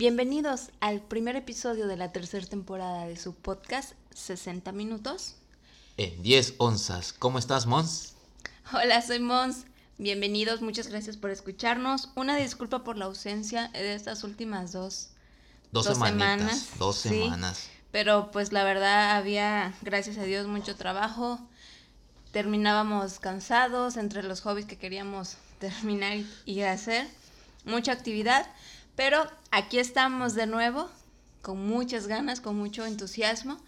Bienvenidos 0.00 0.70
al 0.80 1.02
primer 1.02 1.36
episodio 1.36 1.86
de 1.86 1.98
la 1.98 2.10
tercera 2.10 2.46
temporada 2.46 3.04
de 3.04 3.18
su 3.18 3.34
podcast 3.34 3.92
60 4.14 4.72
minutos. 4.72 5.34
En 5.98 6.22
10 6.22 6.54
onzas. 6.56 7.12
¿Cómo 7.12 7.38
estás, 7.38 7.66
Mons? 7.66 8.14
Hola, 8.72 9.02
soy 9.02 9.18
Mons. 9.20 9.66
Bienvenidos, 9.98 10.62
muchas 10.62 10.88
gracias 10.88 11.18
por 11.18 11.28
escucharnos. 11.28 12.08
Una 12.16 12.34
disculpa 12.36 12.82
por 12.82 12.96
la 12.96 13.04
ausencia 13.04 13.68
de 13.74 13.92
estas 13.94 14.24
últimas 14.24 14.72
dos, 14.72 15.10
dos, 15.70 15.84
semanas. 15.84 16.70
Dos 16.78 16.96
semanas. 16.96 17.68
Pero 17.92 18.30
pues 18.30 18.52
la 18.52 18.64
verdad 18.64 19.18
había, 19.18 19.74
gracias 19.82 20.16
a 20.16 20.22
Dios, 20.22 20.46
mucho 20.46 20.76
trabajo. 20.76 21.38
Terminábamos 22.32 23.18
cansados 23.18 23.98
entre 23.98 24.22
los 24.22 24.40
hobbies 24.40 24.64
que 24.64 24.78
queríamos 24.78 25.36
terminar 25.58 26.20
y 26.46 26.62
hacer. 26.62 27.06
Mucha 27.66 27.92
actividad. 27.92 28.46
Pero 28.96 29.24
aquí 29.50 29.78
estamos 29.78 30.34
de 30.34 30.46
nuevo, 30.46 30.88
con 31.42 31.66
muchas 31.66 32.06
ganas, 32.06 32.40
con 32.40 32.56
mucho 32.56 32.86
entusiasmo 32.86 33.58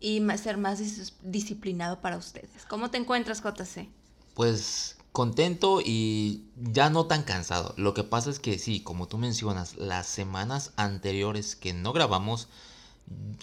y 0.00 0.22
ser 0.36 0.58
más 0.58 0.80
disciplinado 1.22 2.00
para 2.00 2.16
ustedes. 2.16 2.64
¿Cómo 2.68 2.90
te 2.90 2.98
encuentras, 2.98 3.42
JC? 3.42 3.88
Pues 4.34 4.96
contento 5.12 5.80
y 5.80 6.42
ya 6.56 6.90
no 6.90 7.06
tan 7.06 7.22
cansado. 7.22 7.72
Lo 7.76 7.94
que 7.94 8.02
pasa 8.02 8.30
es 8.30 8.40
que 8.40 8.58
sí, 8.58 8.80
como 8.80 9.06
tú 9.06 9.16
mencionas, 9.16 9.76
las 9.76 10.06
semanas 10.06 10.72
anteriores 10.76 11.54
que 11.54 11.72
no 11.72 11.92
grabamos, 11.92 12.48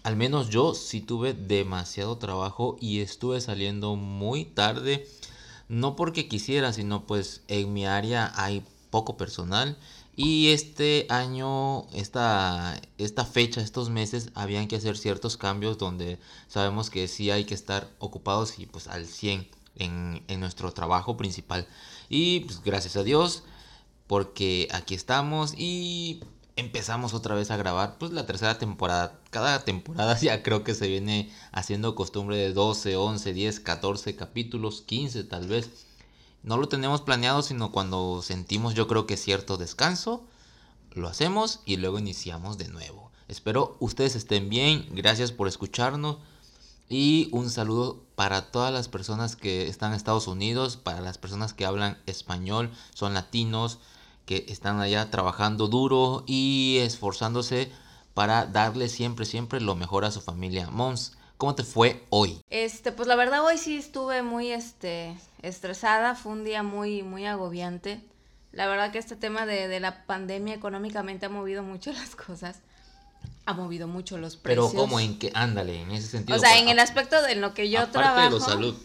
al 0.04 0.18
menos 0.18 0.50
yo 0.50 0.74
sí 0.74 1.00
tuve 1.00 1.34
demasiado 1.34 2.18
trabajo 2.18 2.76
y 2.82 3.00
estuve 3.00 3.40
saliendo 3.40 3.96
muy 3.96 4.44
tarde. 4.46 5.08
No 5.70 5.96
porque 5.96 6.28
quisiera, 6.28 6.74
sino 6.74 7.08
pues 7.08 7.42
en 7.48 7.72
mi 7.72 7.86
área 7.86 8.34
hay 8.36 8.66
poco 8.90 9.16
personal 9.16 9.78
y 10.16 10.50
este 10.50 11.08
año, 11.10 11.88
esta, 11.94 12.80
esta 12.98 13.26
fecha, 13.26 13.62
estos 13.62 13.90
meses, 13.90 14.30
habían 14.36 14.68
que 14.68 14.76
hacer 14.76 14.98
ciertos 14.98 15.38
cambios 15.38 15.78
donde 15.78 16.20
sabemos 16.48 16.90
que 16.90 17.08
sí 17.08 17.32
hay 17.32 17.46
que 17.46 17.54
estar 17.54 17.90
ocupados 18.00 18.60
y 18.60 18.66
pues 18.66 18.88
al 18.88 19.06
100 19.06 19.48
en, 19.76 20.24
en 20.28 20.40
nuestro 20.40 20.72
trabajo 20.74 21.18
principal. 21.18 21.68
Y 22.10 22.42
pues 22.42 22.62
gracias 22.64 22.98
a 22.98 23.04
Dios, 23.04 23.44
porque 24.08 24.68
aquí 24.72 24.96
estamos 24.96 25.54
y 25.58 26.22
empezamos 26.56 27.14
otra 27.14 27.36
vez 27.36 27.52
a 27.52 27.58
grabar 27.58 27.98
pues 27.98 28.12
la 28.12 28.26
tercera 28.26 28.58
temporada. 28.58 29.20
Cada 29.30 29.64
temporada 29.64 30.18
ya 30.22 30.44
creo 30.44 30.64
que 30.64 30.74
se 30.76 30.88
viene 30.88 31.32
haciendo 31.52 31.96
costumbre 31.96 32.38
de 32.38 32.54
12, 32.54 32.96
11, 32.96 33.34
10, 33.34 33.60
14 33.62 34.16
capítulos, 34.16 34.82
15 34.82 35.24
tal 35.26 35.48
vez. 35.48 35.88
No 36.44 36.58
lo 36.58 36.68
tenemos 36.68 37.02
planeado, 37.02 37.42
sino 37.44 37.72
cuando 37.72 38.22
sentimos 38.22 38.74
yo 38.74 38.88
creo 38.88 39.06
que 39.06 39.18
cierto 39.18 39.58
descanso, 39.58 40.24
lo 40.94 41.08
hacemos 41.08 41.60
y 41.66 41.78
luego 41.78 42.00
iniciamos 42.00 42.58
de 42.58 42.68
nuevo. 42.68 43.12
Espero 43.28 43.78
ustedes 43.80 44.16
estén 44.16 44.50
bien, 44.50 44.88
gracias 44.92 45.32
por 45.32 45.48
escucharnos 45.48 46.18
y 46.90 47.30
un 47.32 47.50
saludo 47.50 48.04
para 48.16 48.52
todas 48.52 48.74
las 48.74 48.90
personas 48.90 49.38
que 49.38 49.70
están 49.70 49.92
en 49.92 49.98
Estados 49.98 50.28
Unidos, 50.28 50.76
para 50.76 51.00
las 51.00 51.18
personas 51.18 51.54
que 51.54 51.66
hablan 51.66 51.98
español, 52.06 52.72
son 52.94 53.14
latinos, 53.14 53.80
que 54.26 54.46
están 54.50 54.82
allá 54.82 55.10
trabajando 55.10 55.68
duro 55.68 56.24
y 56.28 56.80
esforzándose 56.82 57.72
para 58.14 58.46
darle 58.46 58.90
siempre, 58.90 59.26
siempre 59.26 59.62
lo 59.62 59.76
mejor 59.76 60.04
a 60.04 60.12
su 60.12 60.22
familia. 60.22 60.70
Mons, 60.70 61.14
¿Cómo 61.42 61.56
te 61.56 61.64
fue 61.64 62.04
hoy? 62.12 62.40
Este, 62.52 62.92
pues 62.92 63.08
la 63.08 63.16
verdad 63.16 63.44
hoy 63.44 63.58
sí 63.58 63.76
estuve 63.76 64.22
muy 64.22 64.52
este, 64.52 65.18
estresada, 65.42 66.14
fue 66.14 66.34
un 66.34 66.44
día 66.44 66.62
muy, 66.62 67.02
muy 67.02 67.26
agobiante. 67.26 68.00
La 68.52 68.68
verdad 68.68 68.92
que 68.92 69.00
este 69.00 69.16
tema 69.16 69.48
de, 69.48 69.80
la 69.80 70.06
pandemia 70.06 70.54
económicamente 70.54 71.26
ha 71.26 71.30
movido 71.30 71.64
mucho 71.64 71.92
las 71.94 72.16
cosas. 72.16 72.60
Ha 73.48 73.54
movido 73.54 73.88
mucho 73.88 74.20
los 74.20 74.38
precios. 74.38 74.70
Pero 74.70 74.84
¿cómo 74.84 75.00
en 75.00 75.18
qué? 75.18 75.32
Ándale, 75.34 75.82
en 75.82 75.90
ese 75.90 76.10
sentido. 76.10 76.38
O 76.38 76.40
sea, 76.40 76.60
en 76.60 76.70
el 76.70 76.78
aspecto 76.78 77.20
de 77.24 77.34
lo 77.34 77.56
que 77.56 77.72
yo 77.72 77.88
trabajo. 77.88 78.20
Aparte 78.20 78.36
de 78.36 78.42
salud. 78.42 78.76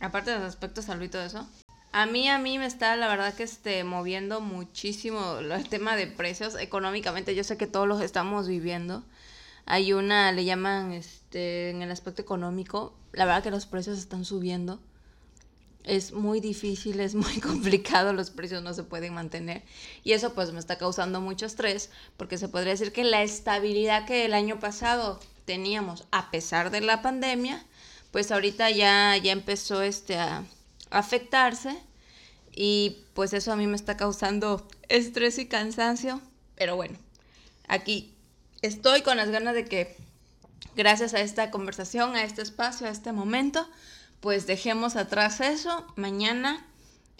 Aparte 0.00 0.30
de 0.30 0.38
los 0.38 0.48
aspectos 0.48 0.86
salud 0.86 1.04
y 1.04 1.10
todo 1.10 1.22
eso. 1.22 1.46
A 1.92 2.06
mí, 2.06 2.30
a 2.30 2.38
mí 2.38 2.58
me 2.58 2.64
está, 2.64 2.96
la 2.96 3.08
verdad 3.08 3.34
que 3.34 3.42
este, 3.42 3.84
moviendo 3.84 4.40
muchísimo 4.40 5.36
el 5.40 5.68
tema 5.68 5.96
de 5.96 6.06
precios 6.06 6.54
económicamente. 6.54 7.34
Yo 7.34 7.44
sé 7.44 7.58
que 7.58 7.66
todos 7.66 7.86
los 7.86 8.00
estamos 8.00 8.48
viviendo. 8.48 9.02
Hay 9.66 9.92
una, 9.92 10.30
le 10.30 10.44
llaman, 10.44 10.92
este, 10.92 11.25
en 11.36 11.82
el 11.82 11.90
aspecto 11.90 12.22
económico, 12.22 12.94
la 13.12 13.24
verdad 13.24 13.42
que 13.42 13.50
los 13.50 13.66
precios 13.66 13.98
están 13.98 14.24
subiendo. 14.24 14.80
Es 15.84 16.12
muy 16.12 16.40
difícil, 16.40 17.00
es 17.00 17.14
muy 17.14 17.40
complicado, 17.40 18.12
los 18.12 18.30
precios 18.30 18.62
no 18.62 18.74
se 18.74 18.82
pueden 18.82 19.14
mantener. 19.14 19.62
Y 20.04 20.12
eso 20.12 20.34
pues 20.34 20.52
me 20.52 20.58
está 20.58 20.78
causando 20.78 21.20
mucho 21.20 21.46
estrés, 21.46 21.90
porque 22.16 22.38
se 22.38 22.48
podría 22.48 22.72
decir 22.72 22.92
que 22.92 23.04
la 23.04 23.22
estabilidad 23.22 24.06
que 24.06 24.24
el 24.24 24.34
año 24.34 24.58
pasado 24.58 25.20
teníamos, 25.44 26.04
a 26.10 26.30
pesar 26.30 26.70
de 26.70 26.80
la 26.80 27.02
pandemia, 27.02 27.64
pues 28.10 28.32
ahorita 28.32 28.70
ya, 28.70 29.16
ya 29.16 29.32
empezó 29.32 29.82
este, 29.82 30.16
a 30.16 30.44
afectarse. 30.90 31.76
Y 32.54 33.04
pues 33.14 33.34
eso 33.34 33.52
a 33.52 33.56
mí 33.56 33.66
me 33.66 33.76
está 33.76 33.96
causando 33.96 34.66
estrés 34.88 35.38
y 35.38 35.46
cansancio. 35.46 36.20
Pero 36.54 36.74
bueno, 36.74 36.98
aquí 37.68 38.14
estoy 38.62 39.02
con 39.02 39.18
las 39.18 39.30
ganas 39.30 39.54
de 39.54 39.66
que 39.66 39.96
gracias 40.76 41.14
a 41.14 41.20
esta 41.20 41.50
conversación, 41.50 42.14
a 42.14 42.24
este 42.24 42.42
espacio, 42.42 42.86
a 42.86 42.90
este 42.90 43.12
momento, 43.12 43.66
pues 44.20 44.46
dejemos 44.46 44.96
atrás 44.96 45.40
eso. 45.40 45.86
Mañana 45.96 46.64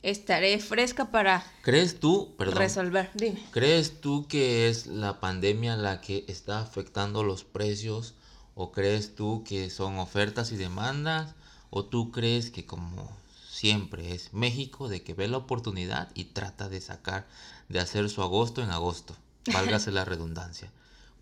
estaré 0.03 0.59
fresca 0.61 1.11
para 1.11 1.45
¿Crees 1.63 1.99
tú, 1.99 2.35
resolver. 2.39 3.11
Dime. 3.15 3.43
¿Crees 3.51 4.01
tú 4.01 4.27
que 4.29 4.69
es 4.69 4.87
la 4.87 5.21
pandemia 5.21 5.77
la 5.77 6.01
que 6.01 6.25
está 6.29 6.61
afectando 6.61 7.23
los 7.25 7.45
precios 7.45 8.15
o 8.55 8.73
crees 8.73 9.15
tú 9.15 9.43
que 9.45 9.71
son 9.71 9.99
ofertas 9.99 10.53
y 10.53 10.57
demandas 10.57 11.35
o 11.71 11.85
tú 11.85 12.13
crees 12.13 12.51
que 12.51 12.67
como 12.67 13.11
siempre 13.51 14.15
es 14.15 14.33
México 14.33 14.89
de 14.89 15.03
que 15.03 15.15
ve 15.15 15.29
la 15.29 15.39
oportunidad 15.39 16.11
y 16.15 16.27
trata 16.27 16.69
de 16.69 16.81
sacar 16.81 17.27
de 17.69 17.81
hacer 17.81 18.09
su 18.11 18.23
agosto 18.23 18.63
en 18.63 18.71
agosto, 18.71 19.17
válgase 19.53 19.91
la 19.91 20.05
redundancia. 20.05 20.71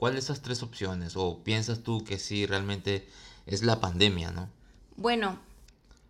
¿Cuál 0.04 0.12
de 0.12 0.20
esas 0.20 0.42
tres 0.42 0.62
opciones? 0.62 1.16
¿O 1.16 1.38
piensas 1.44 1.78
tú 1.78 2.04
que 2.04 2.18
sí 2.18 2.44
realmente 2.44 3.08
es 3.46 3.62
la 3.62 3.80
pandemia, 3.80 4.32
no? 4.32 4.50
Bueno, 4.96 5.38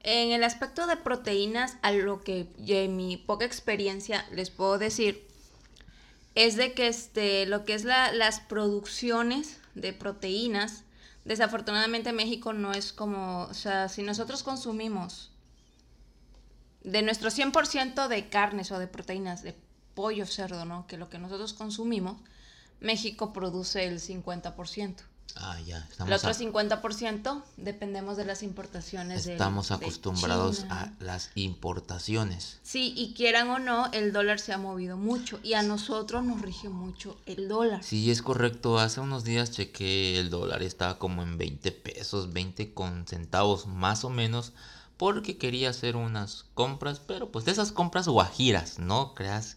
en 0.00 0.32
el 0.32 0.42
aspecto 0.42 0.88
de 0.88 0.96
proteínas, 0.96 1.76
a 1.80 1.92
lo 1.92 2.20
que 2.20 2.48
en 2.66 2.96
mi 2.96 3.16
poca 3.16 3.44
experiencia 3.44 4.26
les 4.32 4.50
puedo 4.50 4.78
decir, 4.78 5.24
es 6.34 6.56
de 6.56 6.72
que 6.72 6.88
este, 6.88 7.46
lo 7.46 7.64
que 7.64 7.74
es 7.74 7.84
la, 7.84 8.10
las 8.10 8.40
producciones 8.40 9.60
de 9.76 9.92
proteínas, 9.92 10.82
desafortunadamente 11.24 12.12
México 12.12 12.52
no 12.52 12.72
es 12.72 12.92
como, 12.92 13.42
o 13.42 13.54
sea, 13.54 13.88
si 13.88 14.02
nosotros 14.02 14.42
consumimos 14.42 15.30
de 16.82 17.02
nuestro 17.02 17.30
100% 17.30 18.08
de 18.08 18.28
carnes 18.28 18.72
o 18.72 18.80
de 18.80 18.88
proteínas, 18.88 19.44
de 19.44 19.54
pollo, 19.94 20.26
cerdo, 20.26 20.64
¿no? 20.64 20.84
Que 20.88 20.96
lo 20.96 21.08
que 21.08 21.20
nosotros 21.20 21.52
consumimos, 21.52 22.16
México 22.80 23.32
produce 23.32 23.86
el 23.86 24.00
50%. 24.00 24.96
Ah, 25.36 25.58
ya. 25.66 25.78
Estamos 25.90 26.08
el 26.08 26.14
otro 26.14 26.30
50% 26.30 27.42
dependemos 27.56 28.16
de 28.16 28.24
las 28.24 28.42
importaciones. 28.42 29.26
Estamos 29.26 29.70
acostumbrados 29.72 30.64
a 30.70 30.92
las 31.00 31.30
importaciones. 31.34 32.60
Sí, 32.62 32.94
y 32.96 33.14
quieran 33.14 33.50
o 33.50 33.58
no, 33.58 33.90
el 33.92 34.12
dólar 34.12 34.38
se 34.38 34.52
ha 34.52 34.58
movido 34.58 34.96
mucho 34.96 35.40
y 35.42 35.54
a 35.54 35.62
nosotros 35.62 36.24
nos 36.24 36.40
rige 36.40 36.68
mucho 36.68 37.16
el 37.26 37.48
dólar. 37.48 37.82
Sí, 37.82 38.10
es 38.10 38.22
correcto. 38.22 38.78
Hace 38.78 39.00
unos 39.00 39.24
días 39.24 39.50
chequé 39.50 40.20
el 40.20 40.30
dólar, 40.30 40.62
estaba 40.62 40.98
como 40.98 41.22
en 41.22 41.36
20 41.36 41.72
pesos, 41.72 42.32
20 42.32 42.72
con 42.72 43.06
centavos 43.08 43.66
más 43.66 44.04
o 44.04 44.10
menos, 44.10 44.52
porque 44.96 45.36
quería 45.36 45.70
hacer 45.70 45.96
unas 45.96 46.44
compras, 46.54 47.00
pero 47.00 47.32
pues 47.32 47.44
de 47.44 47.50
esas 47.50 47.72
compras 47.72 48.06
guajiras, 48.06 48.78
¿no? 48.78 49.14
Creas 49.14 49.56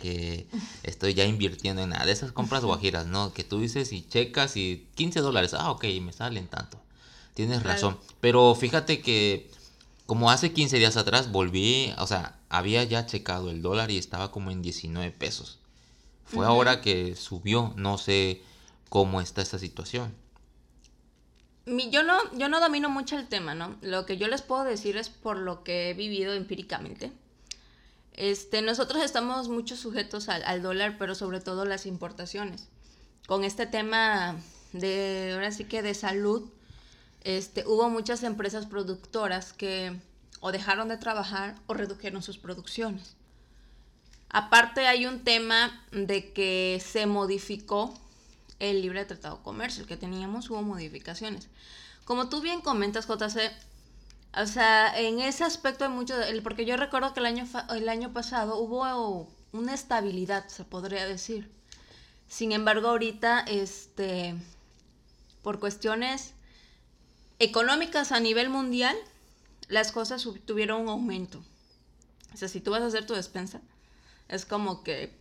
que 0.00 0.46
estoy 0.82 1.14
ya 1.14 1.24
invirtiendo 1.24 1.82
en 1.82 1.90
nada. 1.90 2.06
De 2.06 2.12
esas 2.12 2.32
compras 2.32 2.64
guajiras, 2.64 3.06
¿no? 3.06 3.32
Que 3.32 3.44
tú 3.44 3.60
dices 3.60 3.92
y 3.92 4.02
checas 4.02 4.56
y 4.56 4.86
15 4.94 5.20
dólares. 5.20 5.54
Ah, 5.54 5.70
ok, 5.70 5.84
me 6.00 6.12
salen 6.12 6.48
tanto. 6.48 6.80
Tienes 7.34 7.62
razón. 7.62 7.98
Pero 8.20 8.54
fíjate 8.54 9.00
que 9.00 9.50
como 10.06 10.30
hace 10.30 10.52
15 10.52 10.78
días 10.78 10.96
atrás 10.96 11.30
volví, 11.30 11.94
o 11.98 12.06
sea, 12.06 12.36
había 12.48 12.84
ya 12.84 13.06
checado 13.06 13.50
el 13.50 13.62
dólar 13.62 13.90
y 13.90 13.98
estaba 13.98 14.30
como 14.30 14.50
en 14.50 14.62
19 14.62 15.10
pesos. 15.12 15.58
Fue 16.24 16.46
ahora 16.46 16.80
que 16.80 17.14
subió, 17.16 17.72
no 17.76 17.98
sé 17.98 18.42
cómo 18.88 19.20
está 19.20 19.42
esta 19.42 19.58
situación. 19.58 20.14
yo 21.66 22.02
no, 22.02 22.18
yo 22.36 22.48
no 22.48 22.60
domino 22.60 22.90
mucho 22.90 23.18
el 23.18 23.28
tema, 23.28 23.54
¿no? 23.54 23.76
Lo 23.80 24.06
que 24.06 24.16
yo 24.16 24.28
les 24.28 24.42
puedo 24.42 24.64
decir 24.64 24.96
es 24.96 25.08
por 25.08 25.36
lo 25.36 25.62
que 25.62 25.90
he 25.90 25.94
vivido 25.94 26.32
empíricamente. 26.34 27.12
Este, 28.14 28.60
nosotros 28.62 29.02
estamos 29.02 29.48
mucho 29.48 29.76
sujetos 29.76 30.28
al, 30.28 30.62
dólar, 30.62 30.96
pero 30.98 31.14
sobre 31.14 31.40
todo 31.40 31.64
las 31.64 31.86
importaciones. 31.86 32.68
Con 33.26 33.44
este 33.44 33.66
tema 33.66 34.36
de, 34.72 35.32
ahora 35.34 35.50
sí 35.50 35.64
que 35.64 35.82
de 35.82 35.94
salud, 35.94 36.50
este, 37.24 37.66
hubo 37.66 37.88
muchas 37.88 38.22
empresas 38.22 38.66
productoras 38.66 39.52
que 39.52 39.96
o 40.40 40.52
dejaron 40.52 40.88
de 40.88 40.98
trabajar 40.98 41.54
o 41.66 41.74
redujeron 41.74 42.22
sus 42.22 42.36
producciones. 42.36 43.16
Aparte 44.28 44.86
hay 44.86 45.06
un 45.06 45.24
tema 45.24 45.84
de 45.92 46.32
que 46.32 46.82
se 46.84 47.06
modificó 47.06 47.94
el 48.58 48.82
libre 48.82 49.04
tratado 49.04 49.42
comercio, 49.42 49.82
el 49.82 49.88
que 49.88 49.96
teníamos 49.96 50.50
hubo 50.50 50.62
modificaciones. 50.62 51.48
Como 52.04 52.28
tú 52.28 52.40
bien 52.40 52.60
comentas, 52.60 53.06
JC, 53.06 53.52
o 54.36 54.46
sea, 54.46 54.98
en 54.98 55.20
ese 55.20 55.44
aspecto 55.44 55.84
hay 55.84 55.90
mucho, 55.90 56.14
porque 56.42 56.64
yo 56.64 56.76
recuerdo 56.76 57.12
que 57.12 57.20
el 57.20 57.26
año, 57.26 57.46
el 57.70 57.88
año 57.88 58.12
pasado 58.12 58.58
hubo 58.58 59.28
una 59.52 59.74
estabilidad, 59.74 60.48
se 60.48 60.64
podría 60.64 61.06
decir. 61.06 61.50
Sin 62.28 62.52
embargo, 62.52 62.88
ahorita, 62.88 63.40
este, 63.40 64.34
por 65.42 65.60
cuestiones 65.60 66.32
económicas 67.38 68.12
a 68.12 68.20
nivel 68.20 68.48
mundial, 68.48 68.96
las 69.68 69.92
cosas 69.92 70.26
tuvieron 70.46 70.82
un 70.82 70.88
aumento. 70.88 71.42
O 72.32 72.36
sea, 72.36 72.48
si 72.48 72.60
tú 72.60 72.70
vas 72.70 72.82
a 72.82 72.86
hacer 72.86 73.06
tu 73.06 73.14
despensa, 73.14 73.60
es 74.28 74.46
como 74.46 74.82
que 74.82 75.12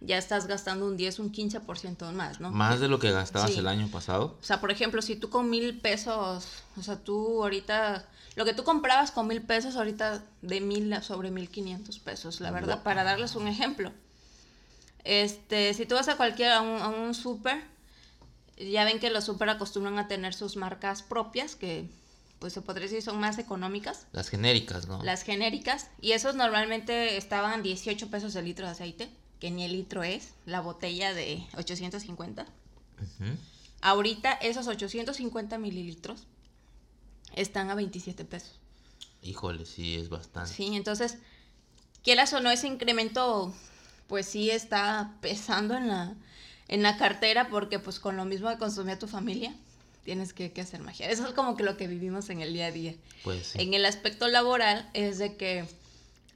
ya 0.00 0.18
estás 0.18 0.46
gastando 0.46 0.86
un 0.86 0.96
10, 0.96 1.18
un 1.18 1.32
15% 1.32 2.12
más, 2.12 2.40
¿no? 2.40 2.50
Más 2.50 2.80
de 2.80 2.88
lo 2.88 2.98
que 2.98 3.10
gastabas 3.10 3.56
el 3.56 3.66
año 3.66 3.88
pasado. 3.88 4.36
O 4.40 4.44
sea, 4.44 4.60
por 4.60 4.70
ejemplo, 4.70 5.02
si 5.02 5.16
tú 5.16 5.30
con 5.30 5.50
mil 5.50 5.78
pesos, 5.80 6.46
o 6.76 6.82
sea, 6.82 6.96
tú 6.96 7.42
ahorita, 7.42 8.08
lo 8.38 8.44
que 8.44 8.54
tú 8.54 8.62
comprabas 8.62 9.10
con 9.10 9.26
mil 9.26 9.42
pesos, 9.42 9.74
ahorita 9.74 10.24
de 10.42 10.60
mil 10.60 11.02
sobre 11.02 11.32
mil 11.32 11.50
quinientos 11.50 11.98
pesos, 11.98 12.40
la 12.40 12.52
verdad, 12.52 12.84
para 12.84 13.02
darles 13.02 13.34
un 13.34 13.48
ejemplo. 13.48 13.92
Este, 15.02 15.74
si 15.74 15.86
tú 15.86 15.96
vas 15.96 16.06
a 16.06 16.16
cualquier, 16.16 16.52
a 16.52 16.60
un, 16.60 16.80
a 16.80 16.86
un 16.86 17.14
súper, 17.14 17.60
ya 18.56 18.84
ven 18.84 19.00
que 19.00 19.10
los 19.10 19.24
súper 19.24 19.48
acostumbran 19.48 19.98
a 19.98 20.06
tener 20.06 20.34
sus 20.34 20.54
marcas 20.54 21.02
propias, 21.02 21.56
que 21.56 21.90
pues 22.38 22.52
se 22.52 22.62
podría 22.62 22.84
decir 22.84 23.02
son 23.02 23.18
más 23.18 23.38
económicas. 23.38 24.06
Las 24.12 24.28
genéricas, 24.28 24.86
¿no? 24.86 25.02
Las 25.02 25.24
genéricas. 25.24 25.88
Y 26.00 26.12
esos 26.12 26.36
normalmente 26.36 27.16
estaban 27.16 27.64
18 27.64 28.08
pesos 28.08 28.36
el 28.36 28.44
litro 28.44 28.66
de 28.66 28.70
aceite 28.70 29.10
que 29.40 29.50
ni 29.50 29.64
el 29.64 29.72
litro 29.72 30.04
es, 30.04 30.34
la 30.46 30.60
botella 30.60 31.12
de 31.12 31.44
850. 31.56 32.46
Ahorita 33.80 34.32
esos 34.34 34.68
850 34.68 35.58
mililitros 35.58 36.28
están 37.40 37.70
a 37.70 37.74
27 37.74 38.24
pesos. 38.24 38.58
Híjole, 39.22 39.66
sí, 39.66 39.96
es 39.96 40.08
bastante. 40.08 40.52
Sí, 40.52 40.74
entonces, 40.74 41.18
quieras 42.02 42.32
o 42.32 42.40
no, 42.40 42.50
ese 42.50 42.66
incremento, 42.66 43.52
pues 44.06 44.26
sí 44.26 44.50
está 44.50 45.14
pesando 45.20 45.76
en 45.76 45.88
la, 45.88 46.14
en 46.68 46.82
la 46.82 46.96
cartera, 46.96 47.48
porque 47.48 47.78
pues 47.78 47.98
con 48.00 48.16
lo 48.16 48.24
mismo 48.24 48.48
que 48.48 48.58
consumía 48.58 48.98
tu 48.98 49.08
familia, 49.08 49.54
tienes 50.04 50.32
que, 50.32 50.52
que, 50.52 50.60
hacer 50.60 50.80
magia. 50.80 51.10
Eso 51.10 51.26
es 51.26 51.34
como 51.34 51.56
que 51.56 51.64
lo 51.64 51.76
que 51.76 51.86
vivimos 51.86 52.30
en 52.30 52.40
el 52.40 52.52
día 52.52 52.66
a 52.66 52.70
día. 52.70 52.94
Pues 53.24 53.54
En 53.56 53.74
el 53.74 53.84
aspecto 53.84 54.28
laboral 54.28 54.88
es 54.94 55.18
de 55.18 55.36
que 55.36 55.68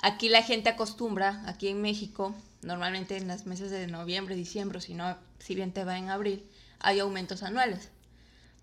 aquí 0.00 0.28
la 0.28 0.43
gente 0.43 0.69
acostumbra, 0.69 1.43
aquí 1.46 1.69
en 1.69 1.81
México, 1.81 2.34
normalmente 2.62 3.16
en 3.16 3.28
los 3.28 3.46
meses 3.46 3.70
de 3.70 3.87
noviembre, 3.87 4.34
diciembre, 4.34 4.81
si 4.81 4.94
no, 4.94 5.16
si 5.38 5.55
bien 5.55 5.72
te 5.72 5.84
va 5.84 5.98
en 5.98 6.10
abril, 6.10 6.44
hay 6.81 6.98
aumentos 6.98 7.43
anuales. 7.43 7.88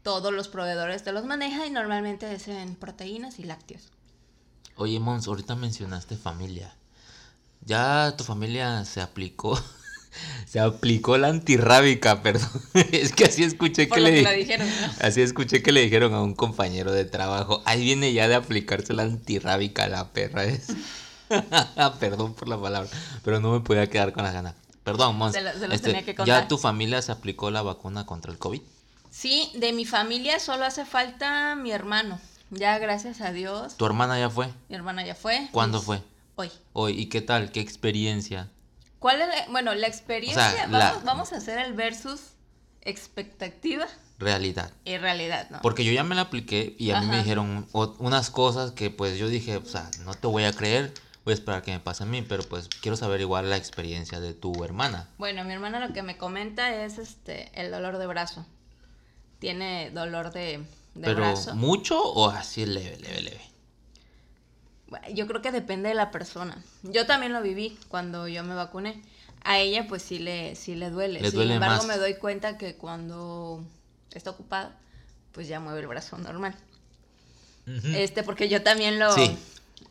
Todos 0.04 0.34
los 0.34 0.48
proveedores 0.48 1.04
te 1.04 1.12
los 1.12 1.26
manejan 1.26 1.68
y 1.68 1.70
normalmente 1.72 2.34
es 2.34 2.48
en 2.48 2.76
proteínas 2.76 3.40
y 3.40 3.44
lácteos. 3.44 3.90
Oye, 4.76 5.00
Mons, 5.00 5.28
ahorita 5.28 5.56
mencionaste 5.56 6.16
familia. 6.16 6.74
Ya 7.66 8.16
tu 8.18 8.24
familia 8.24 8.86
se 8.86 9.02
aplicó. 9.02 9.62
se 10.46 10.60
aplicó 10.60 11.18
la 11.18 11.28
antirrábica, 11.28 12.22
perdón. 12.24 12.50
es 12.74 13.14
que 13.14 13.26
así 13.26 13.44
escuché 13.44 13.90
que, 13.90 14.00
le 14.00 14.12
dijeron. 14.36 14.68
Así 15.02 15.22
escuché 15.22 15.62
que 15.62 15.74
le 15.74 15.82
dijeron 15.82 16.14
a 16.14 16.22
un 16.22 16.34
compañero 16.34 16.94
de 16.94 17.04
trabajo. 17.04 17.62
Ahí 17.66 17.84
viene 17.84 18.14
ya 18.14 18.28
de 18.30 18.36
aplicarse 18.36 18.94
la 18.94 19.04
antirrábica 19.04 19.88
la 19.90 20.14
perra 20.14 20.46
es. 20.46 20.68
Perdón 22.00 22.34
por 22.34 22.48
la 22.48 22.60
palabra, 22.60 22.90
pero 23.24 23.40
no 23.40 23.52
me 23.52 23.60
podía 23.60 23.88
quedar 23.88 24.14
con 24.14 24.24
la 24.24 24.32
gana. 24.32 24.56
Perdón, 24.84 25.18
Mons. 25.18 25.36
Este, 25.36 26.16
¿Ya 26.26 26.48
tu 26.48 26.58
familia 26.58 27.02
se 27.02 27.12
aplicó 27.12 27.52
la 27.52 27.62
vacuna 27.62 28.06
contra 28.06 28.32
el 28.32 28.40
COVID? 28.40 28.62
Sí, 29.20 29.52
de 29.54 29.74
mi 29.74 29.84
familia 29.84 30.40
solo 30.40 30.64
hace 30.64 30.86
falta 30.86 31.54
mi 31.58 31.74
hermano. 31.74 32.22
Ya, 32.52 32.78
gracias 32.78 33.20
a 33.20 33.34
Dios. 33.34 33.76
¿Tu 33.76 33.86
hermana 33.86 34.18
ya 34.18 34.30
fue? 34.30 34.48
Mi 34.70 34.78
hermana 34.78 35.06
ya 35.06 35.14
fue. 35.14 35.50
¿Cuándo 35.52 35.82
fue? 35.82 36.02
Hoy. 36.36 36.50
Hoy. 36.72 36.98
¿Y 36.98 37.08
qué 37.08 37.20
tal? 37.20 37.52
¿Qué 37.52 37.60
experiencia? 37.60 38.50
¿Cuál 39.00 39.20
es 39.20 39.28
la, 39.28 39.52
bueno, 39.52 39.76
la 39.76 39.88
experiencia? 39.88 40.68
vamos, 40.70 41.04
vamos 41.04 41.34
a 41.34 41.36
hacer 41.36 41.60
el 41.60 41.74
versus 41.74 42.22
expectativa 42.80 43.88
realidad. 44.20 44.72
Y 44.86 44.96
realidad, 44.98 45.50
¿no? 45.50 45.60
Porque 45.64 45.84
yo 45.84 45.92
ya 45.92 46.06
me 46.06 46.16
la 46.16 46.22
apliqué 46.22 46.78
y 46.80 46.92
a 46.92 47.02
mí 47.02 47.08
me 47.08 47.18
dijeron 47.18 47.68
unas 47.74 48.30
cosas 48.30 48.72
que 48.72 48.90
pues 48.90 49.18
yo 49.18 49.28
dije, 49.28 49.58
o 49.58 49.66
sea, 49.66 49.92
no 50.06 50.14
te 50.14 50.28
voy 50.28 50.46
a 50.46 50.54
creer, 50.54 50.94
voy 51.26 51.34
a 51.34 51.36
esperar 51.36 51.62
que 51.62 51.72
me 51.72 51.82
pase 51.82 52.04
a 52.04 52.06
mí, 52.06 52.22
pero 52.22 52.44
pues 52.44 52.70
quiero 52.82 52.96
saber 52.96 53.20
igual 53.20 53.50
la 53.50 53.58
experiencia 53.58 54.22
de 54.22 54.34
tu 54.34 54.64
hermana. 54.64 55.10
Bueno, 55.18 55.44
mi 55.44 55.52
hermana 55.52 55.86
lo 55.86 55.92
que 55.92 56.04
me 56.04 56.16
comenta 56.16 56.74
es 56.74 56.98
este 56.98 57.52
el 57.62 57.70
dolor 57.70 57.98
de 57.98 58.08
brazo. 58.08 58.46
Tiene 59.40 59.92
dolor 59.92 60.32
de, 60.32 60.60
de 60.96 61.02
¿Pero 61.02 61.34
mucho 61.56 62.02
o 62.02 62.30
así 62.30 62.66
leve, 62.66 62.98
leve, 62.98 63.22
leve? 63.22 63.50
yo 65.14 65.28
creo 65.28 65.42
que 65.42 65.52
depende 65.52 65.90
de 65.90 65.96
la 65.96 66.12
persona. 66.12 66.64
Yo 66.84 67.06
también 67.06 67.34
lo 67.34 67.42
viví 67.42 67.78
cuando 67.90 68.28
yo 68.28 68.44
me 68.44 68.56
vacuné. 68.56 69.02
A 69.44 69.60
ella 69.60 69.88
pues 69.88 70.04
sí 70.04 70.20
le, 70.20 70.56
sí 70.56 70.76
le 70.76 70.90
duele. 70.90 71.22
Le 71.22 71.32
Sin 71.32 71.50
embargo, 71.50 71.84
me 71.86 71.98
doy 71.98 72.16
cuenta 72.16 72.58
que 72.58 72.76
cuando 72.76 73.64
está 74.12 74.32
ocupada, 74.32 74.78
pues 75.32 75.48
ya 75.48 75.60
mueve 75.60 75.80
el 75.82 75.88
brazo 75.88 76.18
normal. 76.18 76.56
Este, 77.94 78.24
porque 78.24 78.50
yo 78.50 78.64
también 78.64 78.98
lo, 78.98 79.16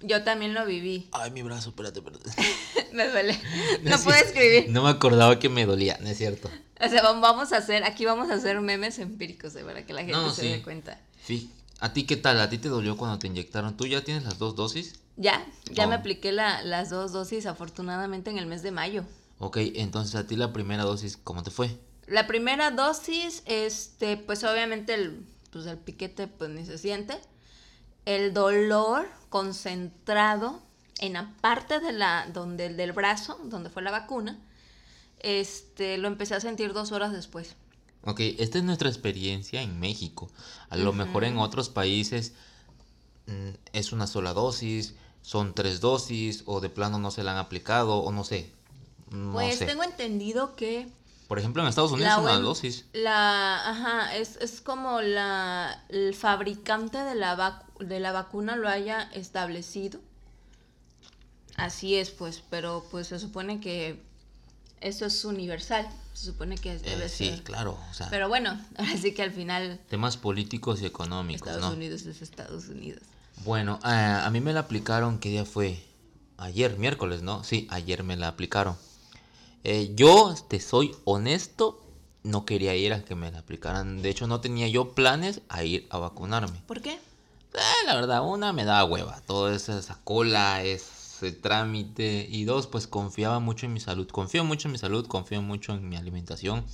yo 0.01 0.25
también 0.25 0.53
lo 0.53 0.67
viví. 0.67 1.09
Ay, 1.13 1.31
mi 1.31 1.43
brazo, 1.43 1.71
espérate, 1.71 2.01
espérate. 2.01 2.31
me 2.93 3.09
duele. 3.09 3.39
No, 3.83 3.99
puedo 3.99 4.19
escribir. 4.19 4.71
No 4.71 4.83
me 4.83 4.91
acordaba 4.91 5.39
que 5.39 5.49
me 5.49 5.67
dolía, 5.67 5.99
no 6.01 6.09
es 6.09 6.19
cierto. 6.19 6.51
O 6.81 6.89
sea, 6.89 7.03
vamos 7.03 7.53
a 7.53 7.59
hacer, 7.59 7.85
aquí 7.85 8.05
vamos 8.05 8.31
a 8.31 8.35
hacer 8.35 8.61
memes 8.61 8.99
empíricos, 8.99 9.55
de 9.55 9.65
para 9.65 9.85
que 9.85 9.93
la 9.93 10.05
gente 10.05 10.31
se 10.35 10.47
dé 10.47 10.63
cuenta. 10.63 11.01
Sí. 11.25 11.53
¿A 11.81 11.93
ti 11.93 12.05
qué 12.05 12.17
tal? 12.17 12.41
¿A 12.41 12.49
ti 12.49 12.59
te 12.59 12.69
dolió 12.69 12.97
cuando 12.97 13.19
te 13.19 13.29
inyectaron? 13.29 13.77
¿Tú 13.77 13.87
ya 13.87 14.03
tienes 14.03 14.25
las 14.25 14.39
dos 14.39 14.57
dosis? 14.57 14.95
Ya, 15.17 15.45
ya 15.71 15.87
me 15.87 15.95
oh. 15.95 15.99
apliqué 15.99 16.33
la, 16.33 16.63
las 16.63 16.91
dos 16.91 17.13
dosis 17.13 17.47
afortunadamente 17.47 18.31
en 18.31 18.39
el 18.39 18.47
mes 18.47 18.63
de 18.63 18.73
mayo. 18.73 19.05
Ok, 19.39 19.59
entonces 19.75 20.15
a 20.17 20.27
ti 20.27 20.37
la 20.37 20.53
primera 20.53 20.83
dosis, 20.83 21.17
¿cómo 21.17 21.43
te 21.43 21.51
fue? 21.51 21.71
La 22.07 22.27
primera 22.27 22.71
dosis, 22.71 23.43
este, 23.47 24.17
pues 24.17 24.43
obviamente 24.43 24.95
el, 24.95 25.25
pues 25.53 25.67
el 25.67 25.79
piquete 25.79 26.27
pues 26.27 26.51
ni 26.51 26.65
se 26.65 26.79
siente 26.79 27.21
el 28.09 28.33
dolor 28.33 29.07
concentrado 29.29 30.63
en 31.01 31.15
la 31.15 31.33
parte 31.41 31.81
de 31.81 31.93
la, 31.93 32.29
donde, 32.33 32.69
del 32.71 32.93
brazo, 32.93 33.39
donde 33.45 33.71
fue 33.71 33.83
la 33.83 33.91
vacuna, 33.91 34.39
este, 35.21 35.99
lo 35.99 36.09
empecé 36.09 36.35
a 36.35 36.41
sentir 36.41 36.73
dos 36.73 36.93
horas 36.93 37.13
después. 37.13 37.57
Ok, 38.05 38.21
esta 38.39 38.59
es 38.59 38.65
nuestra 38.65 38.89
experiencia 38.89 39.63
en 39.63 39.81
México. 39.81 40.31
A 40.71 40.77
lo 40.77 40.93
mejor 40.93 41.25
en 41.25 41.39
otros 41.39 41.69
países 41.69 42.33
mm, 43.27 43.51
es 43.73 43.93
una 43.93 44.07
sola 44.07 44.33
dosis, 44.33 44.95
son 45.23 45.55
tres 45.55 45.81
dosis, 45.81 46.43
o 46.47 46.61
de 46.61 46.71
plano 46.71 46.99
no 46.99 47.11
se 47.11 47.23
la 47.23 47.33
han 47.33 47.39
aplicado, 47.39 47.99
o 47.99 48.13
no 48.13 48.25
sé. 48.25 48.51
pues 49.33 49.59
tengo 49.59 49.83
entendido 49.83 50.55
que 50.55 50.89
por 51.29 51.39
ejemplo, 51.39 51.63
en 51.63 51.69
Estados 51.69 51.93
Unidos 51.93 52.17
una 52.19 52.39
dosis. 52.39 52.87
La, 52.95 53.69
ajá, 53.69 54.17
es, 54.17 54.37
es 54.37 54.63
como 54.63 55.03
la, 55.03 55.85
el 55.91 56.15
fabricante 56.15 56.97
de 56.97 57.15
la, 57.15 57.63
de 57.79 58.01
la 58.01 58.13
vacuna 58.13 58.57
lo 58.57 58.67
haya 58.67 59.03
establecido. 59.13 60.01
Así 61.59 61.97
es, 61.97 62.11
pues, 62.11 62.43
pero 62.49 62.87
pues 62.91 63.09
se 63.09 63.19
supone 63.19 63.61
que 63.61 64.01
eso 64.81 65.07
es 65.07 65.25
universal. 65.25 65.89
Se 66.15 66.27
supone 66.27 66.57
que 66.57 66.79
debe 66.79 67.07
eh, 67.07 67.09
sí, 67.09 67.41
claro. 67.45 67.79
pero 68.11 68.29
bueno, 68.29 68.59
así 68.77 69.13
que 69.13 69.23
al 69.23 69.33
final... 69.33 69.81
Temas 69.89 70.17
políticos 70.17 70.81
y 70.83 70.87
económicos, 70.87 71.49
Estados 71.49 71.75
Unidos 71.75 72.03
es 72.07 72.23
Estados 72.23 72.69
Unidos. 72.69 73.03
Bueno, 73.45 73.79
eh, 73.85 73.89
a 73.89 74.29
mí 74.31 74.41
me 74.41 74.53
la 74.53 74.61
aplicaron, 74.61 75.19
¿qué 75.19 75.29
día 75.31 75.45
fue? 75.45 75.83
Ayer, 76.37 76.79
miércoles, 76.79 77.23
¿no? 77.23 77.43
Sí, 77.45 77.67
ayer 77.71 78.05
me 78.05 78.17
la 78.17 78.29
aplicaron. 78.29 78.77
Eh, 79.65 79.93
yo, 79.95 80.35
te 80.49 80.61
soy 80.61 80.95
honesto, 81.05 81.85
no 82.23 82.45
quería 82.45 82.77
ir 82.77 82.93
a 82.93 83.05
que 83.05 83.15
me 83.15 83.31
la 83.31 83.41
aplicaran. 83.41 84.01
De 84.03 84.11
hecho, 84.11 84.27
no 84.27 84.41
tenía 84.41 84.69
yo 84.69 84.93
planes 84.95 85.41
a 85.49 85.65
ir 85.65 85.89
a 85.91 85.99
vacunarme. 85.99 86.63
¿Por 86.67 86.81
qué? 86.83 86.93
Eh, 87.55 87.87
la 87.87 87.95
verdad, 87.95 88.23
una 88.25 88.53
me 88.53 88.65
daba 88.65 88.85
hueva. 88.85 89.21
Toda 89.27 89.55
esa, 89.55 89.99
cola, 90.05 90.63
trámite. 91.33 92.27
Y 92.31 92.45
dos, 92.45 92.67
pues 92.67 92.87
confiaba 92.87 93.39
mucho 93.41 93.67
en 93.67 93.73
mi 93.73 93.81
salud. 93.81 94.09
Confío 94.09 94.45
mucho 94.45 94.69
en 94.69 94.73
mi 94.73 94.79
salud, 94.79 95.07
confío 95.07 95.43
mucho 95.43 95.75
en 95.75 95.89
mi 95.89 95.97
alimentación. 95.97 96.65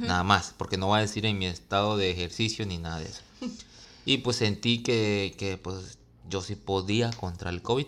Nada 0.00 0.24
más, 0.24 0.54
porque 0.56 0.76
no 0.76 0.88
voy 0.88 0.98
a 0.98 1.02
decir 1.02 1.26
en 1.26 1.38
mi 1.38 1.46
estado 1.46 1.96
de 1.96 2.10
ejercicio 2.10 2.66
ni 2.66 2.78
nada 2.78 2.98
de 2.98 3.06
eso. 3.06 3.22
y 4.04 4.18
pues 4.18 4.36
sentí 4.36 4.82
que, 4.82 5.34
que 5.38 5.58
pues 5.58 5.98
yo 6.28 6.40
sí 6.40 6.56
podía 6.56 7.10
contra 7.10 7.50
el 7.50 7.62
COVID 7.62 7.86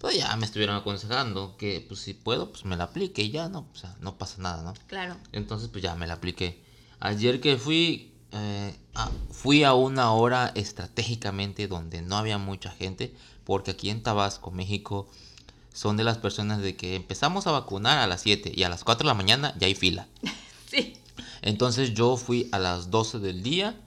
pues 0.00 0.18
ya 0.18 0.36
me 0.36 0.44
estuvieron 0.44 0.76
aconsejando 0.76 1.56
que 1.56 1.84
pues 1.86 2.00
si 2.00 2.14
puedo, 2.14 2.50
pues 2.50 2.64
me 2.64 2.76
la 2.76 2.84
aplique 2.84 3.22
y 3.22 3.30
ya, 3.30 3.48
¿no? 3.48 3.66
O 3.72 3.76
sea, 3.76 3.96
no 4.00 4.18
pasa 4.18 4.42
nada, 4.42 4.62
¿no? 4.62 4.74
Claro. 4.86 5.16
Entonces 5.32 5.68
pues 5.68 5.82
ya 5.82 5.94
me 5.94 6.06
la 6.06 6.14
apliqué. 6.14 6.62
Ayer 7.00 7.40
que 7.40 7.56
fui, 7.56 8.12
eh, 8.32 8.74
fui 9.30 9.64
a 9.64 9.74
una 9.74 10.12
hora 10.12 10.52
estratégicamente 10.54 11.66
donde 11.66 12.02
no 12.02 12.16
había 12.16 12.38
mucha 12.38 12.70
gente, 12.70 13.14
porque 13.44 13.70
aquí 13.72 13.90
en 13.90 14.02
Tabasco, 14.02 14.50
México, 14.50 15.08
son 15.76 15.98
de 15.98 16.04
las 16.04 16.16
personas 16.16 16.62
de 16.62 16.74
que 16.74 16.96
empezamos 16.96 17.46
a 17.46 17.50
vacunar 17.50 17.98
a 17.98 18.06
las 18.06 18.22
7 18.22 18.50
y 18.56 18.62
a 18.62 18.70
las 18.70 18.82
4 18.82 19.04
de 19.04 19.08
la 19.08 19.14
mañana 19.14 19.54
ya 19.58 19.66
hay 19.66 19.74
fila. 19.74 20.08
sí. 20.70 20.94
Entonces 21.42 21.92
yo 21.92 22.16
fui 22.16 22.48
a 22.50 22.58
las 22.58 22.90
12 22.90 23.18
del 23.18 23.42
día, 23.42 23.78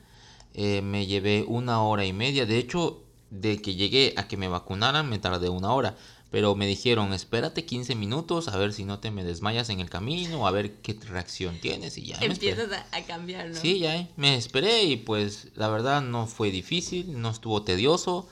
eh, 0.54 0.84
me 0.84 1.08
llevé 1.08 1.44
una 1.48 1.82
hora 1.82 2.06
y 2.06 2.14
media, 2.14 2.46
de 2.46 2.60
hecho, 2.60 3.02
de 3.32 3.60
que 3.60 3.74
llegué 3.74 4.14
a 4.18 4.28
que 4.28 4.38
me 4.38 4.48
vacunaran 4.48 5.10
me 5.10 5.18
tardé 5.18 5.50
una 5.50 5.74
hora. 5.74 5.98
Pero 6.30 6.54
me 6.54 6.68
dijeron, 6.68 7.12
espérate 7.12 7.66
15 7.66 7.96
minutos 7.96 8.50
a 8.50 8.58
ver 8.58 8.72
si 8.72 8.84
no 8.84 9.00
te 9.00 9.10
me 9.10 9.24
desmayas 9.24 9.70
en 9.70 9.80
el 9.80 9.90
camino, 9.90 10.46
a 10.46 10.52
ver 10.52 10.74
qué 10.84 10.96
reacción 11.08 11.60
tienes 11.60 11.98
y 11.98 12.04
ya. 12.04 12.20
Empiezas 12.22 12.70
a, 12.92 13.02
cambiar, 13.02 13.50
¿no? 13.50 13.60
Sí, 13.60 13.80
ya 13.80 13.96
eh, 13.96 14.10
me 14.16 14.36
esperé 14.36 14.84
y 14.84 14.98
pues 14.98 15.48
la 15.56 15.70
verdad 15.70 16.04
no 16.04 16.28
fue 16.28 16.52
difícil, 16.52 17.20
no 17.20 17.32
estuvo 17.32 17.64
tedioso, 17.64 18.30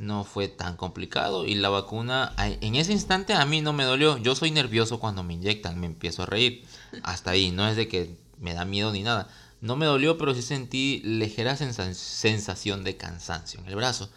no 0.00 0.24
fue 0.24 0.48
tan 0.48 0.78
complicado 0.78 1.44
y 1.44 1.54
la 1.54 1.68
vacuna 1.68 2.34
en 2.38 2.74
ese 2.74 2.92
instante 2.92 3.34
a 3.34 3.44
mí 3.44 3.60
no 3.60 3.74
me 3.74 3.84
dolió. 3.84 4.16
Yo 4.16 4.34
soy 4.34 4.50
nervioso 4.50 4.98
cuando 4.98 5.22
me 5.22 5.34
inyectan, 5.34 5.78
me 5.78 5.86
empiezo 5.86 6.22
a 6.22 6.26
reír. 6.26 6.64
Hasta 7.02 7.32
ahí, 7.32 7.50
no 7.50 7.68
es 7.68 7.76
de 7.76 7.86
que 7.86 8.16
me 8.38 8.54
da 8.54 8.64
miedo 8.64 8.90
ni 8.92 9.02
nada. 9.02 9.28
No 9.60 9.76
me 9.76 9.84
dolió, 9.84 10.16
pero 10.16 10.34
sí 10.34 10.40
sentí 10.40 11.02
ligera 11.04 11.54
sensación 11.54 12.82
de 12.82 12.96
cansancio 12.96 13.60
en 13.60 13.66
el 13.66 13.76
brazo. 13.76 14.08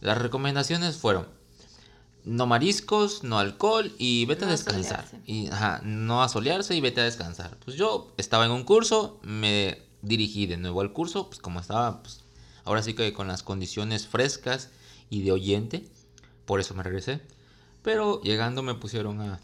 Las 0.00 0.18
recomendaciones 0.18 0.96
fueron 0.96 1.26
no 2.24 2.46
mariscos, 2.46 3.24
no 3.24 3.40
alcohol 3.40 3.92
y 3.98 4.26
vete 4.26 4.44
a 4.44 4.48
descansar. 4.48 5.04
Y, 5.26 5.48
ajá, 5.48 5.80
no 5.82 6.22
asolearse 6.22 6.76
y 6.76 6.80
vete 6.80 7.00
a 7.00 7.04
descansar. 7.04 7.58
Pues 7.64 7.76
yo 7.76 8.14
estaba 8.16 8.44
en 8.44 8.52
un 8.52 8.62
curso, 8.62 9.18
me 9.22 9.82
dirigí 10.02 10.46
de 10.46 10.56
nuevo 10.56 10.82
al 10.82 10.92
curso, 10.92 11.26
pues 11.26 11.40
como 11.40 11.58
estaba, 11.58 12.00
pues 12.00 12.20
ahora 12.64 12.80
sí 12.84 12.94
que 12.94 13.12
con 13.12 13.26
las 13.26 13.42
condiciones 13.42 14.06
frescas 14.06 14.70
y 15.12 15.20
de 15.20 15.30
oyente, 15.30 15.84
por 16.46 16.58
eso 16.58 16.74
me 16.74 16.82
regresé. 16.82 17.20
Pero 17.82 18.22
llegando 18.22 18.62
me 18.62 18.74
pusieron 18.74 19.20
a 19.20 19.40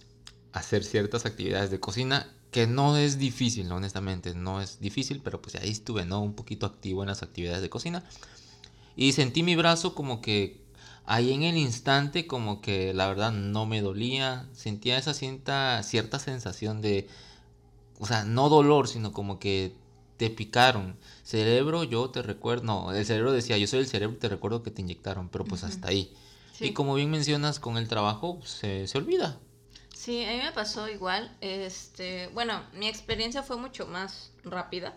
hacer 0.53 0.83
ciertas 0.83 1.27
actividades 1.27 1.71
de 1.71 1.79
cocina 1.79 2.27
que 2.51 2.67
no 2.67 2.97
es 2.97 3.19
difícil, 3.19 3.71
honestamente, 3.71 4.35
no 4.35 4.63
es 4.63 4.81
difícil, 4.81 5.21
pero 5.23 5.43
pues 5.43 5.57
ahí 5.57 5.69
estuve, 5.69 6.07
¿no? 6.07 6.23
Un 6.23 6.33
poquito 6.33 6.65
activo 6.65 7.03
en 7.03 7.09
las 7.09 7.23
actividades 7.23 7.61
de 7.61 7.69
cocina. 7.69 8.03
Y 8.97 9.13
sentí 9.13 9.43
mi 9.43 9.57
brazo 9.57 9.95
como 9.95 10.23
que 10.23 10.59
ahí 11.05 11.35
en 11.35 11.43
el 11.43 11.59
instante 11.59 12.27
como 12.27 12.63
que 12.63 12.95
la 12.95 13.07
verdad 13.07 13.31
no 13.31 13.67
me 13.67 13.83
dolía, 13.83 14.49
sentía 14.55 14.97
esa 14.97 15.13
cierta, 15.13 15.83
cierta 15.83 16.19
sensación 16.19 16.81
de, 16.81 17.09
o 17.99 18.07
sea, 18.07 18.25
no 18.25 18.49
dolor, 18.49 18.89
sino 18.89 19.13
como 19.13 19.39
que 19.39 19.75
te 20.19 20.29
picaron. 20.29 20.97
Cerebro, 21.23 21.85
yo 21.85 22.11
te 22.11 22.21
recuerdo, 22.21 22.65
no, 22.65 22.93
el 22.93 23.07
cerebro 23.07 23.33
decía, 23.33 23.57
yo 23.57 23.67
soy 23.67 23.81
el 23.81 23.87
cerebro 23.87 24.17
y 24.17 24.21
te 24.21 24.29
recuerdo 24.29 24.63
que 24.63 24.71
te 24.71 24.83
inyectaron, 24.83 25.29
pero 25.31 25.45
pues 25.45 25.65
hasta 25.65 25.89
ahí. 25.89 26.15
Y 26.61 26.73
como 26.73 26.95
bien 26.95 27.11
mencionas, 27.11 27.61
con 27.61 27.79
el 27.79 27.89
trabajo 27.89 28.41
se, 28.45 28.87
se 28.89 28.99
olvida. 28.99 29.39
Sí, 29.95 30.25
a 30.25 30.33
mí 30.33 30.39
me 30.39 30.53
pasó 30.53 30.89
igual. 30.89 31.37
Este, 31.41 32.29
bueno, 32.35 32.63
mi 32.73 32.89
experiencia 32.89 33.43
fue 33.43 33.57
mucho 33.57 33.87
más 33.87 34.33
rápida. 34.43 34.97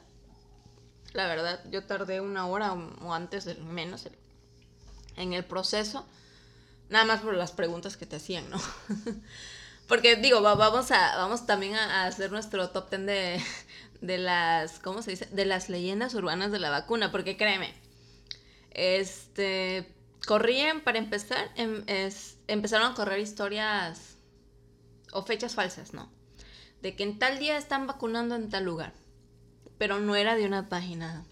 La 1.13 1.27
verdad, 1.27 1.63
yo 1.69 1.83
tardé 1.83 2.21
una 2.21 2.47
hora 2.47 2.73
o 2.73 3.13
antes, 3.13 3.45
del 3.45 3.63
menos, 3.63 4.07
en 5.17 5.33
el 5.33 5.45
proceso, 5.45 6.05
nada 6.89 7.05
más 7.05 7.21
por 7.21 7.35
las 7.35 7.51
preguntas 7.51 7.97
que 7.97 8.05
te 8.05 8.15
hacían, 8.15 8.49
¿no? 8.49 8.59
Porque 9.87 10.15
digo, 10.15 10.41
vamos 10.41 10.89
a 10.91 11.17
vamos 11.17 11.45
también 11.45 11.75
a, 11.75 12.05
hacer 12.05 12.31
nuestro 12.31 12.69
top 12.69 12.89
ten 12.89 13.05
de, 13.05 13.43
de 14.01 14.17
las, 14.17 14.79
¿cómo 14.79 15.01
se 15.01 15.11
dice? 15.11 15.27
De 15.27 15.45
las 15.45 15.69
leyendas 15.69 16.13
urbanas 16.13 16.51
de 16.51 16.59
la 16.59 16.69
vacuna, 16.69 17.11
porque 17.11 17.37
créeme, 17.37 17.73
este, 18.71 19.87
corrían, 20.25 20.81
para 20.81 20.97
empezar, 20.97 21.51
em, 21.55 21.83
es, 21.87 22.37
empezaron 22.47 22.91
a 22.91 22.95
correr 22.95 23.19
historias 23.19 24.17
o 25.13 25.23
fechas 25.23 25.55
falsas, 25.55 25.93
¿no? 25.93 26.11
De 26.81 26.95
que 26.95 27.03
en 27.03 27.19
tal 27.19 27.39
día 27.39 27.57
están 27.57 27.87
vacunando 27.87 28.35
en 28.35 28.49
tal 28.49 28.65
lugar, 28.65 28.93
pero 29.77 29.99
no 29.99 30.15
era 30.15 30.35
de 30.35 30.45
una 30.45 30.67
página 30.69 31.25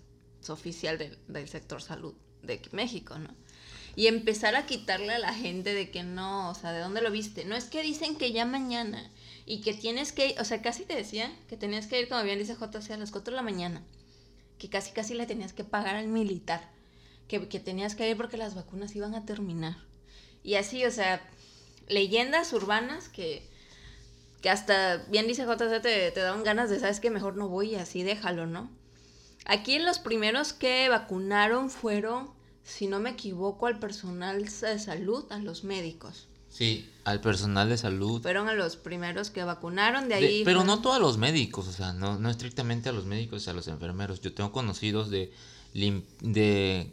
oficial 0.47 0.97
del 1.27 1.47
sector 1.49 1.81
salud 1.81 2.15
de 2.41 2.61
México, 2.71 3.19
¿no? 3.19 3.29
y 3.99 4.07
empezar 4.07 4.55
a 4.55 4.65
quitarle 4.65 5.13
a 5.13 5.19
la 5.19 5.33
gente 5.33 5.73
de 5.73 5.91
que 5.91 6.03
no, 6.03 6.51
o 6.51 6.55
sea, 6.55 6.71
¿de 6.71 6.79
dónde 6.79 7.01
lo 7.01 7.11
viste? 7.11 7.43
No 7.43 7.57
es 7.57 7.65
que 7.65 7.81
dicen 7.81 8.15
que 8.15 8.31
ya 8.31 8.45
mañana 8.45 9.11
y 9.49 9.61
que 9.61 9.73
tienes 9.73 10.11
que, 10.11 10.35
o 10.39 10.45
sea, 10.45 10.61
casi 10.61 10.85
te 10.85 10.95
decían 10.95 11.35
que 11.47 11.57
tenías 11.57 11.87
que 11.87 11.99
ir, 11.99 12.07
como 12.07 12.21
bien 12.21 12.37
dice 12.37 12.55
JC, 12.55 12.91
a 12.91 12.97
las 12.97 13.09
4 13.09 13.31
de 13.31 13.35
la 13.35 13.41
mañana, 13.41 13.81
que 14.59 14.69
casi 14.69 14.91
casi 14.91 15.15
le 15.15 15.25
tenías 15.25 15.53
que 15.53 15.63
pagar 15.63 15.95
al 15.95 16.07
militar, 16.07 16.69
que, 17.27 17.39
tenías 17.39 17.95
que 17.95 18.07
ir 18.07 18.15
porque 18.15 18.37
las 18.37 18.53
vacunas 18.53 18.95
iban 18.95 19.15
a 19.15 19.25
terminar. 19.25 19.75
Y 20.43 20.53
así, 20.53 20.85
o 20.85 20.91
sea, 20.91 21.27
leyendas 21.87 22.53
urbanas 22.53 23.09
que, 23.09 23.49
que 24.43 24.51
hasta, 24.51 24.97
bien 25.09 25.25
dice 25.25 25.45
JC, 25.45 25.81
te, 25.81 26.11
te 26.11 26.19
daban 26.19 26.43
ganas 26.43 26.69
de, 26.69 26.79
sabes 26.79 26.99
que 26.99 27.09
mejor 27.09 27.35
no 27.35 27.49
voy 27.49 27.71
y 27.71 27.75
así 27.75 28.03
déjalo, 28.03 28.45
¿no? 28.45 28.69
Aquí 29.45 29.79
los 29.79 29.97
primeros 29.97 30.53
que 30.53 30.89
vacunaron 30.89 31.71
fueron 31.71 32.29
si 32.63 32.85
no 32.85 32.99
me 32.99 33.09
equivoco, 33.09 33.65
al 33.65 33.79
personal 33.79 34.43
de 34.43 34.79
salud, 34.79 35.25
a 35.31 35.39
los 35.39 35.63
médicos. 35.63 36.27
Sí, 36.49 36.89
al 37.05 37.21
personal 37.21 37.69
de 37.69 37.77
salud. 37.77 38.21
Fueron 38.21 38.49
a 38.49 38.53
los 38.53 38.75
primeros 38.75 39.29
que 39.29 39.43
vacunaron, 39.43 40.09
de 40.09 40.15
ahí... 40.15 40.41
pero 40.43 40.63
no 40.63 40.81
todos 40.81 40.99
los 40.99 41.17
médicos, 41.17 41.67
o 41.67 41.71
sea, 41.71 41.93
no, 41.93 42.17
no 42.17 42.29
estrictamente 42.29 42.89
a 42.89 42.91
los 42.91 43.05
médicos, 43.05 43.47
a 43.47 43.53
los 43.53 43.67
enfermeros. 43.67 44.21
Yo 44.21 44.33
tengo 44.33 44.51
conocidos 44.51 45.09
de, 45.09 45.31
de 45.73 46.91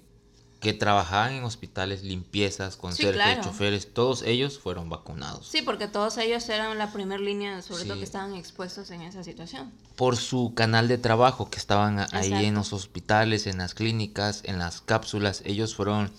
que 0.60 0.72
trabajaban 0.72 1.34
en 1.34 1.44
hospitales, 1.44 2.02
limpiezas, 2.02 2.76
conserjes, 2.76 3.40
choferes, 3.44 3.92
todos 3.92 4.22
ellos 4.22 4.58
fueron 4.58 4.88
vacunados. 4.88 5.46
Sí, 5.46 5.62
porque 5.62 5.86
todos 5.86 6.16
ellos 6.18 6.48
eran 6.48 6.76
la 6.78 6.92
primera 6.92 7.20
línea, 7.20 7.60
sobre 7.62 7.84
todo 7.84 7.98
que 7.98 8.04
estaban 8.04 8.34
expuestos 8.34 8.90
en 8.90 9.02
esa 9.02 9.22
situación. 9.22 9.70
Por 9.96 10.16
su 10.16 10.54
canal 10.54 10.88
de 10.88 10.98
trabajo, 10.98 11.50
que 11.50 11.58
estaban 11.58 12.06
ahí 12.12 12.46
en 12.46 12.54
los 12.54 12.72
hospitales, 12.72 13.46
en 13.46 13.58
las 13.58 13.74
clínicas, 13.74 14.42
en 14.44 14.58
las 14.58 14.80
cápsulas, 14.80 15.42
ellos 15.44 15.74
fueron 15.74 16.10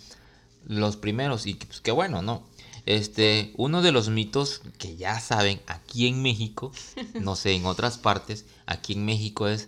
los 0.67 0.97
primeros 0.97 1.45
y 1.45 1.55
pues 1.55 1.81
qué 1.81 1.91
bueno, 1.91 2.21
¿no? 2.21 2.43
Este, 2.87 3.51
uno 3.57 3.81
de 3.81 3.91
los 3.91 4.07
mitos 4.07 4.61
que 4.77 4.95
ya 4.95 5.19
saben 5.19 5.59
aquí 5.67 6.07
en 6.07 6.21
México, 6.21 6.71
no 7.19 7.35
sé, 7.35 7.51
en 7.51 7.65
otras 7.65 7.97
partes, 7.97 8.45
aquí 8.65 8.93
en 8.93 9.03
México 9.03 9.49
es 9.49 9.67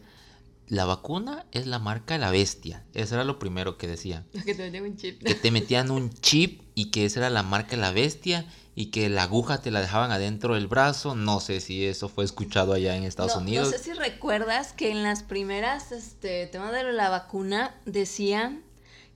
la 0.70 0.86
vacuna 0.86 1.46
es 1.52 1.68
la 1.68 1.80
marca 1.80 2.14
de 2.14 2.20
la 2.20 2.32
bestia. 2.32 2.86
Eso 2.94 3.16
era 3.16 3.26
lo 3.26 3.38
primero 3.38 3.78
que 3.78 3.88
decía. 3.88 4.24
Que 4.46 4.56
te 4.56 4.70
metían 4.70 4.86
un 4.86 4.96
chip. 4.96 5.24
Que 5.24 5.36
te 5.36 5.52
metían 5.52 5.92
un 5.92 6.14
chip 6.14 6.62
y 6.76 6.92
que 6.92 7.06
esa 7.06 7.20
era 7.20 7.30
la 7.30 7.44
marca 7.44 7.72
de 7.72 7.78
la 7.78 7.92
bestia 7.92 8.46
y 8.74 8.86
que 8.86 9.10
la 9.10 9.24
aguja 9.24 9.62
te 9.62 9.72
la 9.72 9.82
dejaban 9.82 10.12
adentro 10.12 10.54
del 10.54 10.68
brazo. 10.68 11.16
No 11.16 11.42
sé 11.42 11.60
si 11.60 11.86
eso 11.86 12.08
fue 12.08 12.24
escuchado 12.24 12.72
allá 12.72 12.96
en 12.96 13.04
Estados 13.04 13.36
Unidos. 13.36 13.70
No 13.70 13.78
sé 13.78 13.84
si 13.84 13.94
recuerdas 13.94 14.72
que 14.72 14.92
en 14.92 15.04
las 15.04 15.24
primeras 15.24 15.92
este 15.92 16.48
tema 16.48 16.72
de 16.72 16.94
la 16.94 17.10
vacuna 17.10 17.76
decían 17.86 18.64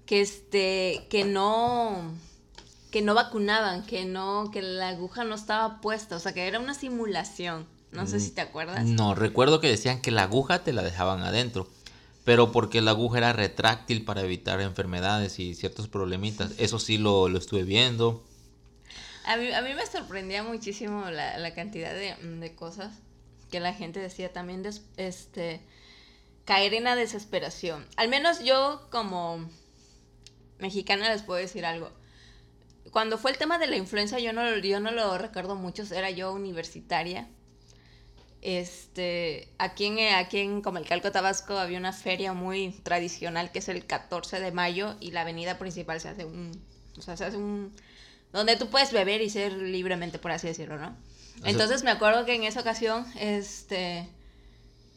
que 0.06 0.20
este 0.20 1.08
que 1.10 1.24
no 1.24 2.12
que 2.94 3.02
no 3.02 3.16
vacunaban, 3.16 3.84
que 3.84 4.06
no 4.06 4.52
que 4.54 4.62
la 4.62 4.90
aguja 4.90 5.24
no 5.24 5.34
estaba 5.34 5.82
puesta, 5.82 6.16
o 6.16 6.20
sea, 6.20 6.32
que 6.32 6.48
era 6.48 6.60
una 6.60 6.76
simulación. 6.76 7.66
No 7.92 8.06
sé 8.06 8.20
si 8.20 8.30
te 8.30 8.42
acuerdas. 8.42 8.86
No, 8.86 9.16
recuerdo 9.16 9.60
que 9.60 9.68
decían 9.68 10.00
que 10.00 10.12
la 10.12 10.24
aguja 10.24 10.64
te 10.64 10.74
la 10.74 10.84
dejaban 10.84 11.22
adentro, 11.22 11.68
pero 12.24 12.52
porque 12.52 12.82
la 12.82 12.92
aguja 12.92 13.18
era 13.18 13.34
retráctil 13.34 14.06
para 14.06 14.22
evitar 14.22 14.62
enfermedades 14.62 15.40
y 15.40 15.56
ciertos 15.56 15.88
problemitas. 15.88 16.52
Eso 16.60 16.78
sí 16.78 17.00
lo, 17.00 17.36
estuve 17.36 17.64
viendo. 17.64 18.24
A 19.26 19.38
mí, 19.38 19.52
a 19.52 19.64
mí 19.64 19.74
me 19.74 19.88
sorprendía 19.88 20.44
muchísimo 20.44 21.10
la, 21.10 21.54
cantidad 21.56 21.96
de, 21.96 22.56
cosas 22.56 22.94
que 23.50 23.60
la 23.60 23.74
gente 23.74 24.02
decía 24.02 24.32
también, 24.32 24.64
este, 24.98 25.62
caer 26.46 26.76
en 26.76 26.84
la 26.84 26.96
desesperación. 26.96 27.88
Al 27.96 28.10
menos 28.10 28.44
yo 28.44 28.88
como 28.92 29.50
mexicana 30.60 31.10
les 31.10 31.24
puedo 31.24 31.40
decir 31.40 31.66
algo. 31.66 31.90
Cuando 32.94 33.18
fue 33.18 33.32
el 33.32 33.38
tema 33.38 33.58
de 33.58 33.68
la 33.68 33.76
influenza, 33.76 34.20
yo 34.20 34.32
no, 34.32 34.58
yo 34.60 34.80
no 34.80 34.92
lo 34.92 35.18
recuerdo 35.18 35.56
mucho, 35.56 35.84
era 35.94 36.10
yo 36.12 36.32
universitaria 36.32 37.28
este, 38.44 39.48
aquí 39.58 39.86
en, 39.86 40.14
aquí 40.16 40.40
en 40.40 40.62
Comalcalco, 40.62 41.14
Tabasco, 41.14 41.58
había 41.58 41.80
una 41.80 41.94
feria 41.94 42.34
muy 42.34 42.72
tradicional 42.84 43.54
que 43.54 43.60
es 43.60 43.70
el 43.70 43.86
14 43.86 44.42
de 44.42 44.52
mayo 44.52 44.98
y 45.00 45.12
la 45.12 45.22
avenida 45.22 45.58
principal 45.58 46.02
se 46.02 46.10
hace 46.10 46.26
un, 46.26 46.52
o 46.98 47.02
sea, 47.02 47.16
se 47.16 47.24
hace 47.24 47.38
un, 47.38 47.72
donde 48.34 48.58
tú 48.58 48.68
puedes 48.68 48.92
beber 48.92 49.22
y 49.22 49.30
ser 49.30 49.54
libremente, 49.54 50.20
por 50.20 50.32
así 50.32 50.48
decirlo, 50.48 50.78
¿no? 50.78 50.94
Entonces 51.46 51.84
me 51.84 51.92
acuerdo 51.92 52.26
que 52.26 52.36
en 52.36 52.44
esa 52.44 52.60
ocasión, 52.60 53.06
este, 53.18 54.10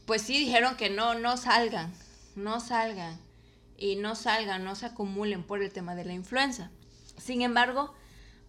pues 0.07 0.23
sí 0.23 0.37
dijeron 0.37 0.77
que 0.77 0.91
no, 0.91 1.15
no 1.15 1.37
salgan, 1.37 1.93
no 2.35 2.59
salgan 2.59 3.17
y 3.79 3.95
no 3.95 4.17
salgan, 4.17 4.65
no 4.65 4.75
se 4.75 4.87
acumulen 4.87 5.45
por 5.45 5.63
el 5.63 5.73
tema 5.73 5.95
de 5.95 6.05
la 6.05 6.15
influenza. 6.15 6.73
Sin 7.17 7.43
embargo, 7.43 7.95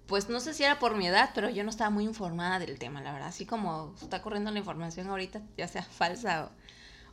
pues 0.07 0.29
no 0.29 0.39
sé 0.39 0.53
si 0.53 0.63
era 0.63 0.79
por 0.79 0.95
mi 0.95 1.07
edad, 1.07 1.31
pero 1.35 1.49
yo 1.49 1.63
no 1.63 1.69
estaba 1.69 1.89
muy 1.89 2.05
informada 2.05 2.59
del 2.59 2.79
tema, 2.79 3.01
la 3.01 3.11
verdad. 3.11 3.27
Así 3.27 3.45
como 3.45 3.93
está 4.01 4.21
corriendo 4.21 4.51
la 4.51 4.59
información 4.59 5.07
ahorita, 5.07 5.41
ya 5.57 5.67
sea 5.67 5.83
falsa 5.99 6.51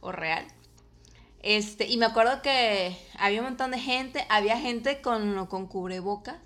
o, 0.00 0.12
real. 0.12 0.46
Este, 1.40 1.87
y 1.88 1.96
me 1.99 2.06
acuerdo 2.06 2.40
que 2.40 2.96
había 3.18 3.40
un 3.40 3.46
montón 3.46 3.73
de 3.73 3.78
gente, 3.78 4.25
había 4.30 4.58
gente 4.58 5.02
con, 5.02 5.46
con 5.46 5.66
cubrebocas 5.66 6.37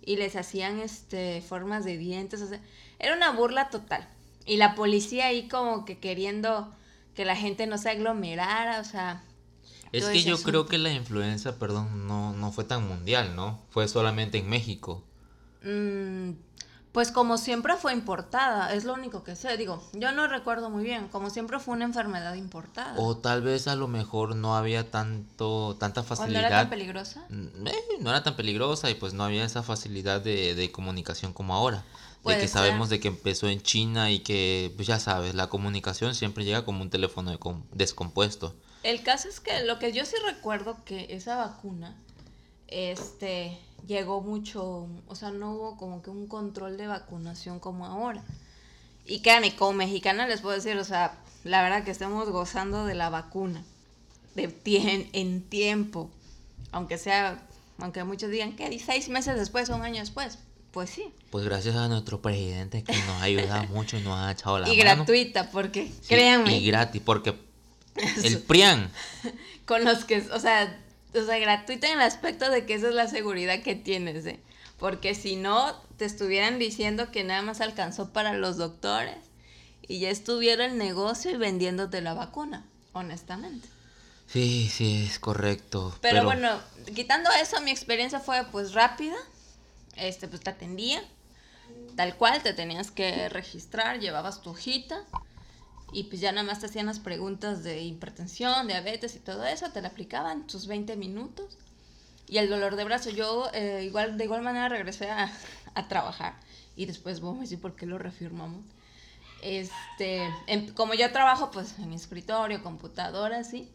y 0.00 0.16
les 0.16 0.34
hacían 0.34 0.80
este, 0.80 1.42
formas 1.42 1.84
de 1.84 1.96
dientes. 1.96 2.42
O 2.42 2.48
sea, 2.48 2.60
era 2.98 3.14
una 3.14 3.30
burla 3.30 3.70
total. 3.70 4.08
Y 4.44 4.56
la 4.56 4.74
policía 4.74 5.26
ahí 5.26 5.46
como 5.46 5.84
que 5.84 5.98
queriendo 5.98 6.74
que 7.14 7.24
la 7.24 7.36
gente 7.36 7.66
no 7.66 7.78
se 7.78 7.90
aglomerara, 7.90 8.80
o 8.80 8.84
sea... 8.84 9.22
Es 9.92 10.06
que 10.06 10.22
yo 10.22 10.42
creo 10.42 10.66
que 10.66 10.78
la 10.78 10.92
influenza, 10.92 11.58
perdón, 11.58 12.06
no, 12.08 12.32
no 12.32 12.50
fue 12.50 12.64
tan 12.64 12.88
mundial, 12.88 13.36
¿no? 13.36 13.60
Fue 13.70 13.86
solamente 13.88 14.38
en 14.38 14.48
México. 14.48 15.04
Mm, 15.62 16.32
pues 16.92 17.10
como 17.10 17.38
siempre 17.38 17.76
fue 17.76 17.92
importada, 17.92 18.74
es 18.74 18.84
lo 18.84 18.94
único 18.94 19.22
que 19.22 19.36
sé. 19.36 19.56
Digo, 19.56 19.82
yo 19.92 20.12
no 20.12 20.26
recuerdo 20.28 20.70
muy 20.70 20.84
bien, 20.84 21.08
como 21.08 21.30
siempre 21.30 21.58
fue 21.58 21.74
una 21.74 21.84
enfermedad 21.84 22.34
importada. 22.34 22.94
O 22.98 23.16
tal 23.16 23.42
vez 23.42 23.68
a 23.68 23.76
lo 23.76 23.86
mejor 23.86 24.34
no 24.34 24.56
había 24.56 24.90
tanto, 24.90 25.76
tanta 25.78 26.02
facilidad. 26.02 26.40
¿No 26.40 26.46
era 26.46 26.58
tan 26.58 26.70
peligrosa? 26.70 27.24
Mm, 27.28 27.66
eh, 27.66 27.74
no 28.00 28.10
era 28.10 28.22
tan 28.22 28.36
peligrosa 28.36 28.90
y 28.90 28.94
pues 28.94 29.12
no 29.14 29.24
había 29.24 29.44
esa 29.44 29.62
facilidad 29.62 30.20
de, 30.20 30.54
de 30.54 30.72
comunicación 30.72 31.32
como 31.32 31.54
ahora. 31.54 31.84
De 32.24 32.38
que 32.38 32.46
sabemos 32.46 32.88
de 32.88 33.00
que 33.00 33.08
empezó 33.08 33.48
en 33.48 33.60
China 33.62 34.10
y 34.12 34.20
que, 34.20 34.72
pues 34.76 34.86
ya 34.86 35.00
sabes, 35.00 35.34
la 35.34 35.48
comunicación 35.48 36.14
siempre 36.14 36.44
llega 36.44 36.64
como 36.64 36.82
un 36.82 36.88
teléfono 36.88 37.36
descompuesto. 37.72 38.54
El 38.82 39.02
caso 39.02 39.28
es 39.28 39.40
que 39.40 39.64
lo 39.64 39.78
que 39.78 39.92
yo 39.92 40.04
sí 40.04 40.16
recuerdo 40.26 40.76
que 40.84 41.06
esa 41.10 41.36
vacuna, 41.36 41.96
este, 42.68 43.56
llegó 43.86 44.20
mucho, 44.20 44.88
o 45.06 45.14
sea, 45.14 45.30
no 45.30 45.52
hubo 45.52 45.76
como 45.76 46.02
que 46.02 46.10
un 46.10 46.26
control 46.26 46.76
de 46.76 46.86
vacunación 46.86 47.60
como 47.60 47.86
ahora. 47.86 48.22
Y 49.06 49.20
créanme, 49.20 49.54
como 49.54 49.72
mexicana 49.72 50.26
les 50.26 50.40
puedo 50.40 50.56
decir, 50.56 50.76
o 50.76 50.84
sea, 50.84 51.18
la 51.44 51.62
verdad 51.62 51.84
que 51.84 51.90
estamos 51.90 52.28
gozando 52.30 52.84
de 52.86 52.94
la 52.94 53.10
vacuna, 53.10 53.64
de 54.34 54.48
tien 54.48 55.08
en 55.12 55.42
tiempo, 55.42 56.10
aunque 56.70 56.98
sea, 56.98 57.42
aunque 57.78 58.04
muchos 58.04 58.30
digan 58.30 58.54
que 58.54 58.78
seis 58.78 59.08
meses 59.08 59.36
después 59.36 59.70
o 59.70 59.76
un 59.76 59.82
año 59.82 60.00
después, 60.00 60.38
pues 60.72 60.90
sí. 60.90 61.12
Pues 61.30 61.44
gracias 61.44 61.76
a 61.76 61.88
nuestro 61.88 62.22
presidente 62.22 62.82
que 62.82 62.92
nos 62.92 63.20
ha 63.20 63.22
ayudado 63.22 63.64
mucho 63.72 63.96
y 63.96 64.00
nos 64.00 64.18
ha 64.18 64.32
echado 64.32 64.58
la 64.58 64.68
y 64.68 64.76
mano. 64.76 64.80
Y 64.80 64.84
gratuita, 64.84 65.50
porque, 65.50 65.92
créanme. 66.08 66.56
Y 66.56 66.66
gratis, 66.66 67.02
porque 67.04 67.34
el 67.96 68.38
PRIAN. 68.42 68.90
Con 69.66 69.84
los 69.84 70.04
que, 70.04 70.18
o 70.18 70.40
sea, 70.40 70.78
o 71.14 71.24
sea, 71.24 71.38
gratuita 71.38 71.88
en 71.88 71.94
el 71.94 72.02
aspecto 72.02 72.50
de 72.50 72.64
que 72.66 72.74
esa 72.74 72.88
es 72.88 72.94
la 72.94 73.08
seguridad 73.08 73.62
que 73.62 73.74
tienes, 73.74 74.24
¿eh? 74.26 74.40
Porque 74.78 75.14
si 75.14 75.36
no, 75.36 75.80
te 75.96 76.04
estuvieran 76.04 76.58
diciendo 76.58 77.10
que 77.12 77.22
nada 77.22 77.42
más 77.42 77.60
alcanzó 77.60 78.12
para 78.12 78.34
los 78.34 78.56
doctores 78.56 79.16
y 79.86 80.00
ya 80.00 80.10
estuviera 80.10 80.64
el 80.64 80.78
negocio 80.78 81.30
y 81.30 81.36
vendiéndote 81.36 82.00
la 82.00 82.14
vacuna, 82.14 82.66
honestamente. 82.92 83.68
Sí, 84.26 84.68
sí, 84.72 85.06
es 85.08 85.18
correcto. 85.18 85.96
Pero, 86.00 86.24
bueno, 86.24 86.58
quitando 86.94 87.30
eso, 87.40 87.60
mi 87.60 87.70
experiencia 87.70 88.18
fue 88.18 88.44
pues 88.50 88.72
rápida. 88.72 89.16
Este, 89.96 90.26
pues 90.26 90.40
te 90.40 90.50
atendía. 90.50 91.04
Tal 91.96 92.16
cual, 92.16 92.42
te 92.42 92.54
tenías 92.54 92.90
que 92.90 93.28
registrar, 93.28 94.00
llevabas 94.00 94.40
tu 94.40 94.50
hojita 94.50 95.04
y 95.92 96.04
pues 96.04 96.20
ya 96.20 96.32
nada 96.32 96.46
más 96.46 96.60
te 96.60 96.66
hacían 96.66 96.86
las 96.86 97.00
preguntas 97.00 97.62
de 97.62 97.82
hipertensión, 97.82 98.66
diabetes 98.66 99.14
y 99.16 99.18
todo 99.18 99.44
eso, 99.44 99.70
te 99.70 99.82
la 99.82 99.88
aplicaban 99.88 100.48
sus 100.48 100.66
20 100.66 100.96
minutos. 100.96 101.58
Y 102.28 102.38
el 102.38 102.48
dolor 102.48 102.76
de 102.76 102.84
brazo, 102.84 103.10
yo 103.10 103.50
eh, 103.52 103.82
igual 103.84 104.16
de 104.16 104.24
igual 104.24 104.42
manera 104.42 104.68
regresé 104.68 105.10
a, 105.10 105.30
a 105.74 105.88
trabajar 105.88 106.34
y 106.76 106.86
después 106.86 107.20
vamos 107.20 107.38
a 107.38 107.42
decir 107.42 107.60
por 107.60 107.76
qué 107.76 107.86
lo 107.86 107.98
reafirmamos. 107.98 108.64
Este, 109.42 110.22
em, 110.46 110.72
como 110.74 110.94
yo 110.94 111.10
trabajo 111.12 111.50
pues 111.50 111.78
en 111.78 111.92
escritorio, 111.92 112.62
computadora, 112.62 113.38
así, 113.38 113.68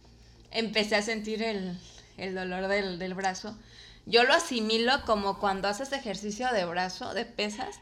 empecé 0.51 0.95
a 0.95 1.01
sentir 1.01 1.43
el, 1.43 1.77
el 2.17 2.35
dolor 2.35 2.67
del, 2.67 2.99
del 2.99 3.13
brazo. 3.13 3.57
Yo 4.05 4.23
lo 4.23 4.33
asimilo 4.33 4.93
como 5.05 5.39
cuando 5.39 5.67
haces 5.67 5.91
ejercicio 5.91 6.47
de 6.53 6.65
brazo, 6.65 7.13
de 7.13 7.25
pesas, 7.25 7.75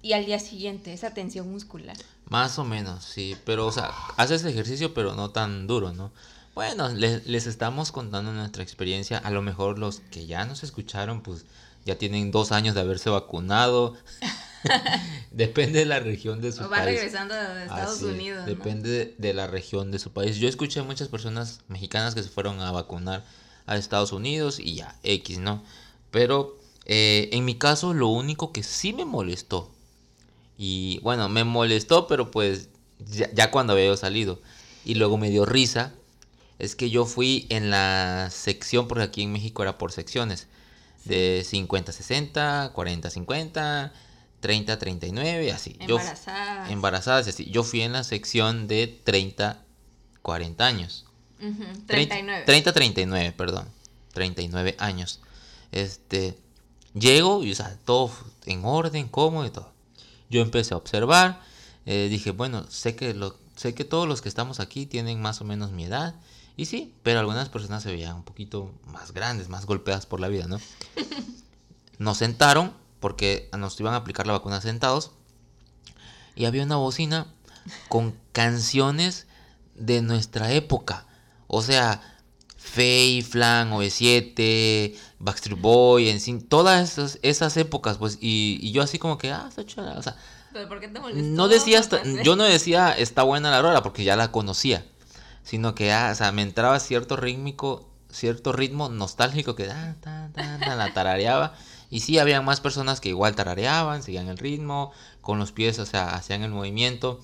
y 0.00 0.12
al 0.14 0.24
día 0.24 0.38
siguiente, 0.38 0.92
esa 0.92 1.12
tensión 1.12 1.50
muscular. 1.50 1.96
Más 2.28 2.58
o 2.58 2.64
menos, 2.64 3.04
sí, 3.04 3.36
pero, 3.44 3.66
o 3.66 3.72
sea, 3.72 3.90
haces 4.16 4.44
ejercicio, 4.44 4.92
pero 4.92 5.14
no 5.14 5.30
tan 5.30 5.66
duro, 5.66 5.92
¿no? 5.92 6.12
Bueno, 6.54 6.88
les, 6.88 7.26
les 7.26 7.46
estamos 7.46 7.92
contando 7.92 8.32
nuestra 8.32 8.62
experiencia. 8.62 9.18
A 9.18 9.30
lo 9.30 9.42
mejor 9.42 9.78
los 9.78 10.00
que 10.10 10.26
ya 10.26 10.44
nos 10.44 10.64
escucharon, 10.64 11.22
pues 11.22 11.44
ya 11.84 11.96
tienen 11.96 12.30
dos 12.30 12.52
años 12.52 12.74
de 12.74 12.80
haberse 12.80 13.10
vacunado. 13.10 13.94
depende 15.30 15.80
de 15.80 15.84
la 15.84 16.00
región 16.00 16.40
de 16.40 16.52
su 16.52 16.64
o 16.64 16.68
va 16.68 16.82
regresando 16.82 17.34
de 17.34 17.64
Estados 17.64 18.02
Unidos. 18.02 18.46
Depende 18.46 19.14
de 19.16 19.34
la 19.34 19.46
región 19.46 19.90
de 19.90 19.98
su 19.98 20.12
país. 20.12 20.36
Yo 20.36 20.48
escuché 20.48 20.80
a 20.80 20.82
muchas 20.82 21.08
personas 21.08 21.60
mexicanas 21.68 22.14
que 22.14 22.22
se 22.22 22.28
fueron 22.28 22.60
a 22.60 22.72
vacunar 22.72 23.24
a 23.66 23.76
Estados 23.76 24.12
Unidos 24.12 24.58
y 24.58 24.76
ya, 24.76 24.96
X, 25.02 25.38
¿no? 25.38 25.62
Pero 26.10 26.58
eh, 26.86 27.28
en 27.32 27.44
mi 27.44 27.56
caso, 27.56 27.94
lo 27.94 28.08
único 28.08 28.52
que 28.52 28.62
sí 28.62 28.92
me 28.92 29.04
molestó 29.04 29.70
y 30.58 30.98
bueno, 31.02 31.28
me 31.28 31.44
molestó, 31.44 32.08
pero 32.08 32.32
pues 32.32 32.68
ya, 33.32 33.50
cuando 33.52 33.74
había 33.74 33.96
salido. 33.96 34.42
Y 34.84 34.96
luego 34.96 35.16
me 35.16 35.30
dio 35.30 35.46
risa. 35.46 35.94
Es 36.58 36.74
que 36.74 36.90
yo 36.90 37.06
fui 37.06 37.46
en 37.48 37.70
la 37.70 38.28
sección, 38.32 38.88
porque 38.88 39.04
aquí 39.04 39.22
en 39.22 39.32
México 39.32 39.62
era 39.62 39.78
por 39.78 39.92
secciones. 39.92 40.48
De 41.04 41.44
50-60, 41.48 42.72
40-50, 42.72 43.92
30-39, 44.42 45.52
así. 45.52 45.76
Embarazadas. 45.78 46.66
Yo, 46.66 46.72
embarazadas, 46.72 47.28
así. 47.28 47.48
Yo 47.50 47.62
fui 47.62 47.82
en 47.82 47.92
la 47.92 48.02
sección 48.02 48.66
de 48.66 49.00
30-40 49.04 50.60
años. 50.62 51.06
39. 51.86 52.44
30-39, 52.46 53.32
perdón. 53.36 53.68
39 54.12 54.74
años. 54.80 55.20
Este, 55.70 56.36
llego 56.94 57.44
y, 57.44 57.52
o 57.52 57.54
sea, 57.54 57.78
todo 57.84 58.10
en 58.46 58.64
orden, 58.64 59.06
cómodo 59.06 59.46
y 59.46 59.50
todo. 59.50 59.77
Yo 60.30 60.42
empecé 60.42 60.74
a 60.74 60.76
observar, 60.76 61.40
eh, 61.86 62.08
dije, 62.10 62.30
bueno, 62.30 62.66
sé 62.68 62.94
que, 62.96 63.14
lo, 63.14 63.36
sé 63.56 63.74
que 63.74 63.84
todos 63.84 64.06
los 64.06 64.20
que 64.22 64.28
estamos 64.28 64.60
aquí 64.60 64.86
tienen 64.86 65.20
más 65.20 65.40
o 65.40 65.44
menos 65.44 65.72
mi 65.72 65.84
edad. 65.84 66.14
Y 66.56 66.66
sí, 66.66 66.94
pero 67.02 67.20
algunas 67.20 67.48
personas 67.48 67.82
se 67.82 67.90
veían 67.90 68.16
un 68.16 68.24
poquito 68.24 68.74
más 68.84 69.12
grandes, 69.12 69.48
más 69.48 69.64
golpeadas 69.64 70.06
por 70.06 70.20
la 70.20 70.28
vida, 70.28 70.46
¿no? 70.46 70.58
Nos 71.98 72.18
sentaron 72.18 72.72
porque 73.00 73.48
nos 73.56 73.78
iban 73.80 73.94
a 73.94 73.98
aplicar 73.98 74.26
la 74.26 74.32
vacuna 74.32 74.60
sentados. 74.60 75.12
Y 76.34 76.44
había 76.44 76.64
una 76.64 76.76
bocina 76.76 77.26
con 77.88 78.14
canciones 78.32 79.26
de 79.74 80.02
nuestra 80.02 80.52
época. 80.52 81.06
O 81.46 81.62
sea, 81.62 82.17
Faye, 82.78 83.22
Flan, 83.22 83.72
OV7, 83.72 84.94
Backstreet 85.18 85.60
Boy, 85.60 86.08
en 86.08 86.42
todas 86.42 86.92
esas, 86.92 87.18
esas 87.22 87.56
épocas, 87.56 87.98
pues, 87.98 88.18
y, 88.20 88.60
y, 88.62 88.70
yo 88.70 88.82
así 88.82 89.00
como 89.00 89.18
que, 89.18 89.32
ah, 89.32 89.46
está 89.48 89.66
chula, 89.66 89.96
o 89.98 90.02
sea, 90.02 90.16
¿Pero 90.52 90.68
por 90.68 90.78
qué 90.78 90.86
te 90.86 91.00
no 91.00 91.48
decía, 91.48 91.82
yo 92.22 92.36
no 92.36 92.44
decía, 92.44 92.92
está 92.92 93.24
buena 93.24 93.50
la 93.50 93.62
rola, 93.62 93.82
porque 93.82 94.04
ya 94.04 94.14
la 94.14 94.30
conocía, 94.30 94.86
sino 95.42 95.74
que, 95.74 95.92
ah, 95.92 96.10
o 96.12 96.14
sea, 96.14 96.30
me 96.30 96.42
entraba 96.42 96.78
cierto 96.78 97.16
rítmico, 97.16 97.90
cierto 98.12 98.52
ritmo 98.52 98.88
nostálgico 98.88 99.56
que, 99.56 99.68
ah, 99.70 99.96
ta, 100.00 100.30
ta, 100.32 100.76
la 100.76 100.94
tarareaba, 100.94 101.54
y 101.90 101.98
sí, 102.00 102.18
había 102.18 102.40
más 102.42 102.60
personas 102.60 103.00
que 103.00 103.08
igual 103.08 103.34
tarareaban, 103.34 104.04
seguían 104.04 104.28
el 104.28 104.38
ritmo, 104.38 104.92
con 105.20 105.40
los 105.40 105.50
pies, 105.50 105.80
o 105.80 105.86
sea, 105.86 106.14
hacían 106.14 106.44
el 106.44 106.52
movimiento, 106.52 107.20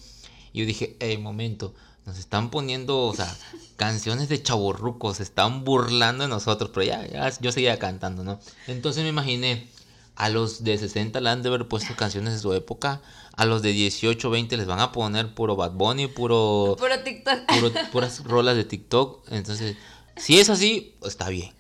y 0.53 0.61
yo 0.61 0.67
dije, 0.67 0.97
hey, 0.99 1.17
momento, 1.17 1.75
nos 2.07 2.19
están 2.19 2.51
poniendo, 2.51 2.99
o 3.03 3.15
sea, 3.15 3.35
canciones 3.77 4.29
de 4.29 4.43
chaburrucos, 4.43 5.19
se 5.19 5.23
están 5.23 5.65
burlando 5.65 6.25
de 6.25 6.29
nosotros, 6.29 6.71
pero 6.73 6.85
ya, 6.85 7.07
ya, 7.07 7.33
yo 7.41 7.53
seguía 7.53 7.79
cantando, 7.79 8.25
¿no? 8.25 8.41
Entonces 8.67 9.03
me 9.03 9.09
imaginé, 9.09 9.69
a 10.17 10.29
los 10.29 10.63
de 10.63 10.79
60 10.79 11.21
le 11.21 11.31
han 11.31 11.43
de 11.43 11.49
haber 11.49 11.67
puesto 11.67 11.97
canciones 11.97 12.35
de 12.35 12.41
su 12.41 12.53
época, 12.53 13.01
a 13.37 13.45
los 13.47 13.63
de 13.63 13.73
18, 13.73 14.31
20 14.31 14.57
les 14.57 14.67
van 14.67 14.81
a 14.81 14.93
poner 14.93 15.35
puro 15.35 15.57
Bad 15.57 15.73
Bunny, 15.73 16.07
puro... 16.07 16.77
Puro 16.79 17.03
TikTok. 17.03 17.91
puras 17.91 18.23
rolas 18.25 18.57
de 18.57 18.65
TikTok, 18.65 19.27
entonces, 19.33 19.77
si 20.17 20.39
es 20.39 20.51
así, 20.51 20.95
está 21.03 21.29
bien. 21.29 21.53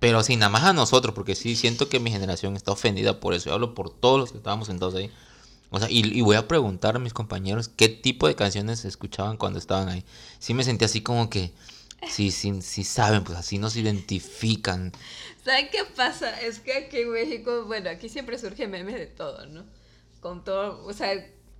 Pero 0.00 0.22
sin 0.22 0.38
nada 0.38 0.50
más 0.50 0.62
a 0.62 0.72
nosotros, 0.72 1.14
porque 1.14 1.34
sí 1.34 1.56
siento 1.56 1.88
que 1.88 1.98
mi 1.98 2.10
generación 2.10 2.56
está 2.56 2.72
ofendida 2.72 3.18
por 3.18 3.34
eso. 3.34 3.50
Yo 3.50 3.54
hablo 3.54 3.74
por 3.74 3.90
todos 3.90 4.18
los 4.18 4.30
que 4.30 4.38
estábamos 4.38 4.68
sentados 4.68 4.94
ahí. 4.94 5.10
O 5.70 5.78
sea, 5.78 5.88
y, 5.90 6.20
voy 6.22 6.36
a 6.36 6.48
preguntar 6.48 6.96
a 6.96 6.98
mis 6.98 7.12
compañeros 7.12 7.68
qué 7.68 7.88
tipo 7.88 8.26
de 8.26 8.34
canciones 8.34 8.84
escuchaban 8.84 9.36
cuando 9.36 9.58
estaban 9.58 9.88
ahí. 9.88 10.04
Sí 10.38 10.54
me 10.54 10.64
sentí 10.64 10.84
así 10.84 11.02
como 11.02 11.28
que, 11.28 11.52
sí, 12.10 12.30
sí, 12.30 12.62
sí 12.62 12.84
saben, 12.84 13.22
pues 13.22 13.38
así 13.38 13.58
nos 13.58 13.76
identifican. 13.76 14.92
¿Saben 15.44 15.68
qué 15.70 15.84
pasa? 15.84 16.40
Es 16.40 16.60
que 16.60 16.72
aquí 16.72 16.98
en 16.98 17.12
México, 17.12 17.64
bueno, 17.66 17.90
aquí 17.90 18.08
siempre 18.08 18.38
surge 18.38 18.66
meme 18.66 18.94
de 18.94 19.06
todo, 19.06 19.44
¿no? 19.46 19.64
Con 20.20 20.42
todo, 20.42 20.84
o 20.86 20.92
sea, 20.94 21.12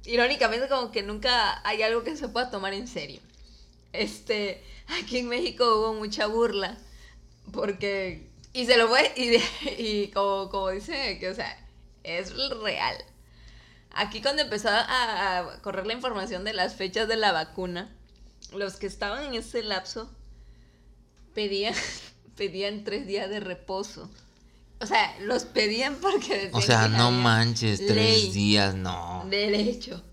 irónicamente 0.04 0.68
como 0.68 0.90
que 0.90 1.02
nunca 1.02 1.60
hay 1.68 1.82
algo 1.82 2.02
que 2.02 2.16
se 2.16 2.28
pueda 2.28 2.50
tomar 2.50 2.72
en 2.72 2.88
serio. 2.88 3.20
Este, 3.92 4.62
aquí 5.00 5.18
en 5.18 5.28
México 5.28 5.64
hubo 5.80 5.94
mucha 5.94 6.26
burla, 6.26 6.78
porque, 7.52 8.26
y 8.54 8.64
se 8.64 8.78
lo 8.78 8.88
voy, 8.88 9.02
y, 9.16 9.36
y 9.78 10.08
como, 10.12 10.48
como 10.48 10.70
dice, 10.70 11.18
que, 11.20 11.28
o 11.28 11.34
sea, 11.34 11.54
es 12.04 12.32
real 12.62 12.96
Aquí 13.98 14.22
cuando 14.22 14.42
empezó 14.42 14.68
a, 14.70 15.58
correr 15.60 15.84
la 15.84 15.92
información 15.92 16.44
de 16.44 16.52
las 16.52 16.76
fechas 16.76 17.08
de 17.08 17.16
la 17.16 17.32
vacuna, 17.32 17.92
los 18.52 18.76
que 18.76 18.86
estaban 18.86 19.24
en 19.24 19.34
ese 19.34 19.64
lapso 19.64 20.08
pedían, 21.34 21.74
pedían 22.36 22.84
tres 22.84 23.08
días 23.08 23.28
de 23.28 23.40
reposo. 23.40 24.08
O 24.80 24.86
sea, 24.86 25.18
los 25.22 25.44
pedían 25.44 25.96
porque 25.96 26.50
O 26.52 26.62
sea, 26.62 26.86
no 26.86 27.10
manches, 27.10 27.84
tres 27.84 28.32
días, 28.32 28.76
no. 28.76 29.26
Derecho. 29.28 30.04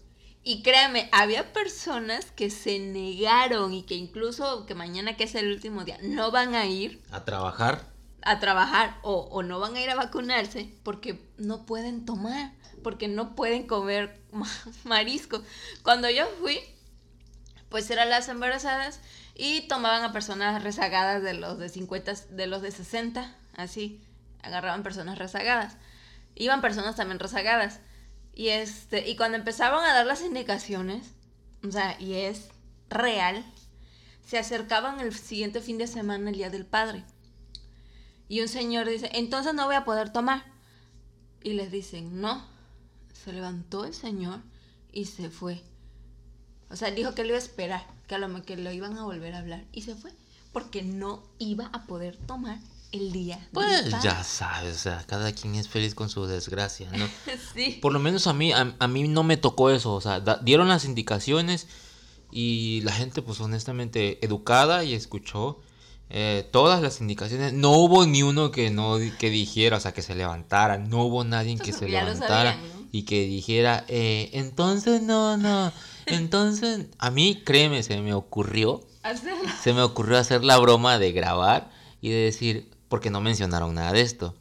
Y 0.43 0.63
créanme, 0.63 1.07
había 1.11 1.53
personas 1.53 2.31
que 2.31 2.49
se 2.49 2.79
negaron 2.79 3.71
y 3.71 3.83
que 3.83 3.93
incluso 3.93 4.65
que 4.65 4.73
mañana 4.73 5.15
que 5.15 5.25
es 5.25 5.35
el 5.35 5.51
último 5.51 5.83
día 5.83 5.99
no 6.01 6.31
van 6.31 6.55
a 6.55 6.65
ir 6.65 7.03
a 7.11 7.23
trabajar. 7.23 7.87
A 8.23 8.39
trabajar 8.39 8.97
o, 9.03 9.27
o 9.31 9.43
no 9.43 9.59
van 9.59 9.75
a 9.75 9.81
ir 9.81 9.91
a 9.91 9.95
vacunarse 9.95 10.71
porque 10.81 11.19
no 11.37 11.67
pueden 11.67 12.05
tomar, 12.05 12.51
porque 12.85 13.07
no 13.07 13.33
pueden 13.33 13.65
comer 13.65 14.21
marisco. 14.83 15.41
Cuando 15.81 16.07
yo 16.07 16.27
fui, 16.39 16.59
pues 17.69 17.89
eran 17.89 18.11
las 18.11 18.29
embarazadas 18.29 18.99
y 19.33 19.61
tomaban 19.61 20.03
a 20.03 20.13
personas 20.13 20.61
rezagadas 20.61 21.23
de 21.23 21.33
los 21.33 21.57
de 21.57 21.69
50, 21.69 22.13
de 22.29 22.45
los 22.45 22.61
de 22.61 22.69
60, 22.69 23.35
así, 23.57 24.03
agarraban 24.43 24.83
personas 24.83 25.17
rezagadas. 25.17 25.77
Iban 26.35 26.61
personas 26.61 26.95
también 26.95 27.17
rezagadas. 27.17 27.79
Y 28.35 28.49
este, 28.49 29.09
y 29.09 29.15
cuando 29.15 29.35
empezaron 29.39 29.83
a 29.83 29.91
dar 29.91 30.05
las 30.05 30.21
indicaciones, 30.21 31.07
o 31.67 31.71
sea, 31.71 31.99
y 31.99 32.13
es 32.13 32.49
real, 32.87 33.43
se 34.23 34.37
acercaban 34.37 34.99
el 34.99 35.11
siguiente 35.15 35.59
fin 35.59 35.79
de 35.79 35.87
semana, 35.87 36.29
el 36.29 36.35
Día 36.35 36.51
del 36.51 36.67
Padre. 36.67 37.03
Y 38.29 38.41
un 38.41 38.47
señor 38.47 38.87
dice, 38.87 39.09
entonces 39.13 39.55
no 39.55 39.65
voy 39.65 39.75
a 39.75 39.85
poder 39.85 40.13
tomar. 40.13 40.45
Y 41.41 41.53
les 41.53 41.71
dicen, 41.71 42.21
no. 42.21 42.53
Se 43.25 43.33
levantó 43.33 43.85
el 43.85 43.93
señor 43.95 44.39
y 44.93 45.05
se 45.05 45.31
fue. 45.31 45.63
O 46.69 46.75
sea, 46.75 46.91
dijo 46.91 47.15
que 47.15 47.23
lo 47.23 47.29
iba 47.29 47.37
a 47.37 47.41
esperar, 47.41 47.87
que 48.07 48.13
a 48.13 48.19
lo 48.19 48.43
que 48.43 48.55
lo 48.55 48.71
iban 48.71 48.97
a 48.97 49.03
volver 49.03 49.33
a 49.33 49.39
hablar. 49.39 49.65
Y 49.71 49.81
se 49.81 49.95
fue. 49.95 50.11
Porque 50.53 50.83
no 50.83 51.23
iba 51.39 51.65
a 51.73 51.87
poder 51.87 52.15
tomar 52.15 52.59
el 52.91 53.11
día. 53.11 53.45
Pues 53.51 53.89
ya 54.03 54.23
sabes, 54.23 54.75
o 54.75 54.79
sea, 54.79 55.03
cada 55.07 55.31
quien 55.33 55.55
es 55.55 55.67
feliz 55.67 55.95
con 55.95 56.09
su 56.09 56.27
desgracia, 56.27 56.89
¿no? 56.91 57.07
sí. 57.53 57.79
Por 57.81 57.93
lo 57.93 57.99
menos 57.99 58.27
a 58.27 58.33
mí, 58.33 58.51
a, 58.53 58.87
mí 58.87 59.07
no 59.07 59.23
me 59.23 59.37
tocó 59.37 59.71
eso, 59.71 59.93
o 59.93 60.01
sea, 60.01 60.19
dieron 60.43 60.69
las 60.69 60.85
indicaciones 60.85 61.67
y 62.31 62.81
la 62.81 62.93
gente, 62.93 63.21
pues 63.21 63.41
honestamente, 63.41 64.23
educada 64.23 64.83
y 64.83 64.93
escuchó 64.93 65.59
eh, 66.09 66.47
todas 66.51 66.81
las 66.81 67.01
indicaciones. 67.01 67.53
No 67.53 67.71
hubo 67.71 68.05
ni 68.05 68.23
uno 68.23 68.51
que 68.51 68.69
no 68.69 68.97
que 69.17 69.29
dijera, 69.29 69.77
o 69.77 69.79
sea, 69.79 69.93
que 69.93 70.01
se 70.01 70.15
levantara, 70.15 70.77
no 70.77 71.03
hubo 71.03 71.23
nadie 71.23 71.57
que 71.57 71.73
se 71.73 71.87
levantara 71.87 72.57
y 72.91 73.03
que 73.03 73.25
dijera, 73.25 73.83
eh, 73.87 74.29
entonces 74.33 75.01
no, 75.01 75.37
no, 75.37 75.71
entonces 76.05 76.87
a 76.97 77.11
mí, 77.11 77.41
créeme, 77.43 77.83
se 77.83 77.99
me 78.01 78.13
ocurrió. 78.13 78.83
Se 79.61 79.73
me 79.73 79.83
ocurrió 79.83 80.17
hacer 80.17 80.43
la 80.43 80.57
broma 80.57 80.97
de 80.97 81.11
grabar 81.11 81.69
y 82.01 82.09
de 82.09 82.15
decir, 82.15 82.71
porque 82.89 83.11
no 83.11 83.21
mencionaron 83.21 83.75
nada 83.75 83.91
de 83.91 84.01
esto. 84.01 84.33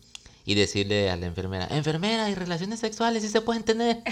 Y 0.47 0.55
decirle 0.55 1.11
a 1.11 1.17
la 1.17 1.27
enfermera, 1.27 1.67
enfermera, 1.71 2.31
y 2.31 2.35
relaciones 2.35 2.81
sexuales 2.81 3.23
sí 3.23 3.29
se 3.29 3.41
pueden 3.41 3.63
tener. 3.63 4.03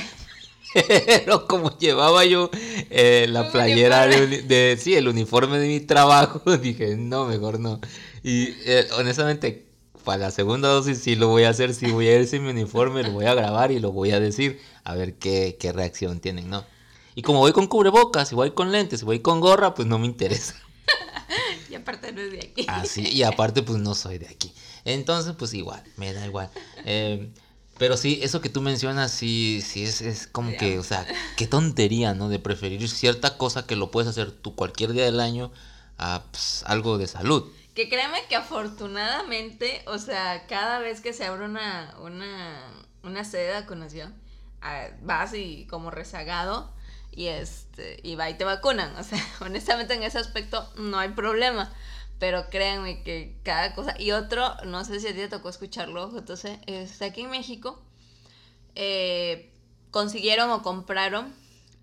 Pero 1.06 1.46
como 1.46 1.76
llevaba 1.78 2.24
yo 2.24 2.50
eh, 2.90 3.26
la 3.28 3.50
playera 3.50 4.06
de, 4.06 4.78
sí, 4.80 4.94
el 4.94 5.08
uniforme 5.08 5.58
de 5.58 5.68
mi 5.68 5.80
trabajo, 5.80 6.56
dije, 6.58 6.96
no, 6.96 7.26
mejor 7.26 7.60
no. 7.60 7.80
Y 8.22 8.54
eh, 8.64 8.86
honestamente, 8.96 9.66
para 10.04 10.18
la 10.18 10.30
segunda 10.30 10.68
dosis 10.68 10.98
sí 10.98 11.14
lo 11.14 11.28
voy 11.28 11.44
a 11.44 11.50
hacer, 11.50 11.74
sí 11.74 11.90
voy 11.90 12.08
a 12.08 12.18
ir 12.18 12.26
sin 12.26 12.44
mi 12.44 12.50
uniforme, 12.50 13.02
lo 13.02 13.12
voy 13.12 13.26
a 13.26 13.34
grabar 13.34 13.70
y 13.72 13.80
lo 13.80 13.92
voy 13.92 14.12
a 14.12 14.20
decir, 14.20 14.60
a 14.84 14.94
ver 14.94 15.14
qué, 15.14 15.56
qué 15.60 15.72
reacción 15.72 16.20
tienen, 16.20 16.48
¿no? 16.48 16.64
Y 17.14 17.22
como 17.22 17.40
voy 17.40 17.52
con 17.52 17.66
cubrebocas, 17.66 18.32
y 18.32 18.34
voy 18.34 18.52
con 18.52 18.72
lentes, 18.72 19.02
y 19.02 19.04
voy 19.04 19.20
con 19.20 19.40
gorra, 19.40 19.74
pues 19.74 19.86
no 19.86 19.98
me 19.98 20.06
interesa. 20.06 20.54
y 21.70 21.74
aparte 21.74 22.12
no 22.12 22.22
es 22.22 22.32
de 22.32 22.38
aquí. 22.38 22.66
Así, 22.68 23.06
y 23.06 23.22
aparte 23.22 23.62
pues 23.62 23.78
no 23.78 23.94
soy 23.94 24.18
de 24.18 24.28
aquí. 24.28 24.52
Entonces 24.84 25.34
pues 25.38 25.52
igual, 25.54 25.82
me 25.96 26.12
da 26.12 26.26
igual. 26.26 26.50
Eh, 26.84 27.30
pero 27.78 27.96
sí, 27.96 28.20
eso 28.22 28.40
que 28.40 28.48
tú 28.48 28.60
mencionas, 28.60 29.10
sí, 29.10 29.62
sí 29.66 29.84
es, 29.84 30.00
es 30.00 30.26
como 30.26 30.56
que, 30.56 30.78
o 30.78 30.82
sea, 30.82 31.06
qué 31.36 31.46
tontería, 31.46 32.14
¿no? 32.14 32.28
De 32.28 32.38
preferir 32.38 32.88
cierta 32.88 33.36
cosa 33.38 33.66
que 33.66 33.76
lo 33.76 33.90
puedes 33.90 34.08
hacer 34.08 34.30
tú 34.30 34.54
cualquier 34.54 34.92
día 34.92 35.04
del 35.04 35.20
año 35.20 35.50
a 35.98 36.22
pues, 36.30 36.64
algo 36.66 36.98
de 36.98 37.06
salud. 37.06 37.50
Que 37.74 37.88
créeme 37.88 38.18
que 38.28 38.36
afortunadamente, 38.36 39.82
o 39.86 39.98
sea, 39.98 40.46
cada 40.46 40.78
vez 40.78 41.00
que 41.00 41.12
se 41.12 41.24
abre 41.24 41.44
una, 41.44 41.94
una, 42.00 42.60
una 43.02 43.24
sede 43.24 43.46
de 43.46 43.60
vacunación, 43.60 44.14
ah, 44.60 44.88
vas 45.02 45.32
y 45.34 45.66
como 45.66 45.90
rezagado, 45.90 46.72
y 47.12 47.26
este 47.26 48.00
y 48.02 48.14
va 48.14 48.30
y 48.30 48.34
te 48.34 48.44
vacunan. 48.44 48.94
O 48.98 49.02
sea, 49.02 49.24
honestamente 49.40 49.94
en 49.94 50.02
ese 50.02 50.18
aspecto 50.18 50.68
no 50.76 50.98
hay 50.98 51.10
problema. 51.10 51.72
Pero 52.22 52.48
créanme 52.50 53.02
que 53.02 53.40
cada 53.42 53.74
cosa. 53.74 54.00
Y 54.00 54.12
otro, 54.12 54.54
no 54.64 54.84
sé 54.84 55.00
si 55.00 55.08
a 55.08 55.10
ti 55.10 55.16
te 55.16 55.26
tocó 55.26 55.48
escucharlo, 55.48 56.16
entonces, 56.16 56.60
este, 56.66 57.06
aquí 57.06 57.22
en 57.22 57.30
México 57.30 57.82
eh, 58.76 59.52
consiguieron 59.90 60.48
o 60.50 60.62
compraron 60.62 61.34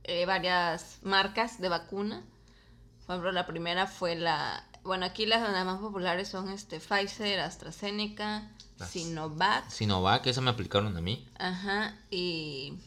eh, 0.06 0.26
varias 0.26 1.00
marcas 1.02 1.60
de 1.60 1.68
vacuna. 1.68 2.24
Por 3.06 3.16
ejemplo, 3.16 3.34
la 3.34 3.48
primera 3.48 3.86
fue 3.86 4.16
la. 4.16 4.66
Bueno, 4.84 5.06
aquí 5.06 5.26
las, 5.26 5.42
más 5.66 5.80
populares 5.80 6.30
son 6.30 6.48
este 6.48 6.80
Pfizer, 6.80 7.42
AstraZeneca, 7.42 8.50
Sinovac. 8.88 9.70
Sinovac, 9.70 10.26
esa 10.26 10.40
me 10.40 10.52
aplicaron 10.52 10.96
a 10.96 11.02
mí. 11.02 11.28
Ajá, 11.38 11.98
y. 12.10 12.80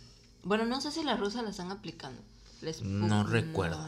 Bueno, 0.43 0.65
no 0.65 0.81
sé 0.81 0.91
si 0.91 1.05
las 1.05 1.21
rusas 1.21 1.43
la 1.43 1.51
están 1.51 1.71
aplicando 1.71 2.23
no 2.83 3.25
recuerdo. 3.25 3.79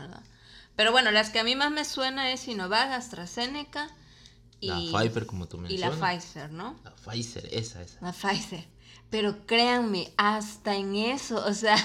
Pero 0.77 0.93
bueno, 0.93 1.11
las 1.11 1.31
que 1.31 1.39
a 1.39 1.45
mí 1.45 1.55
más 1.55 1.71
me 1.71 1.85
suena 1.85 2.31
es 2.33 2.41
Sinovac, 2.41 2.91
AstraZeneca 2.91 3.89
y... 4.61 4.69
La 4.69 5.01
Pfizer, 5.01 5.27
como 5.27 5.47
tú 5.47 5.59
mencionas. 5.59 5.97
Y 5.97 6.01
la 6.01 6.09
Pfizer, 6.09 6.51
¿no? 6.51 6.77
La 6.85 6.95
Pfizer, 6.95 7.49
esa, 7.53 7.83
esa. 7.83 7.99
La 8.01 8.13
Pfizer. 8.13 8.67
Pero 9.11 9.47
créanme, 9.47 10.13
hasta 10.17 10.75
en 10.75 10.97
eso, 10.97 11.45
o 11.47 11.55
sea... 11.55 11.77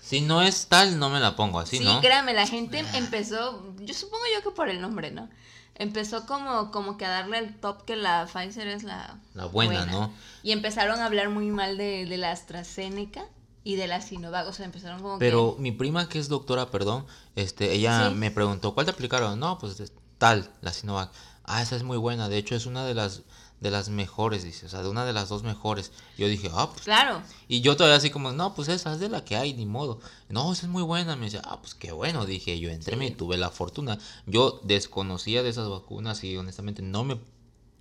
Si 0.00 0.20
no 0.20 0.40
es 0.42 0.68
tal, 0.68 1.00
no 1.00 1.10
me 1.10 1.18
la 1.18 1.34
pongo 1.34 1.58
así, 1.58 1.80
¿no? 1.80 1.94
Sí, 1.94 2.06
créanme, 2.06 2.32
la 2.32 2.46
gente 2.46 2.80
ah. 2.80 2.96
empezó, 2.98 3.74
yo 3.80 3.92
supongo 3.92 4.22
yo 4.32 4.42
que 4.42 4.54
por 4.54 4.68
el 4.68 4.80
nombre, 4.80 5.10
¿no? 5.10 5.28
Empezó 5.74 6.24
como, 6.26 6.70
como 6.70 6.96
que 6.96 7.04
a 7.04 7.10
darle 7.10 7.38
el 7.38 7.58
top 7.58 7.84
que 7.84 7.96
la 7.96 8.26
Pfizer 8.32 8.68
es 8.68 8.84
la... 8.84 9.18
La 9.34 9.46
buena, 9.46 9.84
¿no? 9.86 10.12
Y 10.44 10.52
empezaron 10.52 11.00
a 11.00 11.06
hablar 11.06 11.30
muy 11.30 11.46
mal 11.46 11.76
de, 11.76 12.06
de 12.06 12.16
la 12.16 12.30
AstraZeneca 12.30 13.26
y 13.66 13.74
de 13.74 13.88
la 13.88 14.00
Sinovac, 14.00 14.46
o 14.46 14.52
sea, 14.52 14.64
empezaron 14.64 15.02
como 15.02 15.18
Pero 15.18 15.56
mi 15.58 15.72
prima 15.72 16.08
que 16.08 16.20
es 16.20 16.28
doctora, 16.28 16.70
perdón, 16.70 17.04
este, 17.34 17.72
ella 17.72 18.10
me 18.10 18.30
preguntó, 18.30 18.74
¿cuál 18.74 18.86
te 18.86 18.92
aplicaron? 18.92 19.40
No, 19.40 19.58
pues 19.58 19.92
tal, 20.18 20.48
la 20.60 20.72
Sinovac. 20.72 21.10
Ah, 21.42 21.62
esa 21.62 21.74
es 21.74 21.82
muy 21.82 21.96
buena, 21.96 22.28
de 22.28 22.38
hecho 22.38 22.54
es 22.54 22.66
una 22.66 22.86
de 22.86 22.94
las 22.94 23.22
de 23.60 23.72
las 23.72 23.88
mejores, 23.88 24.44
dice, 24.44 24.66
o 24.66 24.68
sea, 24.68 24.84
de 24.84 24.88
una 24.88 25.04
de 25.04 25.12
las 25.12 25.28
dos 25.30 25.42
mejores. 25.42 25.90
Yo 26.16 26.28
dije, 26.28 26.48
ah, 26.54 26.68
pues. 26.70 26.82
Claro. 26.82 27.22
Y 27.48 27.60
yo 27.60 27.76
todavía 27.76 27.96
así 27.96 28.10
como, 28.10 28.30
no, 28.30 28.54
pues 28.54 28.68
esa 28.68 28.92
es 28.92 29.00
de 29.00 29.08
la 29.08 29.24
que 29.24 29.34
hay, 29.34 29.52
ni 29.54 29.66
modo. 29.66 29.98
No, 30.28 30.52
esa 30.52 30.66
es 30.66 30.68
muy 30.70 30.82
buena. 30.82 31.16
Me 31.16 31.24
dice, 31.24 31.40
ah, 31.42 31.58
pues 31.60 31.74
qué 31.74 31.90
bueno, 31.90 32.24
dije 32.26 32.60
yo, 32.60 32.70
entré 32.70 33.02
y 33.04 33.10
tuve 33.10 33.36
la 33.36 33.50
fortuna. 33.50 33.98
Yo 34.26 34.60
desconocía 34.62 35.42
de 35.42 35.48
esas 35.48 35.68
vacunas 35.68 36.22
y 36.22 36.36
honestamente 36.36 36.82
no 36.82 37.02
me 37.02 37.18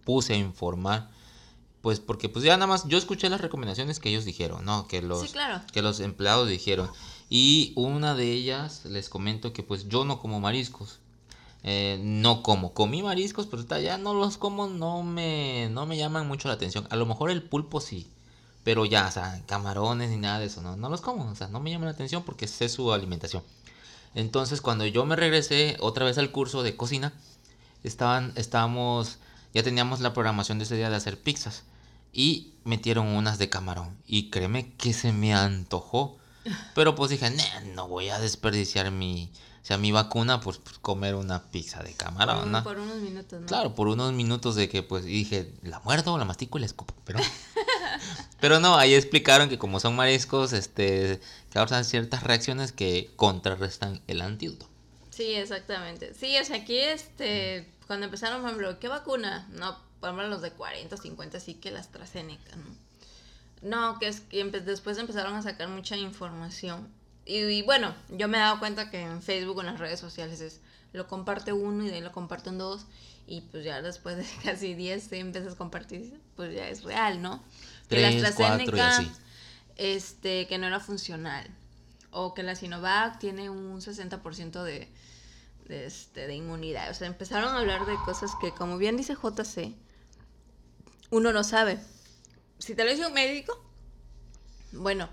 puse 0.06 0.34
a 0.34 0.38
informar 0.38 1.12
pues 1.86 2.00
porque 2.00 2.30
pues 2.30 2.44
ya 2.44 2.58
nada 2.58 2.66
más 2.66 2.88
yo 2.88 2.98
escuché 2.98 3.30
las 3.30 3.42
recomendaciones 3.42 4.00
que 4.00 4.10
ellos 4.10 4.26
dijeron, 4.26 4.66
¿no? 4.66 4.88
Que 4.88 5.04
los, 5.04 5.36
que 5.72 5.84
los 5.84 6.00
empleados 6.00 6.50
dijeron. 6.50 6.90
Y 7.30 7.74
una 7.76 8.16
de 8.16 8.32
ellas 8.32 8.86
les 8.86 9.08
comento 9.08 9.54
que 9.54 9.62
pues 9.62 9.88
yo 9.88 10.04
no 10.04 10.20
como 10.20 10.40
mariscos. 10.40 10.98
Eh, 11.62 12.00
no 12.02 12.42
como. 12.42 12.74
Comí 12.74 13.04
mariscos, 13.04 13.46
pero 13.46 13.62
ya 13.80 14.00
no 14.00 14.16
los 14.16 14.40
como, 14.40 14.66
no 14.66 15.04
me, 15.04 15.70
no 15.70 15.86
me 15.86 15.96
llaman 15.96 16.28
mucho 16.28 16.48
la 16.48 16.56
atención. 16.56 16.88
A 16.90 16.96
lo 16.96 17.06
mejor 17.06 17.30
el 17.30 17.44
pulpo 17.44 17.80
sí. 17.80 18.10
Pero 18.64 18.86
ya, 18.86 19.08
o 19.08 19.12
sea, 19.12 19.44
camarones 19.46 20.10
ni 20.10 20.18
nada 20.18 20.40
de 20.40 20.46
eso, 20.48 20.64
no, 20.64 20.76
no 20.76 20.90
los 20.90 21.02
como. 21.02 21.30
O 21.30 21.36
sea, 21.36 21.50
no 21.50 21.60
me 21.60 21.70
llaman 21.70 21.86
la 21.86 21.92
atención 21.92 22.24
porque 22.24 22.48
sé 22.48 22.68
su 22.68 22.94
alimentación. 22.94 23.44
Entonces, 24.16 24.60
cuando 24.60 24.88
yo 24.88 25.06
me 25.06 25.16
regresé 25.16 25.78
otra 25.80 26.04
vez 26.04 26.18
al 26.18 26.32
curso 26.32 26.64
de 26.64 26.76
cocina, 26.76 27.14
estaban, 27.84 28.34
estábamos, 28.38 29.20
ya 29.54 29.62
teníamos 29.62 30.00
la 30.00 30.14
programación 30.14 30.58
de 30.58 30.64
ese 30.64 30.78
día 30.78 30.90
de 30.90 30.96
hacer 30.96 31.22
pizzas 31.22 31.62
y 32.16 32.54
metieron 32.64 33.08
unas 33.08 33.38
de 33.38 33.50
camarón. 33.50 33.98
Y 34.08 34.30
créeme 34.30 34.74
que 34.78 34.94
se 34.94 35.12
me 35.12 35.36
antojó. 35.36 36.18
Pero 36.74 36.96
pues 36.96 37.10
dije, 37.10 37.32
no 37.74 37.88
voy 37.88 38.10
a 38.10 38.20
desperdiciar 38.20 38.92
mi, 38.92 39.32
o 39.64 39.66
sea, 39.66 39.80
mi 39.80 39.92
vacuna 39.92 40.42
por, 40.42 40.62
comer 40.80 41.16
una 41.16 41.42
pizza 41.50 41.82
de 41.82 41.94
camarón. 41.94 42.52
¿no? 42.52 42.64
Por 42.64 42.78
unos 42.78 42.98
minutos, 42.98 43.42
¿no? 43.42 43.48
Claro, 43.48 43.74
por 43.74 43.88
unos 43.88 44.14
minutos 44.14 44.56
de 44.56 44.70
que 44.70 44.84
pues 44.84 45.06
dije, 45.06 45.52
la 45.64 45.80
muerdo, 45.80 46.16
la 46.20 46.24
mastico 46.24 46.60
y 46.60 46.62
la 46.62 46.68
escupo. 46.68 46.94
Pero, 47.04 47.18
pero 48.40 48.60
no, 48.60 48.78
ahí 48.78 48.94
explicaron 48.94 49.50
que 49.50 49.58
como 49.58 49.80
son 49.80 49.96
mariscos, 49.96 50.54
este, 50.54 51.20
causan 51.50 51.84
ciertas 51.84 52.22
reacciones 52.22 52.72
que 52.72 53.12
contrarrestan 53.16 54.02
el 54.06 54.22
antídoto. 54.22 54.70
Sí, 55.10 55.34
exactamente. 55.34 56.14
Sí, 56.14 56.38
o 56.38 56.46
sea, 56.46 56.58
aquí 56.58 56.78
este, 56.78 57.68
cuando 57.88 58.06
empezaron, 58.06 58.42
por 58.42 58.52
ejemplo, 58.52 58.80
¿qué 58.80 58.88
vacuna? 58.88 59.48
No, 59.50 59.76
por 60.06 60.14
ejemplo, 60.14 60.28
los 60.28 60.44
de 60.44 60.52
40, 60.52 60.98
50, 60.98 61.40
sí 61.40 61.56
que 61.56 61.72
la 61.72 61.80
AstraZeneca, 61.80 62.56
¿no? 62.58 62.86
No, 63.68 63.98
que 63.98 64.08
es 64.08 64.20
que 64.22 64.44
después 64.44 65.00
empezaron 65.00 65.34
a 65.34 65.42
sacar 65.42 65.68
mucha 65.68 65.98
información. 65.98 66.88
Y, 67.26 67.64
bueno, 67.64 67.96
yo 68.10 68.28
me 68.28 68.38
he 68.38 68.40
dado 68.40 68.60
cuenta 68.60 68.92
que 68.92 69.02
en 69.02 69.24
Facebook 69.24 69.62
en 69.62 69.66
las 69.66 69.80
redes 69.80 70.00
sociales 70.00 70.42
es 70.42 70.62
lo 70.94 71.08
comparte 71.08 71.54
uno 71.54 71.84
y 71.84 71.88
de 71.88 71.96
ahí 71.96 72.02
lo 72.02 72.12
comparten 72.12 72.60
dos. 72.60 72.86
Y 73.26 73.42
pues 73.42 73.66
ya 73.66 73.82
después 73.82 74.18
de 74.18 74.26
casi 74.44 74.76
10 74.76 75.10
te 75.10 75.18
empiezas 75.18 75.54
a 75.54 75.58
compartir, 75.58 76.22
pues 76.36 76.54
ya 76.54 76.70
es 76.70 76.84
real, 76.84 77.24
¿no? 77.24 77.44
Que 77.90 78.00
la 78.00 78.10
AstraZeneca, 78.10 79.04
este, 79.76 80.46
que 80.46 80.60
no 80.60 80.68
era 80.68 80.80
funcional. 80.80 81.50
o 82.12 82.36
que 82.36 82.44
la 82.44 82.56
Sinovac 82.56 83.18
tiene 83.18 83.50
un 83.50 83.82
60% 83.82 84.64
de, 84.64 84.88
de, 85.68 85.86
este, 85.88 86.28
de 86.28 86.36
inmunidad. 86.36 86.92
O 86.92 86.94
sea, 86.94 87.08
empezaron 87.08 87.56
a 87.56 87.60
hablar 87.60 87.88
de 87.88 87.96
cosas 88.06 88.32
que, 88.40 88.52
como 88.52 88.78
bien 88.78 88.98
dice 88.98 89.16
JC, 89.16 89.74
uno 91.10 91.34
no 91.34 91.44
sabe. 91.44 91.80
Si 92.60 92.76
te 92.76 92.84
lo 92.84 92.92
dice 92.92 93.06
un 93.06 93.14
médico, 93.14 93.62
bueno, 94.72 95.10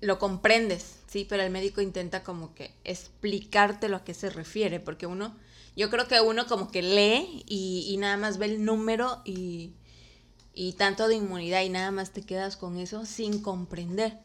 lo 0.00 0.18
comprendes, 0.18 0.96
sí, 1.06 1.26
pero 1.28 1.42
el 1.42 1.50
médico 1.50 1.80
intenta 1.80 2.22
como 2.22 2.54
que 2.54 2.74
explicarte 2.84 3.88
lo 3.88 3.96
a 3.96 4.04
qué 4.04 4.14
se 4.14 4.30
refiere, 4.30 4.80
porque 4.80 5.06
uno, 5.06 5.36
yo 5.76 5.90
creo 5.90 6.06
que 6.08 6.20
uno 6.20 6.46
como 6.46 6.70
que 6.70 6.82
lee 6.82 7.44
y, 7.46 7.86
y 7.88 7.96
nada 7.96 8.16
más 8.16 8.38
ve 8.38 8.46
el 8.46 8.64
número 8.64 9.22
y, 9.24 9.72
y 10.52 10.72
tanto 10.74 11.08
de 11.08 11.16
inmunidad 11.16 11.62
y 11.62 11.68
nada 11.68 11.90
más 11.90 12.12
te 12.12 12.22
quedas 12.22 12.56
con 12.56 12.78
eso 12.78 13.06
sin 13.06 13.42
comprender. 13.42 14.18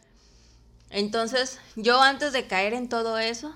Entonces, 0.90 1.60
yo 1.76 2.02
antes 2.02 2.34
de 2.34 2.48
caer 2.48 2.74
en 2.74 2.90
todo 2.90 3.18
eso, 3.20 3.56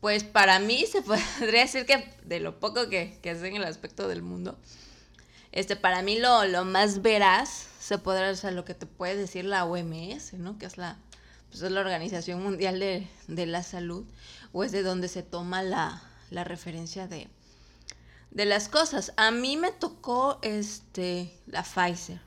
pues 0.00 0.24
para 0.24 0.58
mí 0.58 0.86
se 0.86 1.02
podría 1.40 1.62
decir 1.62 1.86
que 1.86 2.04
de 2.24 2.40
lo 2.40 2.60
poco 2.60 2.88
que, 2.88 3.18
que 3.22 3.34
sé 3.34 3.48
en 3.48 3.56
el 3.56 3.64
aspecto 3.64 4.08
del 4.08 4.22
mundo, 4.22 4.58
este, 5.52 5.76
para 5.76 6.02
mí 6.02 6.18
lo, 6.18 6.44
lo 6.44 6.64
más 6.64 7.02
veraz 7.02 7.66
se 7.80 7.98
podrá, 7.98 8.30
o 8.30 8.36
sea, 8.36 8.50
lo 8.50 8.64
que 8.64 8.74
te 8.74 8.86
puede 8.86 9.16
decir 9.16 9.44
la 9.44 9.64
OMS, 9.64 10.34
¿no? 10.34 10.58
Que 10.58 10.66
es 10.66 10.78
la, 10.78 10.98
pues 11.48 11.62
es 11.62 11.72
la 11.72 11.80
Organización 11.80 12.42
Mundial 12.42 12.78
de, 12.78 13.08
de, 13.26 13.46
la 13.46 13.62
Salud, 13.62 14.04
o 14.52 14.62
es 14.62 14.72
de 14.72 14.82
donde 14.82 15.08
se 15.08 15.22
toma 15.22 15.62
la, 15.62 16.02
la 16.30 16.44
referencia 16.44 17.08
de, 17.08 17.28
de 18.30 18.44
las 18.44 18.68
cosas. 18.68 19.12
A 19.16 19.30
mí 19.30 19.56
me 19.56 19.72
tocó 19.72 20.38
este, 20.42 21.36
la 21.46 21.64
Pfizer, 21.64 22.20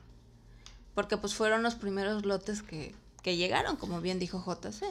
porque 0.94 1.16
pues 1.16 1.34
fueron 1.34 1.62
los 1.62 1.76
primeros 1.76 2.26
lotes 2.26 2.62
que, 2.62 2.94
que 3.22 3.36
llegaron, 3.36 3.76
como 3.76 4.02
bien 4.02 4.18
dijo 4.18 4.44
JC. 4.44 4.84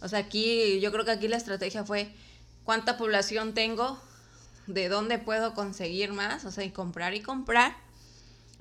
O 0.00 0.08
sea, 0.08 0.20
aquí 0.20 0.80
yo 0.80 0.90
creo 0.90 1.04
que 1.04 1.10
aquí 1.10 1.28
la 1.28 1.36
estrategia 1.36 1.84
fue 1.84 2.10
cuánta 2.64 2.96
población 2.96 3.52
tengo, 3.52 4.00
de 4.68 4.88
dónde 4.88 5.18
puedo 5.18 5.54
conseguir 5.54 6.12
más, 6.12 6.44
o 6.44 6.50
sea, 6.50 6.64
y 6.64 6.70
comprar 6.70 7.14
y 7.14 7.20
comprar, 7.20 7.76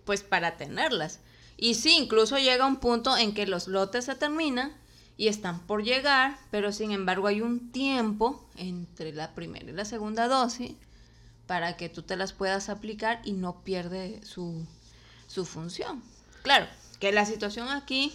pues 0.06 0.24
para 0.24 0.58
tenerlas. 0.58 1.20
Y 1.58 1.76
sí, 1.76 1.92
incluso 1.98 2.38
llega 2.38 2.66
un 2.66 2.78
punto 2.78 3.18
en 3.18 3.34
que 3.34 3.48
los 3.48 3.68
lotes 3.68 4.06
se 4.06 4.16
terminan 4.16 4.74
y 5.18 5.28
están 5.28 5.60
por 5.68 5.84
llegar, 5.84 6.38
pero 6.52 6.72
sin 6.72 6.92
embargo 6.92 7.28
hay 7.28 7.42
un 7.42 7.72
tiempo 7.72 8.48
entre 8.56 9.14
la 9.14 9.34
primera 9.34 9.70
y 9.70 9.74
la 9.74 9.86
segunda 9.86 10.28
dosis 10.28 10.74
para 11.48 11.78
que 11.78 11.90
tú 11.90 12.04
te 12.04 12.16
las 12.16 12.34
puedas 12.34 12.70
aplicar 12.70 13.22
y 13.24 13.32
no 13.32 13.64
pierde 13.64 14.22
su, 14.24 14.66
su 15.28 15.46
función. 15.46 16.04
Claro, 16.44 16.68
que 17.00 17.12
la 17.12 17.26
situación 17.26 17.70
aquí 17.70 18.14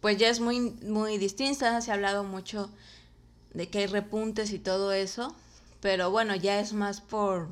pues 0.00 0.16
ya 0.16 0.28
es 0.28 0.40
muy, 0.40 0.60
muy 0.60 1.18
distinta, 1.18 1.80
se 1.80 1.90
ha 1.90 1.94
hablado 1.94 2.24
mucho 2.24 2.70
de 3.52 3.68
que 3.68 3.80
hay 3.80 3.86
repuntes 3.86 4.52
y 4.52 4.58
todo 4.58 4.92
eso, 4.92 5.34
pero 5.80 6.10
bueno, 6.10 6.34
ya 6.34 6.60
es 6.60 6.72
más 6.72 7.00
por 7.00 7.48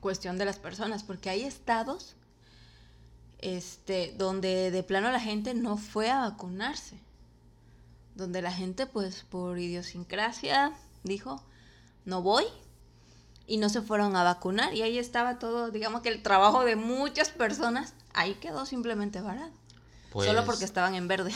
cuestión 0.00 0.38
de 0.38 0.44
las 0.44 0.58
personas, 0.58 1.02
porque 1.02 1.30
hay 1.30 1.42
estados 1.42 2.14
este, 3.40 4.14
donde 4.18 4.70
de 4.70 4.82
plano 4.82 5.10
la 5.10 5.20
gente 5.20 5.54
no 5.54 5.76
fue 5.76 6.10
a 6.10 6.20
vacunarse, 6.20 6.98
donde 8.14 8.42
la 8.42 8.52
gente 8.52 8.86
pues 8.86 9.24
por 9.28 9.58
idiosincrasia 9.58 10.72
dijo, 11.04 11.42
no 12.04 12.22
voy, 12.22 12.44
y 13.46 13.56
no 13.58 13.68
se 13.68 13.80
fueron 13.80 14.16
a 14.16 14.24
vacunar, 14.24 14.74
y 14.74 14.82
ahí 14.82 14.98
estaba 14.98 15.38
todo, 15.38 15.70
digamos 15.70 16.02
que 16.02 16.08
el 16.10 16.22
trabajo 16.22 16.64
de 16.64 16.76
muchas 16.76 17.30
personas, 17.30 17.94
ahí 18.12 18.34
quedó 18.34 18.66
simplemente 18.66 19.20
varado, 19.20 19.52
solo 20.12 20.44
porque 20.44 20.58
Pues 20.60 20.62
estaban 20.62 20.94
en 20.96 21.06
verde. 21.08 21.32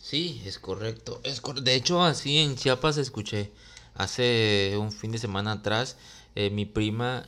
sí, 0.00 0.40
es 0.46 0.58
correcto. 0.58 1.20
Es 1.24 1.40
cor- 1.40 1.62
De 1.62 1.74
hecho, 1.74 2.02
así 2.02 2.38
en 2.38 2.54
Chiapas 2.56 2.96
escuché 2.96 3.52
hace 3.94 4.76
un 4.78 4.92
fin 4.92 5.12
de 5.12 5.18
semana 5.18 5.52
atrás, 5.52 5.96
eh, 6.34 6.50
mi 6.50 6.64
prima 6.66 7.26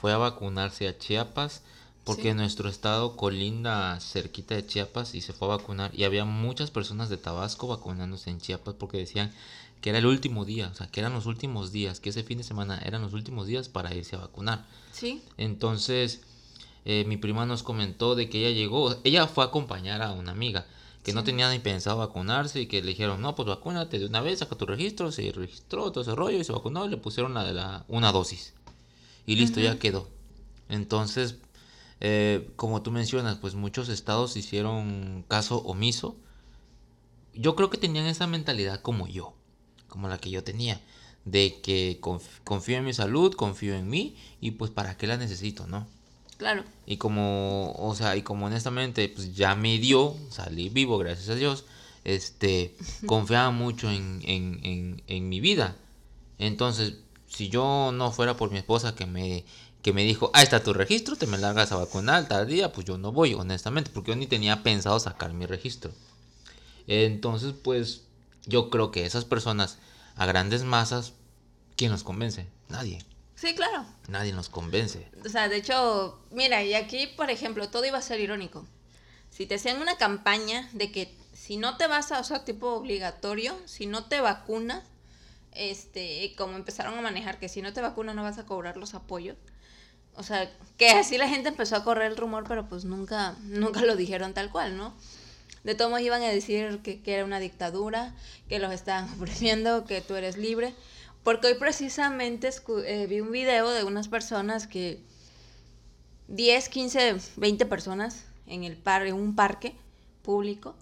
fue 0.00 0.12
a 0.12 0.18
vacunarse 0.18 0.88
a 0.88 0.98
Chiapas 0.98 1.62
porque 2.04 2.30
Sí. 2.30 2.34
nuestro 2.34 2.68
estado 2.68 3.16
colinda 3.16 3.98
cerquita 4.00 4.54
de 4.54 4.64
Chiapas 4.66 5.14
y 5.14 5.20
se 5.22 5.32
fue 5.32 5.48
a 5.48 5.56
vacunar 5.56 5.90
y 5.94 6.04
había 6.04 6.24
muchas 6.24 6.70
personas 6.70 7.08
de 7.08 7.16
Tabasco 7.16 7.66
vacunándose 7.66 8.30
en 8.30 8.40
Chiapas 8.40 8.74
porque 8.78 8.98
decían 8.98 9.32
que 9.80 9.90
era 9.90 9.98
el 9.98 10.06
último 10.06 10.44
día, 10.44 10.68
o 10.72 10.74
sea, 10.74 10.86
que 10.86 11.00
eran 11.00 11.12
los 11.14 11.26
últimos 11.26 11.72
días, 11.72 12.00
que 12.00 12.10
ese 12.10 12.22
fin 12.22 12.38
de 12.38 12.44
semana 12.44 12.78
eran 12.84 13.02
los 13.02 13.12
últimos 13.12 13.46
días 13.46 13.68
para 13.68 13.94
irse 13.94 14.16
a 14.16 14.20
vacunar. 14.20 14.64
Sí, 14.92 15.22
Entonces, 15.36 16.20
eh, 16.84 17.04
mi 17.06 17.16
prima 17.16 17.44
nos 17.46 17.62
comentó 17.62 18.14
de 18.14 18.28
que 18.30 18.38
ella 18.46 18.56
llegó, 18.56 18.96
ella 19.04 19.26
fue 19.26 19.44
a 19.44 19.48
acompañar 19.48 20.02
a 20.02 20.12
una 20.12 20.30
amiga 20.32 20.66
que 21.06 21.12
no 21.12 21.22
tenía 21.22 21.48
ni 21.50 21.60
pensado 21.60 21.98
vacunarse 21.98 22.60
y 22.60 22.66
que 22.66 22.82
le 22.82 22.88
dijeron, 22.88 23.22
no, 23.22 23.36
pues 23.36 23.46
vacúnate 23.46 24.00
de 24.00 24.06
una 24.06 24.20
vez, 24.20 24.40
saca 24.40 24.56
tu 24.56 24.66
registro, 24.66 25.12
se 25.12 25.30
registró 25.30 25.92
todo 25.92 26.02
ese 26.02 26.16
rollo 26.16 26.38
y 26.38 26.42
se 26.44 26.52
vacunó 26.52 26.84
y 26.84 26.88
le 26.88 26.96
pusieron 26.96 27.32
la 27.32 27.44
de 27.44 27.54
la, 27.54 27.84
una 27.86 28.10
dosis. 28.10 28.54
Y 29.24 29.36
listo, 29.36 29.60
ya 29.60 29.78
quedó. 29.78 30.08
Entonces, 30.68 31.36
eh, 32.00 32.50
como 32.56 32.82
tú 32.82 32.90
mencionas, 32.90 33.36
pues 33.38 33.54
muchos 33.54 33.88
estados 33.88 34.36
hicieron 34.36 35.24
caso 35.28 35.58
omiso. 35.58 36.16
Yo 37.34 37.54
creo 37.54 37.70
que 37.70 37.78
tenían 37.78 38.06
esa 38.06 38.26
mentalidad 38.26 38.80
como 38.80 39.06
yo, 39.06 39.34
como 39.88 40.08
la 40.08 40.18
que 40.18 40.30
yo 40.30 40.42
tenía, 40.42 40.80
de 41.24 41.60
que 41.60 42.00
conf- 42.00 42.40
confío 42.44 42.78
en 42.78 42.84
mi 42.84 42.94
salud, 42.94 43.32
confío 43.34 43.74
en 43.74 43.88
mí 43.88 44.16
y 44.40 44.52
pues 44.52 44.70
para 44.70 44.96
qué 44.96 45.06
la 45.06 45.16
necesito, 45.16 45.66
¿no? 45.66 45.86
Claro. 46.38 46.64
Y 46.86 46.96
como, 46.96 47.72
o 47.72 47.94
sea, 47.94 48.16
y 48.16 48.22
como 48.22 48.46
honestamente, 48.46 49.08
pues 49.08 49.34
ya 49.34 49.54
me 49.54 49.78
dio, 49.78 50.16
salí 50.30 50.68
vivo, 50.68 50.98
gracias 50.98 51.28
a 51.28 51.34
Dios, 51.34 51.64
este, 52.04 52.74
confiaba 53.06 53.50
mucho 53.50 53.90
en, 53.90 54.20
en, 54.24 54.60
en, 54.62 55.02
en 55.06 55.28
mi 55.28 55.40
vida. 55.40 55.76
Entonces, 56.38 56.94
si 57.28 57.48
yo 57.48 57.90
no 57.92 58.12
fuera 58.12 58.36
por 58.36 58.50
mi 58.50 58.58
esposa 58.58 58.94
que 58.94 59.06
me, 59.06 59.44
que 59.82 59.92
me 59.92 60.04
dijo, 60.04 60.30
ahí 60.34 60.44
está 60.44 60.62
tu 60.62 60.72
registro, 60.72 61.16
te 61.16 61.26
me 61.26 61.38
largas 61.38 61.72
a 61.72 61.76
vacunar 61.76 62.28
tal 62.28 62.46
día, 62.46 62.72
pues 62.72 62.86
yo 62.86 62.98
no 62.98 63.12
voy, 63.12 63.34
honestamente, 63.34 63.90
porque 63.92 64.10
yo 64.10 64.16
ni 64.16 64.26
tenía 64.26 64.62
pensado 64.62 64.98
sacar 65.00 65.32
mi 65.32 65.46
registro. 65.46 65.92
Entonces, 66.86 67.54
pues, 67.62 68.02
yo 68.46 68.70
creo 68.70 68.90
que 68.90 69.06
esas 69.06 69.24
personas 69.24 69.78
a 70.16 70.26
grandes 70.26 70.64
masas, 70.64 71.12
¿quién 71.76 71.92
los 71.92 72.02
convence? 72.04 72.46
Nadie. 72.68 72.98
Sí, 73.36 73.54
claro. 73.54 73.84
Nadie 74.08 74.32
nos 74.32 74.48
convence. 74.48 75.08
O 75.24 75.28
sea, 75.28 75.48
de 75.48 75.56
hecho, 75.56 76.18
mira, 76.30 76.64
y 76.64 76.74
aquí, 76.74 77.06
por 77.06 77.30
ejemplo, 77.30 77.68
todo 77.68 77.84
iba 77.84 77.98
a 77.98 78.02
ser 78.02 78.18
irónico. 78.18 78.66
Si 79.30 79.46
te 79.46 79.56
hacían 79.56 79.80
una 79.80 79.98
campaña 79.98 80.68
de 80.72 80.90
que 80.90 81.14
si 81.34 81.58
no 81.58 81.76
te 81.76 81.86
vas 81.86 82.12
a, 82.12 82.20
o 82.20 82.24
sea, 82.24 82.44
tipo 82.44 82.68
obligatorio, 82.72 83.56
si 83.66 83.86
no 83.86 84.06
te 84.06 84.22
vacunas, 84.22 84.82
este, 85.52 86.34
como 86.36 86.56
empezaron 86.56 86.98
a 86.98 87.02
manejar 87.02 87.38
que 87.38 87.48
si 87.48 87.60
no 87.60 87.72
te 87.72 87.82
vacunas 87.82 88.14
no 88.14 88.22
vas 88.22 88.38
a 88.38 88.46
cobrar 88.46 88.78
los 88.78 88.94
apoyos. 88.94 89.36
O 90.14 90.22
sea, 90.22 90.50
que 90.78 90.88
así 90.90 91.18
la 91.18 91.28
gente 91.28 91.50
empezó 91.50 91.76
a 91.76 91.84
correr 91.84 92.10
el 92.10 92.16
rumor, 92.16 92.44
pero 92.48 92.66
pues 92.66 92.86
nunca, 92.86 93.36
nunca 93.42 93.82
lo 93.82 93.96
dijeron 93.96 94.32
tal 94.32 94.50
cual, 94.50 94.78
¿no? 94.78 94.94
De 95.62 95.74
todos 95.74 95.90
modos 95.90 96.04
iban 96.04 96.22
a 96.22 96.28
decir 96.28 96.78
que, 96.82 97.02
que 97.02 97.14
era 97.14 97.24
una 97.24 97.40
dictadura, 97.40 98.14
que 98.48 98.58
los 98.58 98.72
estaban 98.72 99.10
oprimiendo, 99.20 99.84
que 99.84 100.00
tú 100.00 100.14
eres 100.14 100.38
libre. 100.38 100.74
Porque 101.26 101.48
hoy 101.48 101.54
precisamente 101.54 102.50
eh, 102.84 103.06
vi 103.08 103.18
un 103.18 103.32
video 103.32 103.68
de 103.70 103.82
unas 103.82 104.06
personas 104.06 104.68
que 104.68 105.02
10, 106.28 106.68
15, 106.68 107.16
20 107.34 107.66
personas 107.66 108.26
en 108.46 108.62
el 108.62 108.76
par, 108.76 109.04
en 109.04 109.14
un 109.16 109.34
parque 109.34 109.74
público 110.22 110.76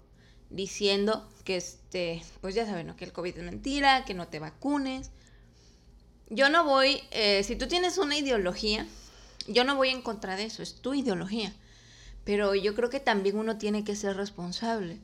diciendo 0.51 1.27
que 1.45 1.55
este, 1.55 2.21
pues 2.41 2.53
ya 2.53 2.67
saben, 2.67 2.85
¿no? 2.85 2.95
que 2.95 3.05
el 3.05 3.11
COVID 3.11 3.35
es 3.35 3.43
mentira, 3.43 4.05
que 4.05 4.13
no 4.13 4.27
te 4.27 4.37
vacunes. 4.37 5.09
Yo 6.29 6.49
no 6.49 6.63
voy, 6.63 7.01
eh, 7.09 7.41
si 7.43 7.55
tú 7.55 7.67
tienes 7.67 7.97
una 7.97 8.15
ideología, 8.15 8.85
yo 9.47 9.63
no 9.63 9.75
voy 9.75 9.89
en 9.89 10.03
contra 10.03 10.35
de 10.35 10.43
eso, 10.43 10.61
es 10.61 10.75
tu 10.75 10.93
ideología. 10.93 11.55
Pero 12.23 12.53
yo 12.53 12.75
creo 12.75 12.91
que 12.91 12.99
también 12.99 13.39
uno 13.39 13.57
tiene 13.57 13.83
que 13.83 13.95
ser 13.95 14.15
responsable. 14.15 14.99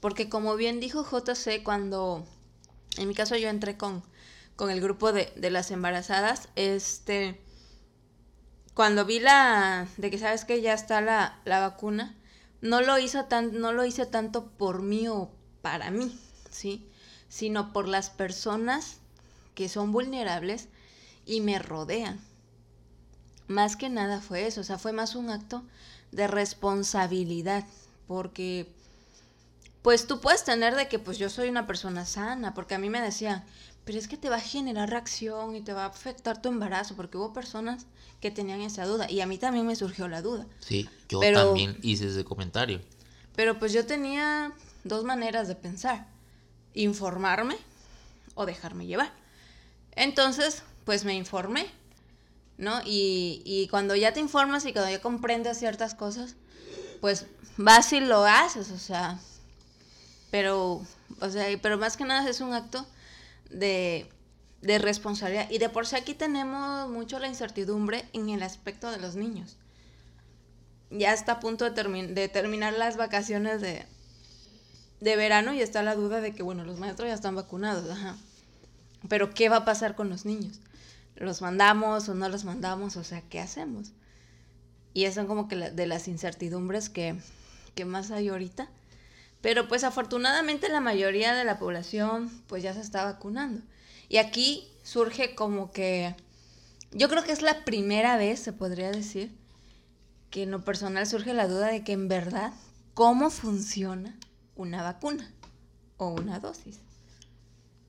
Porque 0.00 0.28
como 0.28 0.56
bien 0.56 0.80
dijo 0.80 1.04
JC, 1.08 1.62
cuando, 1.62 2.26
en 2.96 3.06
mi 3.06 3.14
caso 3.14 3.36
yo 3.36 3.48
entré 3.48 3.76
con, 3.76 4.02
con 4.56 4.70
el 4.70 4.80
grupo 4.80 5.12
de, 5.12 5.32
de 5.36 5.50
las 5.50 5.70
embarazadas, 5.70 6.48
este, 6.56 7.40
cuando 8.74 9.04
vi 9.04 9.20
la, 9.20 9.88
de 9.96 10.10
que 10.10 10.18
sabes 10.18 10.44
que 10.44 10.62
ya 10.62 10.72
está 10.72 11.00
la, 11.00 11.38
la 11.44 11.60
vacuna, 11.60 12.16
no 12.60 12.80
lo, 12.80 12.98
hizo 12.98 13.24
tan, 13.24 13.60
no 13.60 13.72
lo 13.72 13.84
hice 13.84 14.06
tanto 14.06 14.46
por 14.52 14.82
mí 14.82 15.08
o 15.08 15.30
para 15.62 15.90
mí, 15.90 16.18
¿sí? 16.50 16.86
Sino 17.28 17.72
por 17.72 17.88
las 17.88 18.10
personas 18.10 18.98
que 19.54 19.68
son 19.68 19.92
vulnerables 19.92 20.68
y 21.26 21.40
me 21.40 21.58
rodean. 21.58 22.20
Más 23.48 23.76
que 23.76 23.88
nada 23.88 24.20
fue 24.20 24.46
eso, 24.46 24.60
o 24.60 24.64
sea, 24.64 24.78
fue 24.78 24.92
más 24.92 25.14
un 25.14 25.30
acto 25.30 25.64
de 26.12 26.26
responsabilidad, 26.26 27.64
porque 28.06 28.72
pues 29.82 30.06
tú 30.06 30.20
puedes 30.20 30.44
tener 30.44 30.76
de 30.76 30.88
que 30.88 30.98
pues 30.98 31.18
yo 31.18 31.28
soy 31.30 31.48
una 31.48 31.66
persona 31.66 32.04
sana, 32.04 32.54
porque 32.54 32.74
a 32.74 32.78
mí 32.78 32.90
me 32.90 33.00
decían, 33.00 33.44
pero 33.90 33.98
es 33.98 34.06
que 34.06 34.16
te 34.16 34.30
va 34.30 34.36
a 34.36 34.40
generar 34.40 34.88
reacción 34.88 35.56
y 35.56 35.62
te 35.62 35.72
va 35.72 35.82
a 35.82 35.88
afectar 35.88 36.40
tu 36.40 36.48
embarazo, 36.48 36.94
porque 36.94 37.16
hubo 37.18 37.32
personas 37.32 37.86
que 38.20 38.30
tenían 38.30 38.60
esa 38.60 38.86
duda 38.86 39.10
y 39.10 39.20
a 39.20 39.26
mí 39.26 39.36
también 39.36 39.66
me 39.66 39.74
surgió 39.74 40.06
la 40.06 40.22
duda. 40.22 40.46
Sí, 40.60 40.88
yo 41.08 41.18
Pero- 41.18 41.46
también 41.46 41.76
hice 41.82 42.06
ese 42.06 42.24
comentario. 42.24 42.80
Pero 43.34 43.58
pues 43.58 43.72
yo 43.72 43.84
tenía 43.84 44.52
dos 44.84 45.02
maneras 45.02 45.48
de 45.48 45.56
pensar. 45.56 46.06
informarme 46.72 47.56
o 48.36 48.46
dejarme 48.46 48.86
llevar. 48.86 49.10
Entonces, 49.96 50.62
pues 50.84 51.04
me 51.04 51.16
informé, 51.16 51.66
¿no? 52.58 52.80
Y, 52.86 53.42
y 53.44 53.66
cuando 53.70 53.96
ya 53.96 54.12
te 54.12 54.20
informas 54.20 54.64
y 54.66 54.72
cuando 54.72 54.88
ya 54.92 55.00
comprendes 55.00 55.58
ciertas 55.58 55.96
cosas, 55.96 56.36
pues 57.00 57.26
vas 57.56 57.92
y 57.92 57.98
lo 57.98 58.24
haces, 58.24 58.70
o 58.70 58.78
sea, 58.78 59.18
pero, 60.30 60.80
o 61.20 61.28
sea, 61.28 61.46
pero 61.60 61.76
más 61.76 61.96
que 61.96 62.04
nada 62.04 62.30
es 62.30 62.40
un 62.40 62.54
acto 62.54 62.86
de, 63.50 64.08
de 64.62 64.78
responsabilidad. 64.78 65.50
Y 65.50 65.58
de 65.58 65.68
por 65.68 65.86
sí 65.86 65.96
aquí 65.96 66.14
tenemos 66.14 66.88
mucho 66.88 67.18
la 67.18 67.28
incertidumbre 67.28 68.04
en 68.12 68.28
el 68.28 68.42
aspecto 68.42 68.90
de 68.90 68.98
los 68.98 69.16
niños. 69.16 69.56
Ya 70.90 71.12
está 71.12 71.32
a 71.32 71.40
punto 71.40 71.70
de, 71.70 72.28
terminar 72.28 72.72
las 72.72 72.96
vacaciones 72.96 73.60
de, 73.60 73.84
de 75.00 75.16
verano 75.16 75.54
y 75.54 75.60
está 75.60 75.82
la 75.82 75.94
duda 75.94 76.20
de 76.20 76.34
que, 76.34 76.42
bueno, 76.42 76.64
los 76.64 76.78
maestros 76.78 77.08
ya 77.08 77.14
están 77.14 77.36
vacunados, 77.36 77.88
ajá. 77.88 78.16
Pero 79.08 79.32
¿qué 79.32 79.48
va 79.48 79.56
a 79.58 79.64
pasar 79.64 79.94
con 79.94 80.10
los 80.10 80.24
niños? 80.24 80.60
¿Los 81.14 81.42
mandamos 81.42 82.08
o 82.08 82.14
no 82.14 82.28
los 82.28 82.44
mandamos? 82.44 82.96
O 82.96 83.04
sea, 83.04 83.22
¿qué 83.22 83.40
hacemos? 83.40 83.92
Y 84.92 85.04
esas 85.04 85.14
son 85.14 85.26
como 85.26 85.48
que 85.48 85.56
de 85.56 85.86
las 85.86 86.08
incertidumbres 86.08 86.90
que, 86.90 87.16
que 87.74 87.84
más 87.84 88.10
hay 88.10 88.28
ahorita. 88.28 88.68
Pero 89.40 89.68
pues 89.68 89.84
afortunadamente 89.84 90.68
la 90.68 90.80
mayoría 90.80 91.34
de 91.34 91.44
la 91.44 91.58
población 91.58 92.30
pues 92.46 92.62
ya 92.62 92.74
se 92.74 92.80
está 92.80 93.04
vacunando. 93.04 93.62
Y 94.08 94.18
aquí 94.18 94.68
surge 94.82 95.34
como 95.34 95.70
que, 95.70 96.14
yo 96.92 97.08
creo 97.08 97.22
que 97.22 97.32
es 97.32 97.42
la 97.42 97.64
primera 97.64 98.16
vez, 98.16 98.40
se 98.40 98.52
podría 98.52 98.90
decir, 98.90 99.30
que 100.30 100.42
en 100.42 100.50
lo 100.50 100.64
personal 100.64 101.06
surge 101.06 101.34
la 101.34 101.48
duda 101.48 101.68
de 101.68 101.84
que 101.84 101.92
en 101.92 102.08
verdad, 102.08 102.52
¿cómo 102.94 103.30
funciona 103.30 104.16
una 104.56 104.82
vacuna 104.82 105.32
o 105.96 106.08
una 106.08 106.38
dosis? 106.38 106.80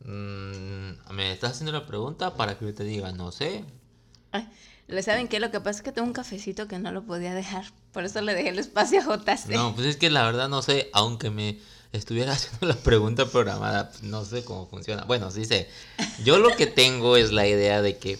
Mm, 0.03 1.13
me 1.13 1.31
estás 1.31 1.51
haciendo 1.51 1.71
la 1.71 1.85
pregunta 1.85 2.35
para 2.35 2.57
que 2.57 2.65
yo 2.65 2.73
te 2.73 2.83
diga, 2.83 3.11
no 3.11 3.31
sé. 3.31 3.63
¿Le 4.91 5.03
saben 5.03 5.27
qué? 5.27 5.39
Lo 5.39 5.51
que 5.51 5.59
pasa 5.59 5.79
es 5.79 5.81
que 5.81 5.91
tengo 5.91 6.07
un 6.07 6.13
cafecito 6.13 6.67
que 6.67 6.79
no 6.79 6.91
lo 6.91 7.03
podía 7.03 7.33
dejar. 7.33 7.65
Por 7.93 8.03
eso 8.03 8.21
le 8.21 8.33
dejé 8.33 8.49
el 8.49 8.59
espacio 8.59 8.99
a 8.99 9.03
JC. 9.03 9.49
No, 9.49 9.73
pues 9.73 9.87
es 9.87 9.97
que 9.97 10.09
la 10.09 10.23
verdad 10.23 10.49
no 10.49 10.61
sé, 10.61 10.89
aunque 10.93 11.29
me 11.29 11.57
estuviera 11.93 12.33
haciendo 12.33 12.67
la 12.67 12.75
pregunta 12.75 13.25
programada, 13.25 13.89
pues 13.89 14.03
no 14.03 14.25
sé 14.25 14.43
cómo 14.43 14.67
funciona. 14.67 15.03
Bueno, 15.05 15.31
sí 15.31 15.45
sé. 15.45 15.69
Yo 16.23 16.39
lo 16.39 16.55
que 16.55 16.67
tengo 16.67 17.17
es 17.17 17.31
la 17.31 17.47
idea 17.47 17.81
de 17.81 17.97
que 17.97 18.19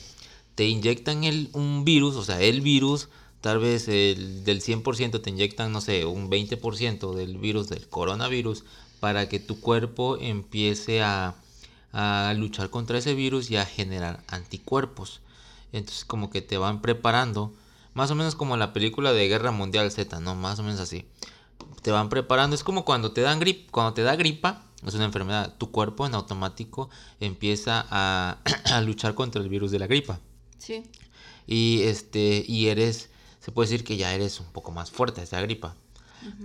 te 0.56 0.66
inyectan 0.66 1.24
el, 1.24 1.50
un 1.54 1.86
virus, 1.86 2.16
o 2.16 2.24
sea, 2.24 2.42
el 2.42 2.62
virus, 2.62 3.10
tal 3.42 3.60
vez 3.60 3.88
el, 3.88 4.44
del 4.44 4.62
100% 4.62 5.22
te 5.22 5.30
inyectan, 5.30 5.72
no 5.72 5.82
sé, 5.82 6.06
un 6.06 6.30
20% 6.30 7.14
del 7.14 7.38
virus, 7.38 7.70
del 7.70 7.88
coronavirus, 7.88 8.64
para 9.00 9.28
que 9.30 9.40
tu 9.40 9.60
cuerpo 9.60 10.18
empiece 10.20 11.02
a 11.02 11.36
a 11.94 12.34
luchar 12.38 12.70
contra 12.70 12.98
ese 12.98 13.14
virus 13.14 13.52
y 13.52 13.58
a 13.58 13.66
generar 13.66 14.24
anticuerpos. 14.28 15.22
Entonces 15.72 16.06
como 16.06 16.30
que 16.30 16.42
te 16.42 16.58
van 16.58 16.82
preparando, 16.82 17.54
más 17.94 18.12
o 18.12 18.16
menos 18.16 18.36
como 18.36 18.58
la 18.58 18.74
película 18.74 19.14
de 19.14 19.28
Guerra 19.28 19.52
Mundial 19.52 19.92
Z, 19.92 20.20
¿no? 20.20 20.36
Más 20.36 20.60
o 20.60 20.64
menos 20.64 20.80
así. 20.80 21.06
Te 21.82 21.92
van 21.92 22.10
preparando, 22.10 22.56
es 22.56 22.64
como 22.64 22.86
cuando 22.86 23.12
te 23.12 23.22
dan 23.22 23.40
grip, 23.40 23.70
cuando 23.72 23.94
te 23.94 24.04
da 24.04 24.16
gripa, 24.16 24.64
es 24.86 24.94
una 24.94 25.06
enfermedad, 25.06 25.56
tu 25.58 25.72
cuerpo 25.72 26.06
en 26.06 26.16
automático 26.16 26.90
empieza 27.20 27.86
a, 27.90 28.38
a 28.66 28.82
luchar 28.82 29.16
contra 29.16 29.42
el 29.42 29.50
virus 29.50 29.72
de 29.72 29.80
la 29.80 29.88
gripa. 29.88 30.20
Sí. 30.58 30.84
Y 31.48 31.82
este 31.84 32.44
y 32.48 32.68
eres 32.68 33.10
se 33.42 33.52
puede 33.52 33.70
decir 33.70 33.84
que 33.84 33.98
ya 33.98 34.14
eres 34.14 34.40
un 34.40 34.46
poco 34.48 34.72
más 34.72 34.92
fuerte 34.92 35.22
esa 35.22 35.42
gripa. 35.42 35.76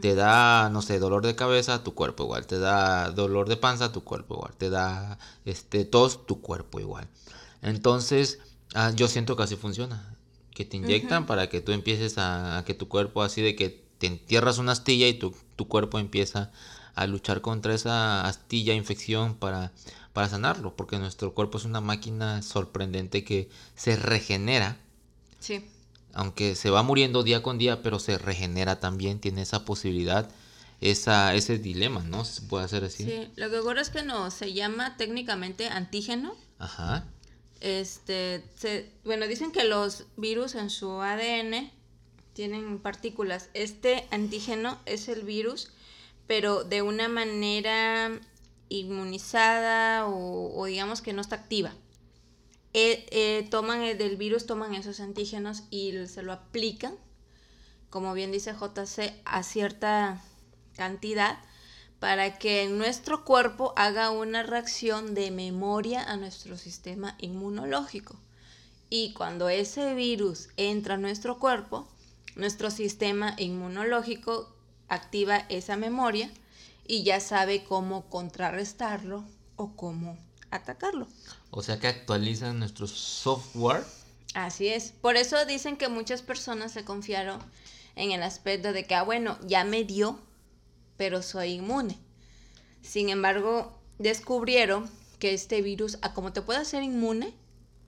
Te 0.00 0.14
da, 0.14 0.70
no 0.70 0.80
sé, 0.80 0.98
dolor 0.98 1.26
de 1.26 1.36
cabeza, 1.36 1.84
tu 1.84 1.92
cuerpo 1.94 2.24
igual. 2.24 2.46
Te 2.46 2.58
da 2.58 3.10
dolor 3.10 3.46
de 3.46 3.58
panza, 3.58 3.92
tu 3.92 4.02
cuerpo 4.02 4.36
igual. 4.36 4.56
Te 4.56 4.70
da 4.70 5.18
este, 5.44 5.84
tos, 5.84 6.24
tu 6.26 6.40
cuerpo 6.40 6.80
igual. 6.80 7.06
Entonces, 7.60 8.38
ah, 8.74 8.92
yo 8.94 9.08
siento 9.08 9.36
que 9.36 9.42
así 9.42 9.56
funciona. 9.56 10.16
Que 10.54 10.64
te 10.64 10.78
inyectan 10.78 11.26
para 11.26 11.48
que 11.48 11.60
tú 11.60 11.72
empieces 11.72 12.14
a, 12.16 12.62
que 12.66 12.74
tu 12.74 12.88
cuerpo, 12.88 13.22
así 13.22 13.42
de 13.42 13.54
que 13.56 13.84
te 13.98 14.06
entierras 14.06 14.58
una 14.58 14.72
astilla 14.72 15.06
y 15.06 15.14
tu, 15.14 15.34
tu 15.54 15.68
cuerpo 15.68 15.98
empieza 15.98 16.50
a 16.94 17.06
luchar 17.06 17.42
contra 17.42 17.74
esa 17.74 18.26
astilla, 18.26 18.72
infección, 18.74 19.34
para, 19.34 19.72
para 20.12 20.28
sanarlo. 20.28 20.74
Porque 20.76 20.98
nuestro 20.98 21.34
cuerpo 21.34 21.58
es 21.58 21.64
una 21.64 21.80
máquina 21.80 22.42
sorprendente 22.42 23.22
que 23.22 23.50
se 23.74 23.96
regenera. 23.96 24.78
Sí 25.40 25.62
aunque 26.16 26.54
se 26.54 26.70
va 26.70 26.82
muriendo 26.82 27.22
día 27.22 27.42
con 27.42 27.58
día, 27.58 27.82
pero 27.82 27.98
se 27.98 28.16
regenera 28.16 28.80
también, 28.80 29.20
tiene 29.20 29.42
esa 29.42 29.66
posibilidad, 29.66 30.30
esa, 30.80 31.34
ese 31.34 31.58
dilema, 31.58 32.02
¿no? 32.04 32.24
Se 32.24 32.40
puede 32.40 32.64
hacer 32.64 32.84
así. 32.84 33.04
Sí, 33.04 33.30
lo 33.36 33.50
que 33.50 33.58
ocurre 33.58 33.82
es 33.82 33.90
que 33.90 34.02
no, 34.02 34.30
se 34.30 34.54
llama 34.54 34.96
técnicamente 34.96 35.68
antígeno. 35.68 36.34
Ajá. 36.58 37.04
Este, 37.60 38.44
bueno, 39.04 39.26
dicen 39.26 39.52
que 39.52 39.64
los 39.64 40.04
virus 40.16 40.54
en 40.54 40.70
su 40.70 41.00
ADN 41.00 41.70
tienen 42.32 42.78
partículas. 42.78 43.48
Este 43.54 44.06
antígeno 44.10 44.78
es 44.84 45.08
el 45.08 45.22
virus, 45.22 45.70
pero 46.26 46.64
de 46.64 46.82
una 46.82 47.08
manera 47.08 48.10
inmunizada 48.68 50.06
o 50.06 50.64
digamos 50.66 51.00
que 51.00 51.12
no 51.12 51.20
está 51.20 51.36
activa. 51.36 51.72
Eh, 52.78 53.06
eh, 53.10 53.48
toman 53.48 53.80
el 53.80 53.96
del 53.96 54.18
virus, 54.18 54.44
toman 54.44 54.74
esos 54.74 55.00
antígenos 55.00 55.62
y 55.70 55.94
se 56.08 56.22
lo 56.22 56.30
aplican, 56.30 56.94
como 57.88 58.12
bien 58.12 58.32
dice 58.32 58.52
JC, 58.52 59.14
a 59.24 59.42
cierta 59.42 60.22
cantidad 60.76 61.38
para 62.00 62.38
que 62.38 62.68
nuestro 62.68 63.24
cuerpo 63.24 63.72
haga 63.76 64.10
una 64.10 64.42
reacción 64.42 65.14
de 65.14 65.30
memoria 65.30 66.02
a 66.02 66.16
nuestro 66.16 66.58
sistema 66.58 67.16
inmunológico. 67.18 68.16
Y 68.90 69.12
cuando 69.14 69.48
ese 69.48 69.94
virus 69.94 70.48
entra 70.56 70.94
a 70.94 70.98
nuestro 70.98 71.38
cuerpo, 71.38 71.88
nuestro 72.36 72.70
sistema 72.70 73.34
inmunológico 73.38 74.54
activa 74.88 75.38
esa 75.48 75.76
memoria 75.76 76.30
y 76.86 77.02
ya 77.02 77.20
sabe 77.20 77.64
cómo 77.64 78.08
contrarrestarlo 78.08 79.24
o 79.56 79.74
cómo 79.74 80.18
atacarlo. 80.50 81.08
O 81.50 81.62
sea 81.62 81.80
que 81.80 81.88
actualizan 81.88 82.58
nuestro 82.58 82.86
software. 82.86 83.84
Así 84.34 84.68
es. 84.68 84.92
Por 85.00 85.16
eso 85.16 85.44
dicen 85.46 85.76
que 85.76 85.88
muchas 85.88 86.22
personas 86.22 86.72
se 86.72 86.84
confiaron 86.84 87.40
en 87.96 88.12
el 88.12 88.22
aspecto 88.22 88.72
de 88.72 88.86
que, 88.86 88.94
ah, 88.94 89.02
bueno, 89.02 89.38
ya 89.46 89.64
me 89.64 89.84
dio, 89.84 90.20
pero 90.96 91.22
soy 91.22 91.52
inmune. 91.54 91.98
Sin 92.82 93.08
embargo, 93.08 93.78
descubrieron 93.98 94.88
que 95.18 95.34
este 95.34 95.62
virus, 95.62 95.98
a 96.02 96.14
como 96.14 96.32
te 96.32 96.42
puede 96.42 96.60
hacer 96.60 96.82
inmune, 96.82 97.34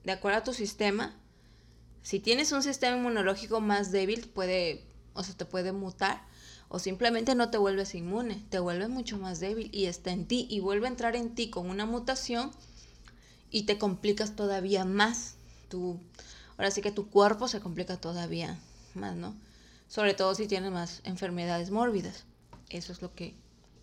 de 0.03 0.11
acuerdo 0.11 0.39
a 0.39 0.43
tu 0.43 0.53
sistema, 0.53 1.15
si 2.01 2.19
tienes 2.19 2.51
un 2.51 2.63
sistema 2.63 2.97
inmunológico 2.97 3.61
más 3.61 3.91
débil, 3.91 4.27
puede, 4.27 4.85
o 5.13 5.23
sea, 5.23 5.35
te 5.35 5.45
puede 5.45 5.71
mutar, 5.71 6.25
o 6.69 6.79
simplemente 6.79 7.35
no 7.35 7.49
te 7.49 7.57
vuelves 7.57 7.95
inmune, 7.95 8.43
te 8.49 8.59
vuelves 8.59 8.89
mucho 8.89 9.17
más 9.17 9.39
débil 9.39 9.69
y 9.73 9.85
está 9.85 10.11
en 10.11 10.25
ti 10.27 10.47
y 10.49 10.59
vuelve 10.59 10.87
a 10.87 10.89
entrar 10.91 11.15
en 11.15 11.35
ti 11.35 11.49
con 11.49 11.69
una 11.69 11.85
mutación 11.85 12.51
y 13.49 13.63
te 13.63 13.77
complicas 13.77 14.35
todavía 14.35 14.85
más. 14.85 15.35
Tu, 15.67 15.99
ahora 16.57 16.71
sí 16.71 16.81
que 16.81 16.91
tu 16.91 17.09
cuerpo 17.09 17.47
se 17.47 17.59
complica 17.59 17.97
todavía 17.97 18.59
más, 18.93 19.15
¿no? 19.15 19.35
Sobre 19.87 20.13
todo 20.13 20.35
si 20.35 20.47
tienes 20.47 20.71
más 20.71 21.01
enfermedades 21.03 21.71
mórbidas. 21.71 22.25
Eso 22.69 22.91
es 22.91 23.01
lo 23.01 23.13
que... 23.13 23.35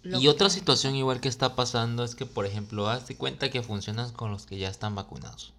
y 0.05 0.29
otra 0.29 0.51
situación 0.51 0.94
igual 0.94 1.20
que 1.20 1.29
está 1.29 1.57
pasando 1.57 2.05
es 2.05 2.14
que, 2.14 2.27
por 2.27 2.46
ejemplo, 2.46 2.88
hazte 2.88 3.16
cuenta 3.16 3.51
que 3.51 3.62
funcionas 3.62 4.12
con 4.12 4.31
los 4.31 4.46
que 4.46 4.59
ya 4.59 4.68
están 4.68 4.94
vacunados. 4.94 5.53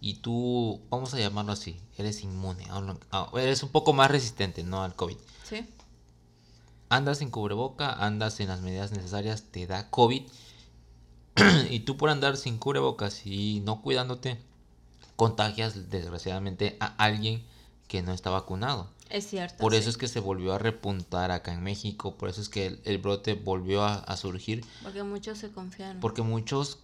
Y 0.00 0.14
tú, 0.14 0.80
vamos 0.90 1.14
a 1.14 1.18
llamarlo 1.18 1.52
así, 1.52 1.80
eres 1.96 2.22
inmune, 2.22 2.66
eres 3.34 3.62
un 3.62 3.68
poco 3.68 3.92
más 3.92 4.10
resistente, 4.10 4.64
¿no? 4.64 4.82
Al 4.82 4.96
COVID. 4.96 5.16
Sí. 5.48 5.64
Andas 6.88 7.18
sin 7.18 7.30
cubreboca, 7.30 7.92
andas 7.92 8.34
sin 8.34 8.48
las 8.48 8.60
medidas 8.62 8.90
necesarias, 8.90 9.44
te 9.50 9.66
da 9.66 9.88
COVID 9.90 10.22
y 11.70 11.80
tú 11.80 11.96
por 11.96 12.10
andar 12.10 12.36
sin 12.36 12.58
cubrebocas 12.58 13.24
y 13.26 13.60
no 13.60 13.80
cuidándote, 13.80 14.38
contagias 15.16 15.88
desgraciadamente 15.88 16.76
a 16.80 16.86
alguien 16.96 17.46
que 17.86 18.02
no 18.02 18.12
está 18.12 18.30
vacunado. 18.30 18.90
Es 19.12 19.26
cierto. 19.26 19.58
Por 19.58 19.74
eso 19.74 19.90
es 19.90 19.98
que 19.98 20.08
se 20.08 20.20
volvió 20.20 20.54
a 20.54 20.58
repuntar 20.58 21.32
acá 21.32 21.52
en 21.52 21.62
México, 21.62 22.16
por 22.16 22.30
eso 22.30 22.40
es 22.40 22.48
que 22.48 22.80
el, 22.84 22.96
brote 22.96 23.34
volvió 23.34 23.84
a, 23.84 24.16
surgir. 24.16 24.64
Porque 24.82 25.02
muchos 25.02 25.36
se 25.36 25.52
confiaron. 25.52 26.00
Porque 26.00 26.22
muchos 26.22 26.78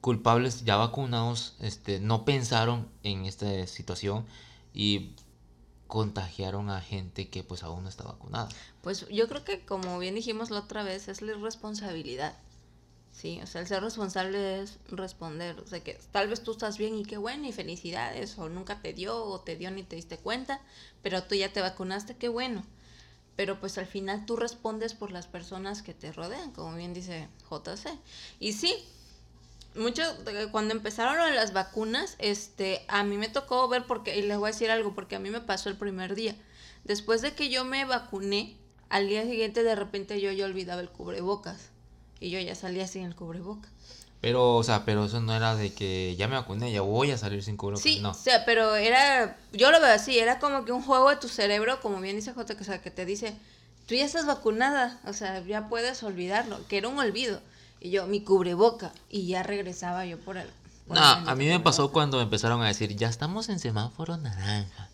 culpables 0.00 0.64
ya 0.64 0.76
vacunados 0.76 1.56
este, 1.58 1.98
no 1.98 2.24
pensaron 2.24 2.88
en 3.02 3.24
esta 3.24 3.66
situación 3.66 4.24
y 4.72 5.10
contagiaron 5.88 6.70
a 6.70 6.80
gente 6.80 7.28
que 7.28 7.42
pues 7.42 7.64
aún 7.64 7.82
no 7.82 7.88
está 7.88 8.04
vacunada. 8.04 8.48
Pues 8.80 9.08
yo 9.08 9.26
creo 9.26 9.44
que 9.44 9.64
como 9.66 9.98
bien 9.98 10.14
dijimos 10.14 10.50
la 10.50 10.60
otra 10.60 10.84
vez, 10.84 11.08
es 11.08 11.20
la 11.20 11.32
irresponsabilidad 11.32 12.32
Sí, 13.12 13.40
o 13.42 13.46
sea, 13.46 13.60
el 13.60 13.66
ser 13.68 13.82
responsable 13.82 14.62
es 14.62 14.78
responder. 14.88 15.60
O 15.60 15.66
sea, 15.66 15.80
que 15.84 15.98
tal 16.12 16.28
vez 16.28 16.42
tú 16.42 16.52
estás 16.52 16.78
bien 16.78 16.96
y 16.96 17.04
qué 17.04 17.18
bueno 17.18 17.46
y 17.46 17.52
felicidades, 17.52 18.38
o 18.38 18.48
nunca 18.48 18.80
te 18.80 18.92
dio, 18.94 19.22
o 19.24 19.40
te 19.40 19.56
dio 19.56 19.70
ni 19.70 19.82
te 19.84 19.96
diste 19.96 20.18
cuenta, 20.18 20.60
pero 21.02 21.22
tú 21.24 21.34
ya 21.34 21.52
te 21.52 21.60
vacunaste, 21.60 22.16
qué 22.16 22.28
bueno. 22.28 22.64
pero 23.36 23.58
pues 23.60 23.78
al 23.78 23.86
final 23.86 24.26
tú 24.26 24.36
respondes 24.36 24.94
por 24.94 25.10
las 25.10 25.26
personas 25.26 25.82
que 25.82 25.94
te 25.94 26.12
rodean, 26.12 26.52
como 26.52 26.76
bien 26.76 26.94
dice 26.94 27.28
JC. 27.50 27.98
Y 28.40 28.52
sí, 28.54 28.74
mucho 29.74 30.02
cuando 30.52 30.74
empezaron 30.74 31.34
las 31.34 31.52
vacunas, 31.52 32.16
este, 32.18 32.84
a 32.88 33.04
mí 33.04 33.16
me 33.18 33.28
tocó 33.28 33.68
ver 33.68 33.86
porque 33.86 34.16
y 34.18 34.22
les 34.22 34.38
voy 34.38 34.48
a 34.48 34.52
decir 34.52 34.70
algo 34.70 34.94
porque 34.94 35.16
a 35.16 35.18
mí 35.18 35.30
me 35.30 35.40
pasó 35.40 35.68
el 35.70 35.76
primer 35.78 36.14
día. 36.14 36.36
Después 36.84 37.22
de 37.22 37.34
que 37.34 37.48
yo 37.50 37.64
me 37.64 37.84
vacuné, 37.84 38.58
al 38.90 39.08
día 39.08 39.24
siguiente 39.24 39.62
de 39.64 39.74
repente 39.74 40.20
yo 40.20 40.30
ya 40.32 40.44
olvidaba 40.46 40.80
el 40.82 40.90
cubrebocas 40.90 41.71
y 42.22 42.30
yo 42.30 42.38
ya 42.38 42.54
salía 42.54 42.86
sin 42.86 43.02
el 43.04 43.16
cubrebocas. 43.16 43.70
Pero, 44.20 44.54
o 44.54 44.62
sea, 44.62 44.84
pero 44.84 45.06
eso 45.06 45.20
no 45.20 45.34
era 45.34 45.56
de 45.56 45.74
que 45.74 46.14
ya 46.16 46.28
me 46.28 46.36
vacuné, 46.36 46.70
ya 46.70 46.80
voy 46.80 47.10
a 47.10 47.18
salir 47.18 47.42
sin 47.42 47.56
cubrebocas. 47.56 47.82
Sí, 47.82 47.98
no. 47.98 48.10
o 48.10 48.14
sea, 48.14 48.44
pero 48.44 48.76
era, 48.76 49.36
yo 49.52 49.72
lo 49.72 49.80
veo 49.80 49.92
así, 49.92 50.16
era 50.16 50.38
como 50.38 50.64
que 50.64 50.70
un 50.70 50.82
juego 50.82 51.10
de 51.10 51.16
tu 51.16 51.28
cerebro, 51.28 51.80
como 51.80 52.00
bien 52.00 52.14
dice 52.14 52.32
J, 52.32 52.54
que, 52.54 52.62
o 52.62 52.64
sea, 52.64 52.80
que 52.80 52.92
te 52.92 53.04
dice, 53.04 53.34
tú 53.88 53.96
ya 53.96 54.04
estás 54.04 54.26
vacunada, 54.26 55.00
o 55.04 55.12
sea, 55.12 55.42
ya 55.42 55.68
puedes 55.68 56.00
olvidarlo, 56.04 56.64
que 56.68 56.78
era 56.78 56.86
un 56.86 56.98
olvido. 57.00 57.40
Y 57.80 57.90
yo, 57.90 58.06
mi 58.06 58.20
cubreboca, 58.20 58.92
y 59.10 59.26
ya 59.26 59.42
regresaba 59.42 60.06
yo 60.06 60.20
por 60.20 60.36
el... 60.36 60.48
por 60.86 60.96
No, 60.96 61.18
el 61.18 61.28
a 61.28 61.34
mí 61.34 61.46
me 61.46 61.58
pasó 61.58 61.90
cuando 61.90 62.20
empezaron 62.20 62.62
a 62.62 62.68
decir, 62.68 62.94
ya 62.94 63.08
estamos 63.08 63.48
en 63.48 63.58
semáforo 63.58 64.16
naranja. 64.16 64.88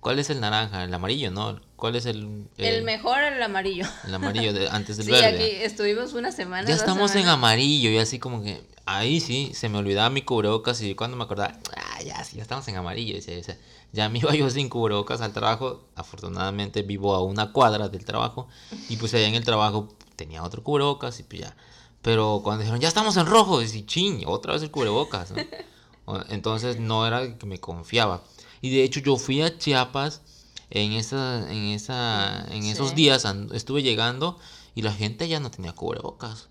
¿Cuál 0.00 0.18
es 0.18 0.30
el 0.30 0.40
naranja? 0.40 0.84
El 0.84 0.94
amarillo, 0.94 1.30
¿no? 1.30 1.60
¿Cuál 1.76 1.94
es 1.96 2.06
el... 2.06 2.48
El 2.56 2.82
mejor 2.84 3.22
el 3.22 3.42
amarillo. 3.42 3.84
El 4.06 4.14
amarillo 4.14 4.52
de, 4.52 4.68
antes 4.68 4.96
del 4.96 5.06
Sí, 5.06 5.12
verde. 5.12 5.28
aquí 5.28 5.64
estuvimos 5.64 6.14
una 6.14 6.32
semana. 6.32 6.66
Ya 6.66 6.74
estamos 6.74 7.14
en 7.16 7.28
amarillo 7.28 7.90
y 7.90 7.98
así 7.98 8.18
como 8.18 8.42
que 8.42 8.62
ahí 8.86 9.20
sí 9.20 9.52
se 9.54 9.68
me 9.68 9.78
olvidaba 9.78 10.08
mi 10.08 10.22
cubrebocas 10.22 10.80
y 10.80 10.94
cuando 10.94 11.16
me 11.16 11.24
acordaba, 11.24 11.58
ah, 11.76 12.02
ya 12.02 12.24
sí, 12.24 12.36
ya 12.38 12.42
estamos 12.42 12.66
en 12.68 12.76
amarillo. 12.76 13.20
sea, 13.20 13.58
ya 13.92 14.08
me 14.08 14.20
iba 14.20 14.34
yo 14.34 14.48
sin 14.48 14.70
cubrebocas 14.70 15.20
al 15.20 15.32
trabajo. 15.32 15.84
Afortunadamente 15.96 16.82
vivo 16.82 17.14
a 17.14 17.22
una 17.22 17.52
cuadra 17.52 17.88
del 17.88 18.04
trabajo 18.06 18.48
y 18.88 18.96
pues 18.96 19.12
allá 19.12 19.28
en 19.28 19.34
el 19.34 19.44
trabajo 19.44 19.94
tenía 20.16 20.42
otro 20.42 20.62
cubrebocas 20.62 21.20
y 21.20 21.24
pues 21.24 21.42
ya. 21.42 21.56
Pero 22.00 22.40
cuando 22.42 22.62
dijeron, 22.62 22.80
ya 22.80 22.88
estamos 22.88 23.18
en 23.18 23.26
rojo, 23.26 23.60
y 23.62 23.84
ching, 23.84 24.22
otra 24.26 24.54
vez 24.54 24.62
el 24.62 24.70
cubrebocas. 24.70 25.34
Entonces 26.30 26.80
no 26.80 27.06
era 27.06 27.36
que 27.36 27.46
me 27.46 27.60
confiaba. 27.60 28.22
Y 28.62 28.70
de 28.70 28.84
hecho 28.84 29.00
yo 29.00 29.16
fui 29.16 29.40
a 29.42 29.56
Chiapas 29.58 30.22
en 30.70 30.92
esa, 30.92 31.50
en 31.50 31.64
esa, 31.64 32.46
en 32.50 32.64
esos 32.64 32.94
días 32.94 33.24
estuve 33.52 33.82
llegando 33.82 34.38
y 34.74 34.82
la 34.82 34.92
gente 34.92 35.28
ya 35.28 35.40
no 35.40 35.50
tenía 35.50 35.72
cubrebocas. 35.72 36.48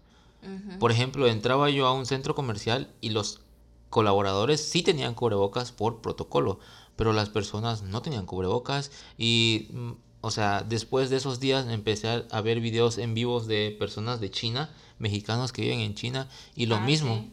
Por 0.80 0.92
ejemplo, 0.92 1.28
entraba 1.28 1.70
yo 1.70 1.88
a 1.88 1.94
un 1.94 2.06
centro 2.06 2.36
comercial 2.36 2.90
y 3.02 3.10
los 3.10 3.42
colaboradores 3.90 4.62
sí 4.62 4.84
tenían 4.84 5.14
cubrebocas 5.14 5.72
por 5.72 6.02
protocolo, 6.02 6.60
pero 6.96 7.12
las 7.14 7.30
personas 7.30 7.82
no 7.82 8.02
tenían 8.02 8.26
cubrebocas 8.26 8.92
y, 9.18 9.68
mm, 9.72 9.92
o 10.22 10.32
sea, 10.32 10.64
después 10.68 11.10
de 11.10 11.18
esos 11.18 11.40
días 11.40 11.68
empecé 11.70 12.08
a, 12.10 12.26
a 12.32 12.42
ver 12.42 12.60
videos 12.60 12.98
en 12.98 13.14
vivos 13.14 13.48
de 13.48 13.76
personas 13.78 14.20
de 14.20 14.32
China, 14.32 14.70
mexicanos 15.00 15.52
que 15.52 15.62
viven 15.64 15.80
en 15.80 15.96
China 15.96 16.30
y 16.56 16.66
lo 16.68 16.76
Ah, 16.78 16.82
mismo. 16.82 17.16
sí. 17.16 17.32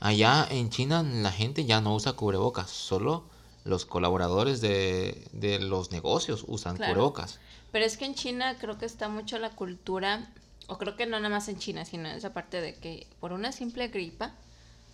Allá 0.00 0.46
en 0.50 0.68
China 0.70 1.02
la 1.02 1.32
gente 1.32 1.64
ya 1.64 1.80
no 1.80 1.94
usa 1.94 2.12
cubrebocas, 2.14 2.70
solo 2.70 3.24
los 3.64 3.84
colaboradores 3.86 4.60
de, 4.60 5.26
de 5.32 5.58
los 5.58 5.90
negocios 5.90 6.44
usan 6.46 6.76
Claro. 6.76 6.92
cubrebocas. 6.94 7.38
Pero 7.72 7.84
es 7.84 7.96
que 7.96 8.04
en 8.04 8.14
China 8.14 8.56
creo 8.60 8.78
que 8.78 8.86
está 8.86 9.08
mucho 9.08 9.38
la 9.38 9.50
cultura, 9.50 10.30
o 10.68 10.78
creo 10.78 10.96
que 10.96 11.06
no 11.06 11.18
nada 11.18 11.34
más 11.34 11.48
en 11.48 11.58
China, 11.58 11.84
sino 11.84 12.08
en 12.08 12.14
esa 12.16 12.32
parte 12.32 12.60
de 12.60 12.74
que 12.74 13.06
por 13.20 13.32
una 13.32 13.52
simple 13.52 13.88
gripa, 13.88 14.32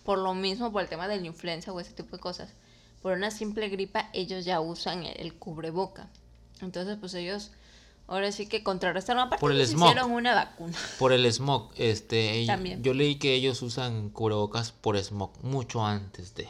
por 0.03 0.17
lo 0.17 0.33
mismo, 0.33 0.71
por 0.71 0.81
el 0.81 0.89
tema 0.89 1.07
de 1.07 1.17
la 1.19 1.27
influenza 1.27 1.71
o 1.71 1.79
ese 1.79 1.91
tipo 1.93 2.15
de 2.15 2.21
cosas, 2.21 2.49
por 3.01 3.13
una 3.13 3.29
simple 3.31 3.69
gripa 3.69 4.09
ellos 4.13 4.45
ya 4.45 4.59
usan 4.61 5.03
el, 5.05 5.19
el 5.19 5.33
cubreboca. 5.35 6.07
Entonces, 6.61 6.97
pues 6.99 7.13
ellos 7.13 7.51
ahora 8.07 8.31
sí 8.31 8.47
que 8.47 8.63
contrarrestaron. 8.63 9.23
Aparte, 9.23 9.41
Por 9.41 9.51
el 9.51 9.61
smog. 9.65 9.89
hicieron 9.89 10.11
una 10.11 10.33
vacuna. 10.35 10.77
Por 10.99 11.11
el 11.13 11.25
smog, 11.31 11.71
este, 11.77 12.43
También. 12.47 12.81
yo 12.83 12.93
leí 12.93 13.15
que 13.15 13.33
ellos 13.35 13.61
usan 13.61 14.09
cubrebocas 14.09 14.71
por 14.71 14.97
smog 14.97 15.31
mucho 15.43 15.85
antes 15.85 16.35
de, 16.35 16.47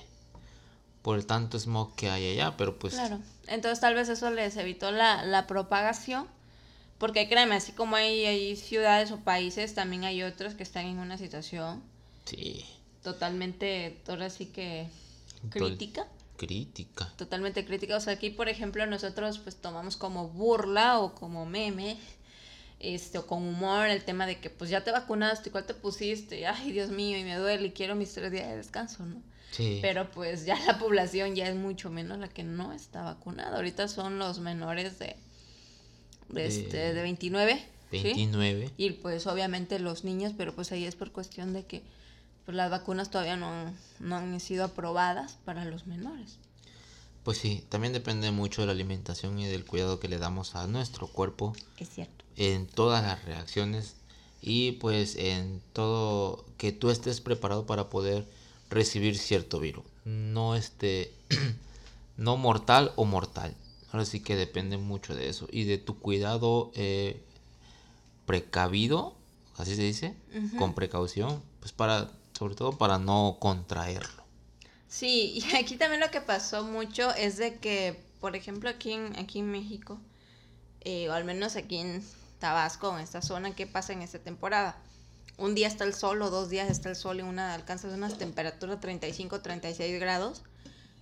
por 1.01 1.17
el 1.17 1.25
tanto 1.25 1.57
smog 1.59 1.95
que 1.95 2.09
hay 2.09 2.33
allá, 2.33 2.55
pero 2.57 2.77
pues, 2.77 2.93
Claro. 2.93 3.19
Entonces 3.47 3.79
tal 3.79 3.95
vez 3.95 4.09
eso 4.09 4.29
les 4.29 4.55
evitó 4.57 4.91
la, 4.91 5.25
la 5.25 5.47
propagación. 5.47 6.27
Porque 6.97 7.27
créeme, 7.27 7.55
así 7.55 7.71
como 7.71 7.95
hay, 7.95 8.25
hay 8.25 8.55
ciudades 8.55 9.11
o 9.11 9.17
países, 9.21 9.73
también 9.73 10.03
hay 10.03 10.21
otros 10.21 10.53
que 10.53 10.61
están 10.61 10.85
en 10.85 10.99
una 10.99 11.17
situación 11.17 11.81
sí, 12.25 12.63
totalmente, 13.01 13.97
ahora 14.07 14.29
sí 14.29 14.45
que 14.45 14.87
crítica. 15.49 16.07
crítica. 16.37 17.11
Totalmente 17.17 17.65
crítica. 17.65 17.97
O 17.97 17.99
sea, 17.99 18.13
aquí, 18.13 18.29
por 18.29 18.49
ejemplo, 18.49 18.85
nosotros 18.85 19.39
pues 19.39 19.55
tomamos 19.55 19.97
como 19.97 20.27
burla 20.29 20.99
o 20.99 21.15
como 21.15 21.47
meme, 21.47 21.97
este, 22.79 23.17
o 23.17 23.25
con 23.25 23.47
humor 23.47 23.87
el 23.87 24.03
tema 24.03 24.27
de 24.27 24.39
que 24.39 24.51
pues 24.51 24.69
ya 24.69 24.83
te 24.83 24.91
vacunaste, 24.91 25.49
¿cuál 25.49 25.65
te 25.65 25.73
pusiste? 25.73 26.45
Ay, 26.45 26.71
Dios 26.71 26.91
mío, 26.91 27.17
y 27.17 27.23
me 27.23 27.35
duele 27.35 27.67
y 27.67 27.71
quiero 27.71 27.95
mis 27.95 28.13
tres 28.13 28.31
días 28.31 28.47
de 28.47 28.57
descanso, 28.57 29.05
¿no? 29.05 29.21
Sí, 29.51 29.79
Pero 29.81 30.09
pues 30.11 30.45
ya 30.45 30.57
la 30.65 30.79
población 30.79 31.35
ya 31.35 31.47
es 31.47 31.55
mucho 31.55 31.89
menos 31.89 32.17
la 32.19 32.29
que 32.29 32.43
no 32.43 32.71
está 32.73 33.03
vacunada. 33.03 33.57
Ahorita 33.57 33.87
son 33.87 34.17
los 34.17 34.39
menores 34.39 34.97
de, 34.99 35.15
de, 36.29 36.41
De 36.41 36.47
este, 36.47 36.93
de 36.93 37.01
29. 37.01 37.61
¿sí? 37.91 38.01
29. 38.01 38.69
Y 38.77 38.91
pues 38.91 39.27
obviamente 39.27 39.77
los 39.79 40.03
niños, 40.05 40.33
pero 40.37 40.55
pues 40.55 40.71
ahí 40.71 40.85
es 40.85 40.95
por 40.95 41.11
cuestión 41.11 41.51
de 41.53 41.65
que 41.65 41.81
pues, 42.45 42.55
las 42.55 42.71
vacunas 42.71 43.11
todavía 43.11 43.35
no, 43.35 43.73
no 43.99 44.15
han 44.15 44.39
sido 44.39 44.63
aprobadas 44.65 45.37
para 45.43 45.65
los 45.65 45.85
menores. 45.85 46.37
Pues 47.23 47.37
sí, 47.37 47.63
también 47.69 47.93
depende 47.93 48.31
mucho 48.31 48.61
de 48.61 48.67
la 48.67 48.73
alimentación 48.73 49.37
y 49.37 49.45
del 49.45 49.65
cuidado 49.65 49.99
que 49.99 50.07
le 50.07 50.17
damos 50.17 50.55
a 50.55 50.65
nuestro 50.65 51.07
cuerpo 51.07 51.53
Es 51.77 51.89
cierto. 51.89 52.25
en 52.35 52.65
todas 52.67 53.03
las 53.03 53.23
reacciones 53.25 53.95
y 54.41 54.71
pues 54.73 55.15
en 55.17 55.61
todo 55.73 56.45
que 56.57 56.71
tú 56.71 56.89
estés 56.89 57.21
preparado 57.21 57.67
para 57.67 57.89
poder 57.89 58.25
recibir 58.71 59.17
cierto 59.17 59.59
virus. 59.59 59.85
No 60.05 60.55
este 60.55 61.13
no 62.17 62.37
mortal 62.37 62.91
o 62.95 63.05
mortal. 63.05 63.55
Ahora 63.91 64.05
sí 64.05 64.21
que 64.21 64.35
depende 64.35 64.77
mucho 64.77 65.13
de 65.13 65.29
eso 65.29 65.47
y 65.51 65.65
de 65.65 65.77
tu 65.77 65.99
cuidado 65.99 66.71
eh, 66.73 67.21
precavido, 68.25 69.13
así 69.57 69.75
se 69.75 69.83
dice, 69.83 70.15
con 70.57 70.73
precaución, 70.73 71.43
pues 71.59 71.73
para 71.73 72.09
sobre 72.41 72.55
todo 72.55 72.77
para 72.77 72.97
no 72.97 73.37
contraerlo. 73.39 74.23
Sí, 74.87 75.43
y 75.51 75.55
aquí 75.55 75.75
también 75.75 75.99
lo 75.99 76.09
que 76.09 76.21
pasó 76.21 76.63
mucho 76.63 77.13
es 77.13 77.37
de 77.37 77.57
que, 77.57 78.01
por 78.19 78.35
ejemplo, 78.35 78.69
aquí 78.69 78.93
en, 78.93 79.19
aquí 79.19 79.39
en 79.39 79.51
México, 79.51 79.99
eh, 80.79 81.09
o 81.09 81.13
al 81.13 81.25
menos 81.25 81.55
aquí 81.55 81.77
en 81.77 82.03
Tabasco, 82.39 82.95
en 82.97 83.03
esta 83.03 83.21
zona, 83.21 83.53
¿qué 83.53 83.67
pasa 83.67 83.93
en 83.93 84.01
esta 84.01 84.19
temporada? 84.19 84.77
Un 85.41 85.55
día 85.55 85.67
está 85.67 85.85
el 85.85 85.95
sol 85.95 86.21
o 86.21 86.29
dos 86.29 86.49
días 86.49 86.69
está 86.69 86.89
el 86.89 86.95
sol 86.95 87.17
y 87.17 87.23
una 87.23 87.55
alcanzas 87.55 87.93
unas 87.93 88.17
temperaturas 88.19 88.79
35, 88.79 89.41
36 89.41 89.99
grados 89.99 90.43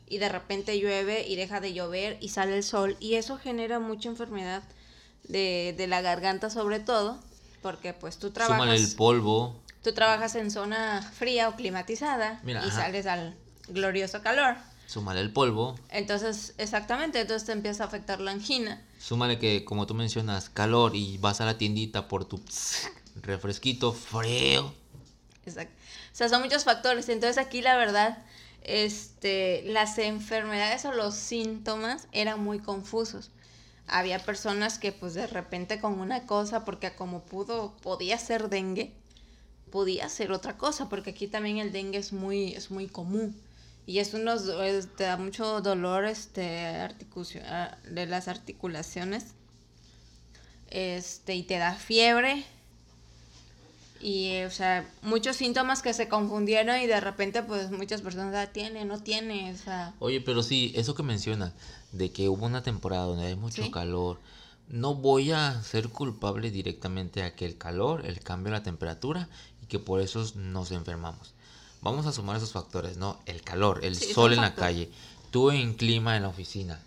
y 0.08 0.18
de 0.18 0.30
repente 0.30 0.80
llueve 0.80 1.28
y 1.28 1.36
deja 1.36 1.60
de 1.60 1.74
llover 1.74 2.18
y 2.22 2.30
sale 2.30 2.56
el 2.56 2.64
sol 2.64 2.96
y 3.02 3.16
eso 3.16 3.38
genera 3.38 3.80
mucha 3.80 4.08
enfermedad 4.08 4.64
de, 5.26 5.76
de 5.78 5.88
la 5.88 6.02
garganta 6.02 6.50
sobre 6.50 6.80
todo 6.80 7.20
porque 7.62 7.92
pues 7.94 8.18
tú 8.18 8.32
trabajas 8.32 8.62
Súmale 8.64 8.80
el 8.82 8.96
polvo. 8.96 9.62
tú 9.84 9.92
trabajas 9.92 10.36
en 10.36 10.52
zona 10.52 11.02
fría 11.02 11.50
o 11.50 11.58
climatizada 11.58 12.40
Mira, 12.44 12.62
y 12.66 12.70
ajá. 12.70 12.84
sales 12.84 13.08
al 13.08 13.36
glorioso 13.68 14.22
calor. 14.22 14.56
Súmale 14.88 15.20
el 15.20 15.32
polvo. 15.32 15.76
Entonces, 15.90 16.56
exactamente, 16.58 17.20
entonces 17.22 17.46
te 17.46 17.52
empieza 17.52 17.84
a 17.84 17.88
afectar 17.88 18.20
la 18.20 18.32
angina. 18.32 18.82
Súmale 18.98 19.38
que, 19.38 19.64
como 19.64 19.86
tú 19.86 19.94
mencionas, 19.94 20.50
calor 20.50 20.96
y 20.96 21.20
vas 21.20 21.42
a 21.42 21.46
la 21.46 21.60
tiendita 21.60 22.08
por 22.08 22.26
tu 22.26 22.42
refresquito 23.22 23.94
frío. 23.94 24.74
Exacto. 25.46 25.74
O 26.12 26.16
sea, 26.16 26.30
son 26.30 26.42
muchos 26.42 26.64
factores. 26.64 27.10
Entonces 27.10 27.38
aquí 27.38 27.62
la 27.62 27.78
verdad, 27.78 28.18
este, 28.64 29.64
las 29.66 29.98
enfermedades 29.98 30.86
o 30.86 30.92
los 30.92 31.16
síntomas 31.16 32.08
eran 32.12 32.44
muy 32.44 32.60
confusos. 32.60 33.32
Había 33.88 34.20
personas 34.20 34.78
que 34.78 34.92
pues 34.92 35.14
de 35.16 35.28
repente 35.28 35.80
con 35.80 36.00
una 36.00 36.26
cosa, 36.26 36.64
porque 36.66 36.94
como 36.94 37.24
pudo, 37.24 37.76
podía 37.82 38.18
ser 38.20 38.50
dengue, 38.50 38.94
podía 39.72 40.08
ser 40.10 40.32
otra 40.32 40.58
cosa, 40.58 40.90
porque 40.90 41.12
aquí 41.12 41.28
también 41.28 41.58
el 41.58 41.72
dengue 41.72 41.98
es 41.98 42.14
muy, 42.14 42.54
es 42.54 42.70
muy 42.70 42.88
común. 42.88 43.36
Y 43.86 43.98
es 43.98 44.14
unos, 44.14 44.46
te 44.96 45.06
da 45.06 45.18
mucho 45.18 45.62
dolor 45.62 46.06
este, 46.06 46.68
ah, 46.68 47.78
de 47.90 48.06
las 48.06 48.28
articulaciones. 48.28 49.34
Este, 50.70 51.34
y 51.34 51.42
te 51.42 51.58
da 51.58 51.74
fiebre. 51.74 52.46
Y, 54.02 54.28
eh, 54.28 54.46
o 54.46 54.52
sea, 54.52 54.90
muchos 55.02 55.36
síntomas 55.36 55.82
que 55.82 55.94
se 55.94 56.08
confundieron 56.08 56.80
y 56.80 56.88
de 56.88 57.00
repente, 57.02 57.44
pues, 57.44 57.70
muchas 57.72 58.02
personas, 58.02 58.34
ah, 58.36 58.52
tiene, 58.52 58.86
no 58.86 59.00
tiene, 59.02 59.52
o 59.54 59.58
sea... 59.58 59.94
Oye, 60.00 60.22
pero 60.22 60.42
sí, 60.42 60.72
eso 60.76 60.96
que 60.96 61.04
mencionas, 61.04 61.52
de 61.92 62.12
que 62.12 62.30
hubo 62.30 62.46
una 62.46 62.64
temporada 62.64 63.04
donde 63.06 63.28
hay 63.28 63.36
mucho 63.36 63.64
Sí. 63.64 63.72
calor, 63.72 64.20
no 64.70 64.96
voy 64.96 65.32
a 65.32 65.62
ser 65.64 65.90
culpable 65.90 66.52
directamente 66.52 67.24
a 67.24 67.36
que 67.36 67.46
el 67.46 67.58
calor, 67.58 68.06
el 68.06 68.20
cambio 68.22 68.52
de 68.54 68.60
la 68.60 68.64
temperatura 68.64 69.28
y 69.64 69.66
que 69.66 69.80
por 69.80 70.00
eso 70.00 70.24
nos 70.36 70.72
enfermamos. 70.72 71.34
Vamos 71.82 72.06
a 72.06 72.12
sumar 72.12 72.38
esos 72.38 72.52
factores, 72.52 72.98
¿no? 72.98 73.20
El 73.26 73.42
calor, 73.42 73.80
el 73.84 73.96
Sí, 73.96 74.14
sol 74.14 74.34
en 74.34 74.42
la 74.42 74.54
calle, 74.56 74.90
tú 75.32 75.50
en 75.52 75.74
clima 75.74 76.16
en 76.16 76.24
la 76.24 76.30
oficina. 76.30 76.80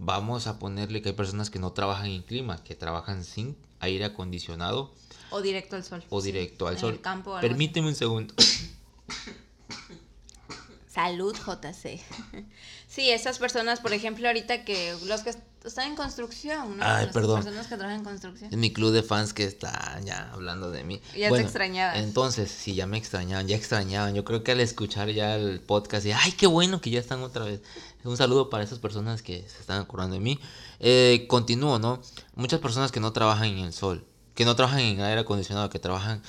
vamos 0.00 0.46
a 0.46 0.58
ponerle 0.60 1.02
que 1.02 1.08
hay 1.08 1.14
personas 1.16 1.50
que 1.50 1.58
no 1.58 1.72
trabajan 1.72 2.06
en 2.06 2.22
clima, 2.22 2.62
que 2.62 2.76
trabajan 2.76 3.24
sin 3.24 3.56
aire 3.80 4.04
acondicionado. 4.04 4.92
O 5.30 5.42
directo 5.42 5.76
al 5.76 5.84
sol. 5.84 6.04
O 6.08 6.22
directo 6.22 6.66
al 6.66 6.74
en 6.74 6.80
sol. 6.80 6.94
el 6.94 7.00
campo 7.00 7.36
o 7.36 7.40
Permíteme 7.40 7.88
un 7.88 7.94
segundo. 7.94 8.34
Salud, 10.88 11.34
JC. 11.36 12.00
Sí, 12.88 13.10
esas 13.10 13.38
personas, 13.38 13.80
por 13.80 13.92
ejemplo, 13.92 14.26
ahorita 14.26 14.64
que 14.64 14.96
los 15.04 15.20
que 15.20 15.34
están 15.62 15.88
en 15.88 15.94
construcción, 15.94 16.78
¿no? 16.78 16.84
Ay, 16.84 17.04
Las 17.04 17.14
perdón. 17.14 17.42
personas 17.44 17.66
que 17.66 17.76
trabajan 17.76 17.98
en 17.98 18.04
construcción. 18.04 18.50
Es 18.50 18.56
mi 18.58 18.72
club 18.72 18.92
de 18.92 19.02
fans 19.02 19.34
que 19.34 19.44
está 19.44 20.00
ya 20.02 20.30
hablando 20.32 20.70
de 20.70 20.84
mí. 20.84 20.98
Ya 21.14 21.30
te 21.30 21.42
extrañaban. 21.42 21.98
Entonces, 21.98 22.50
sí, 22.50 22.74
ya 22.74 22.86
me 22.86 22.96
extrañaban, 22.96 23.46
ya 23.46 23.56
extrañaban. 23.56 24.14
Yo 24.14 24.24
creo 24.24 24.42
que 24.42 24.52
al 24.52 24.60
escuchar 24.60 25.10
ya 25.10 25.36
el 25.36 25.60
podcast, 25.60 26.06
y, 26.06 26.12
ay, 26.12 26.32
qué 26.32 26.46
bueno 26.46 26.80
que 26.80 26.88
ya 26.88 26.98
están 26.98 27.22
otra 27.22 27.44
vez. 27.44 27.60
Un 28.04 28.16
saludo 28.16 28.48
para 28.48 28.64
esas 28.64 28.78
personas 28.78 29.20
que 29.20 29.46
se 29.46 29.60
están 29.60 29.82
acordando 29.82 30.14
de 30.14 30.20
mí. 30.20 30.40
Eh, 30.80 31.26
continúo, 31.28 31.78
¿no? 31.78 32.00
Muchas 32.36 32.58
personas 32.58 32.90
que 32.90 33.00
no 33.00 33.12
trabajan 33.12 33.48
en 33.48 33.58
el 33.58 33.74
sol, 33.74 34.06
que 34.38 34.44
no 34.44 34.54
trabajan 34.54 34.78
en 34.82 35.00
aire 35.00 35.22
acondicionado, 35.22 35.68
que 35.68 35.80
trabajan 35.80 36.22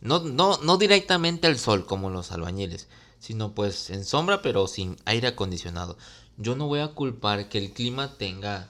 no, 0.00 0.18
no, 0.18 0.58
no 0.64 0.78
directamente 0.78 1.46
al 1.46 1.60
sol 1.60 1.86
como 1.86 2.10
los 2.10 2.32
albañiles, 2.32 2.88
sino 3.20 3.54
pues 3.54 3.90
en 3.90 4.04
sombra 4.04 4.42
pero 4.42 4.66
sin 4.66 4.96
aire 5.04 5.28
acondicionado. 5.28 5.96
Yo 6.36 6.56
no 6.56 6.66
voy 6.66 6.80
a 6.80 6.88
culpar 6.88 7.48
que 7.48 7.58
el 7.58 7.70
clima 7.72 8.18
tenga 8.18 8.68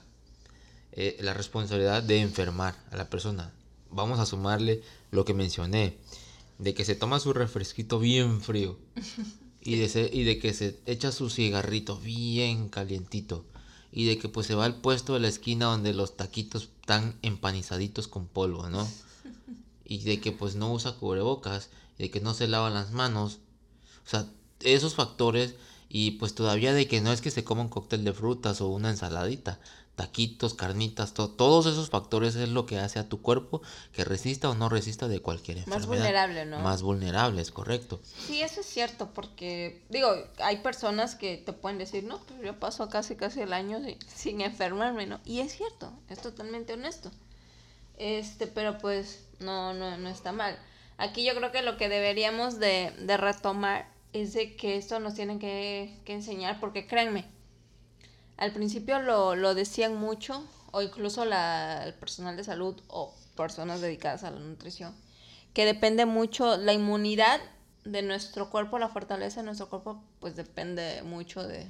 eh, 0.91 1.17
la 1.21 1.33
responsabilidad 1.33 2.03
de 2.03 2.19
enfermar 2.21 2.75
a 2.91 2.95
la 2.97 3.09
persona. 3.09 3.51
Vamos 3.89 4.19
a 4.19 4.27
sumarle 4.27 4.83
lo 5.09 5.25
que 5.25 5.33
mencioné, 5.33 5.97
de 6.59 6.75
que 6.75 6.85
se 6.85 6.93
toma 6.93 7.19
su 7.19 7.33
refresquito 7.33 7.97
bien 7.97 8.41
frío 8.41 8.77
y 9.63 9.77
de, 9.77 9.89
se- 9.89 10.11
y 10.13 10.23
de 10.23 10.37
que 10.37 10.53
se 10.53 10.77
echa 10.85 11.11
su 11.11 11.31
cigarrito 11.31 11.97
bien 11.97 12.69
calientito 12.69 13.43
y 13.93 14.05
de 14.05 14.17
que 14.17 14.27
pues 14.27 14.47
se 14.47 14.55
va 14.55 14.65
al 14.65 14.81
puesto 14.81 15.13
de 15.13 15.19
la 15.19 15.27
esquina 15.27 15.67
donde 15.67 15.93
los 15.93 16.17
taquitos 16.17 16.69
están 16.81 17.17
empanizaditos 17.21 18.07
con 18.07 18.27
polvo, 18.27 18.69
¿no? 18.69 18.87
Y 19.85 19.99
de 19.99 20.19
que 20.19 20.31
pues 20.31 20.55
no 20.55 20.73
usa 20.73 20.95
cubrebocas 20.95 21.69
y 21.99 22.03
de 22.03 22.11
que 22.11 22.21
no 22.21 22.33
se 22.33 22.47
lava 22.47 22.69
las 22.69 22.91
manos. 22.91 23.39
O 24.05 24.09
sea, 24.09 24.27
esos 24.61 24.95
factores 24.95 25.55
y 25.89 26.11
pues 26.11 26.33
todavía 26.33 26.73
de 26.73 26.87
que 26.87 27.01
no 27.01 27.11
es 27.11 27.21
que 27.21 27.29
se 27.29 27.43
coma 27.43 27.61
un 27.61 27.69
cóctel 27.69 28.03
de 28.03 28.13
frutas 28.13 28.61
o 28.61 28.69
una 28.69 28.89
ensaladita, 28.89 29.59
taquitos, 29.95 30.53
carnitas, 30.55 31.13
to- 31.13 31.29
todos 31.29 31.65
esos 31.67 31.89
factores 31.89 32.35
es 32.35 32.49
lo 32.49 32.65
que 32.65 32.79
hace 32.79 32.97
a 32.99 33.07
tu 33.07 33.21
cuerpo 33.21 33.61
que 33.91 34.03
resista 34.03 34.49
o 34.49 34.55
no 34.55 34.67
resista 34.69 35.07
de 35.07 35.19
cualquier 35.21 35.59
enfermedad. 35.59 35.79
Más 35.81 35.87
vulnerable, 35.87 36.45
¿no? 36.45 36.59
Más 36.59 36.81
vulnerable, 36.81 37.41
es 37.41 37.51
correcto. 37.51 37.99
Sí, 38.27 38.41
eso 38.41 38.61
es 38.61 38.65
cierto, 38.65 39.09
porque, 39.13 39.83
digo, 39.89 40.09
hay 40.39 40.57
personas 40.57 41.13
que 41.15 41.37
te 41.37 41.53
pueden 41.53 41.77
decir, 41.77 42.03
no, 42.03 42.19
pues 42.25 42.39
yo 42.41 42.59
paso 42.59 42.89
casi 42.89 43.15
casi 43.15 43.41
el 43.41 43.53
año 43.53 43.79
sin, 43.83 43.97
sin 44.07 44.41
enfermarme, 44.41 45.05
¿no? 45.05 45.19
Y 45.25 45.39
es 45.41 45.55
cierto, 45.55 45.93
es 46.09 46.19
totalmente 46.21 46.73
honesto. 46.73 47.11
Este, 47.97 48.47
pero 48.47 48.77
pues 48.79 49.27
no, 49.39 49.73
no, 49.73 49.97
no 49.97 50.09
está 50.09 50.31
mal. 50.31 50.57
Aquí 50.97 51.23
yo 51.25 51.35
creo 51.35 51.51
que 51.51 51.61
lo 51.61 51.77
que 51.77 51.89
deberíamos 51.89 52.59
de, 52.59 52.91
de 52.99 53.17
retomar 53.17 53.87
es 54.13 54.33
de 54.33 54.55
que 54.55 54.77
esto 54.77 54.99
nos 54.99 55.13
tienen 55.15 55.39
que, 55.39 55.99
que 56.05 56.13
enseñar, 56.13 56.59
porque 56.59 56.87
créanme, 56.87 57.25
al 58.43 58.51
principio 58.53 58.99
lo, 58.99 59.35
lo 59.35 59.55
decían 59.55 59.95
mucho, 59.95 60.43
o 60.71 60.81
incluso 60.81 61.25
la, 61.25 61.83
el 61.85 61.93
personal 61.93 62.35
de 62.37 62.43
salud 62.43 62.75
o 62.87 63.13
personas 63.35 63.81
dedicadas 63.81 64.23
a 64.23 64.31
la 64.31 64.39
nutrición, 64.39 64.93
que 65.53 65.65
depende 65.65 66.05
mucho 66.05 66.57
la 66.57 66.73
inmunidad 66.73 67.39
de 67.85 68.01
nuestro 68.01 68.49
cuerpo, 68.49 68.79
la 68.79 68.89
fortaleza 68.89 69.41
de 69.41 69.45
nuestro 69.45 69.69
cuerpo, 69.69 70.01
pues 70.19 70.35
depende 70.35 71.03
mucho 71.03 71.43
de, 71.47 71.67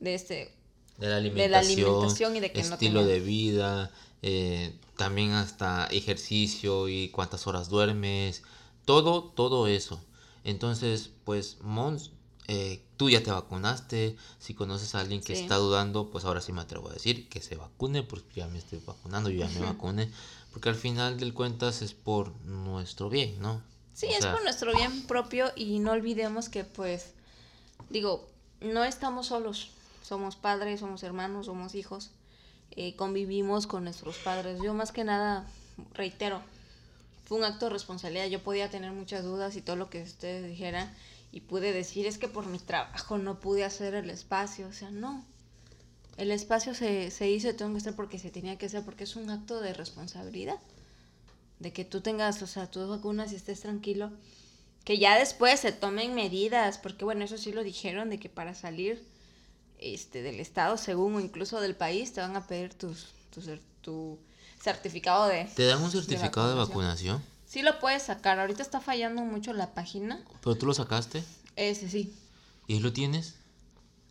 de 0.00 0.14
este 0.14 0.54
De 0.98 1.08
la 1.08 1.08
De 1.08 1.16
alimentación, 1.16 1.50
la 1.50 1.58
alimentación 1.58 2.36
y 2.36 2.40
de 2.40 2.52
que 2.52 2.62
no 2.62 2.74
estilo 2.74 3.00
tenga- 3.00 3.08
de 3.12 3.20
vida, 3.20 3.90
eh, 4.22 4.74
también 4.96 5.32
hasta 5.32 5.86
ejercicio 5.86 6.88
y 6.88 7.08
cuántas 7.10 7.46
horas 7.46 7.68
duermes, 7.68 8.42
todo, 8.84 9.24
todo 9.24 9.66
eso. 9.66 10.00
Entonces, 10.44 11.10
pues, 11.24 11.58
Mons, 11.60 12.10
eh, 12.48 12.82
tú 12.96 13.08
ya 13.10 13.22
te 13.22 13.30
vacunaste, 13.30 14.16
si 14.38 14.54
conoces 14.54 14.94
a 14.94 15.00
alguien 15.00 15.22
que 15.22 15.34
Sí. 15.36 15.42
está 15.42 15.56
dudando, 15.56 16.10
pues 16.10 16.24
ahora 16.24 16.40
sí 16.40 16.52
me 16.52 16.60
atrevo 16.60 16.88
a 16.88 16.92
decir 16.92 17.28
que 17.28 17.40
se 17.40 17.56
vacune, 17.56 18.02
porque 18.02 18.40
ya 18.40 18.48
me 18.48 18.58
estoy 18.58 18.80
vacunando, 18.84 19.30
yo 19.30 19.46
ya 19.46 19.48
me 19.48 19.60
vacuné, 19.60 20.10
porque 20.52 20.68
al 20.68 20.74
final 20.74 21.18
del 21.18 21.34
cuentas 21.34 21.82
es 21.82 21.94
por 21.94 22.34
nuestro 22.44 23.08
bien, 23.10 23.40
¿no? 23.40 23.62
Sí, 23.94 24.06
O 24.06 24.10
es 24.12 24.18
sea, 24.20 24.32
por 24.32 24.42
nuestro 24.42 24.72
bien 24.72 25.02
propio 25.06 25.52
y 25.54 25.78
no 25.78 25.92
olvidemos 25.92 26.48
que 26.48 26.64
pues, 26.64 27.12
digo, 27.90 28.26
no 28.60 28.84
estamos 28.84 29.26
solos, 29.26 29.70
somos 30.02 30.36
padres, 30.36 30.80
somos 30.80 31.02
hermanos, 31.02 31.46
somos 31.46 31.74
hijos, 31.74 32.10
eh, 32.72 32.96
convivimos 32.96 33.66
con 33.66 33.84
nuestros 33.84 34.16
padres. 34.18 34.60
Yo 34.60 34.74
más 34.74 34.92
que 34.92 35.04
nada, 35.04 35.46
reitero, 35.94 36.40
fue 37.26 37.38
un 37.38 37.44
acto 37.44 37.66
de 37.66 37.72
responsabilidad, 37.72 38.26
yo 38.26 38.42
podía 38.42 38.70
tener 38.70 38.92
muchas 38.92 39.24
dudas 39.24 39.56
y 39.56 39.60
todo 39.62 39.76
lo 39.76 39.90
que 39.90 40.02
ustedes 40.02 40.48
dijeran 40.48 40.92
y 41.32 41.40
pude 41.40 41.72
decir 41.72 42.06
es 42.06 42.18
que 42.18 42.28
por 42.28 42.46
mi 42.46 42.58
trabajo 42.58 43.18
no 43.18 43.40
pude 43.40 43.64
hacer 43.64 43.94
el 43.94 44.10
espacio, 44.10 44.68
o 44.68 44.72
sea, 44.72 44.90
no. 44.90 45.24
El 46.18 46.30
espacio 46.30 46.74
se, 46.74 47.10
se 47.10 47.30
hizo 47.30 47.54
tengo 47.54 47.72
que 47.72 47.78
hacer 47.78 47.96
porque 47.96 48.18
se 48.18 48.30
tenía 48.30 48.58
que 48.58 48.66
hacer, 48.66 48.84
porque 48.84 49.04
es 49.04 49.16
un 49.16 49.30
acto 49.30 49.60
de 49.60 49.72
responsabilidad 49.72 50.60
de 51.58 51.72
que 51.72 51.84
tú 51.84 52.00
tengas, 52.00 52.42
o 52.42 52.46
sea, 52.46 52.70
tus 52.70 52.88
vacunas 52.88 53.32
y 53.32 53.36
estés 53.36 53.60
tranquilo. 53.60 54.10
Que 54.84 54.98
ya 54.98 55.18
después 55.18 55.60
se 55.60 55.72
tomen 55.72 56.14
medidas, 56.14 56.76
porque 56.76 57.04
bueno, 57.04 57.24
eso 57.24 57.38
sí 57.38 57.52
lo 57.52 57.62
dijeron, 57.62 58.10
de 58.10 58.18
que 58.18 58.28
para 58.28 58.54
salir 58.54 59.02
este, 59.78 60.22
del 60.22 60.40
estado, 60.40 60.76
según 60.76 61.14
o 61.14 61.20
incluso 61.20 61.60
del 61.60 61.76
país, 61.76 62.12
te 62.12 62.20
van 62.20 62.36
a 62.36 62.46
pedir 62.46 62.74
tus, 62.74 63.14
tu, 63.30 63.40
tu 63.80 64.18
certificado 64.60 65.28
de... 65.28 65.44
¿Te 65.54 65.66
dan 65.66 65.80
un 65.82 65.90
certificado 65.90 66.48
de 66.48 66.56
vacunación. 66.56 67.18
vacunación? 67.18 67.31
Sí 67.52 67.60
lo 67.60 67.78
puedes 67.80 68.04
sacar, 68.04 68.40
ahorita 68.40 68.62
está 68.62 68.80
fallando 68.80 69.20
mucho 69.20 69.52
la 69.52 69.74
página. 69.74 70.24
¿Pero 70.42 70.56
tú 70.56 70.64
lo 70.64 70.72
sacaste? 70.72 71.22
Ese 71.54 71.90
sí. 71.90 72.14
¿Y 72.66 72.80
lo 72.80 72.94
tienes? 72.94 73.34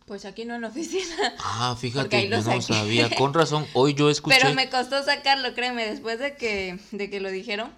Pues 0.06 0.26
aquí 0.26 0.44
no 0.44 0.54
en 0.54 0.62
oficina. 0.62 1.34
Ah, 1.40 1.76
fíjate, 1.80 2.22
yo 2.22 2.30
lo 2.30 2.36
no 2.36 2.42
saqué. 2.44 2.62
sabía. 2.62 3.10
Con 3.16 3.34
razón, 3.34 3.66
hoy 3.74 3.94
yo 3.94 4.10
escuché. 4.10 4.36
Pero 4.40 4.54
me 4.54 4.70
costó 4.70 5.02
sacarlo, 5.02 5.54
créeme, 5.54 5.84
después 5.90 6.20
de 6.20 6.36
que, 6.36 6.78
de 6.92 7.10
que 7.10 7.18
lo 7.18 7.32
dijeron. 7.32 7.72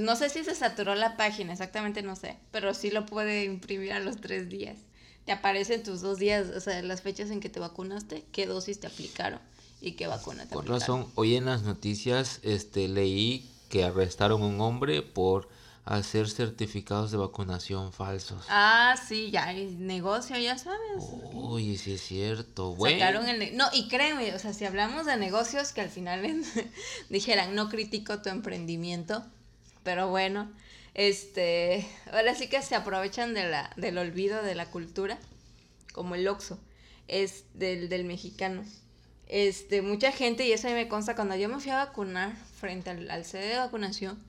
No 0.00 0.16
sé 0.16 0.28
si 0.28 0.42
se 0.42 0.56
saturó 0.56 0.96
la 0.96 1.16
página, 1.16 1.52
exactamente 1.52 2.02
no 2.02 2.16
sé, 2.16 2.36
pero 2.50 2.74
sí 2.74 2.90
lo 2.90 3.06
puede 3.06 3.44
imprimir 3.44 3.92
a 3.92 4.00
los 4.00 4.20
tres 4.20 4.48
días. 4.48 4.76
Te 5.24 5.30
aparecen 5.30 5.84
tus 5.84 6.00
dos 6.00 6.18
días, 6.18 6.48
o 6.48 6.58
sea, 6.58 6.82
las 6.82 7.02
fechas 7.02 7.30
en 7.30 7.38
que 7.38 7.48
te 7.48 7.60
vacunaste, 7.60 8.24
qué 8.32 8.46
dosis 8.46 8.80
te 8.80 8.88
aplicaron 8.88 9.38
y 9.80 9.92
qué 9.92 10.08
vacuna 10.08 10.46
te 10.46 10.54
Con 10.54 10.64
aplicaron. 10.64 10.80
razón, 10.80 11.12
hoy 11.14 11.36
en 11.36 11.44
las 11.44 11.62
noticias 11.62 12.40
este, 12.42 12.88
leí 12.88 13.48
que 13.70 13.84
arrestaron 13.84 14.42
a 14.42 14.46
un 14.46 14.60
hombre 14.60 15.00
por 15.00 15.48
hacer 15.86 16.28
certificados 16.28 17.10
de 17.10 17.16
vacunación 17.16 17.92
falsos. 17.92 18.44
Ah, 18.48 18.96
sí, 19.08 19.30
ya, 19.30 19.52
el 19.52 19.86
negocio, 19.86 20.36
ya 20.36 20.58
sabes. 20.58 21.04
Oye, 21.32 21.78
sí 21.78 21.94
es 21.94 22.02
cierto. 22.02 22.74
Bueno, 22.74 22.98
Sacaron 22.98 23.28
el... 23.28 23.56
No, 23.56 23.66
y 23.72 23.88
créeme, 23.88 24.34
o 24.34 24.38
sea, 24.38 24.52
si 24.52 24.66
hablamos 24.66 25.06
de 25.06 25.16
negocios 25.16 25.72
que 25.72 25.80
al 25.80 25.88
final 25.88 26.22
dijeran, 27.08 27.54
no 27.54 27.68
critico 27.70 28.20
tu 28.20 28.28
emprendimiento, 28.28 29.24
pero 29.82 30.08
bueno, 30.08 30.50
este, 30.94 31.88
ahora 32.12 32.34
sí 32.34 32.48
que 32.48 32.60
se 32.62 32.74
aprovechan 32.74 33.32
de 33.32 33.48
la, 33.48 33.72
del 33.76 33.96
olvido 33.98 34.42
de 34.42 34.54
la 34.54 34.66
cultura, 34.66 35.18
como 35.92 36.14
el 36.14 36.28
Oxxo, 36.28 36.58
es 37.08 37.44
del, 37.54 37.88
del 37.88 38.04
mexicano. 38.04 38.64
Este, 39.26 39.80
mucha 39.80 40.12
gente, 40.12 40.46
y 40.46 40.52
eso 40.52 40.66
a 40.66 40.70
mí 40.70 40.76
me 40.76 40.88
consta, 40.88 41.14
cuando 41.14 41.36
yo 41.36 41.48
me 41.48 41.60
fui 41.60 41.70
a 41.70 41.84
vacunar 41.84 42.34
frente 42.60 42.90
al, 42.90 43.10
al 43.10 43.24
sede 43.24 43.48
de 43.48 43.56
vacunación, 43.56 44.22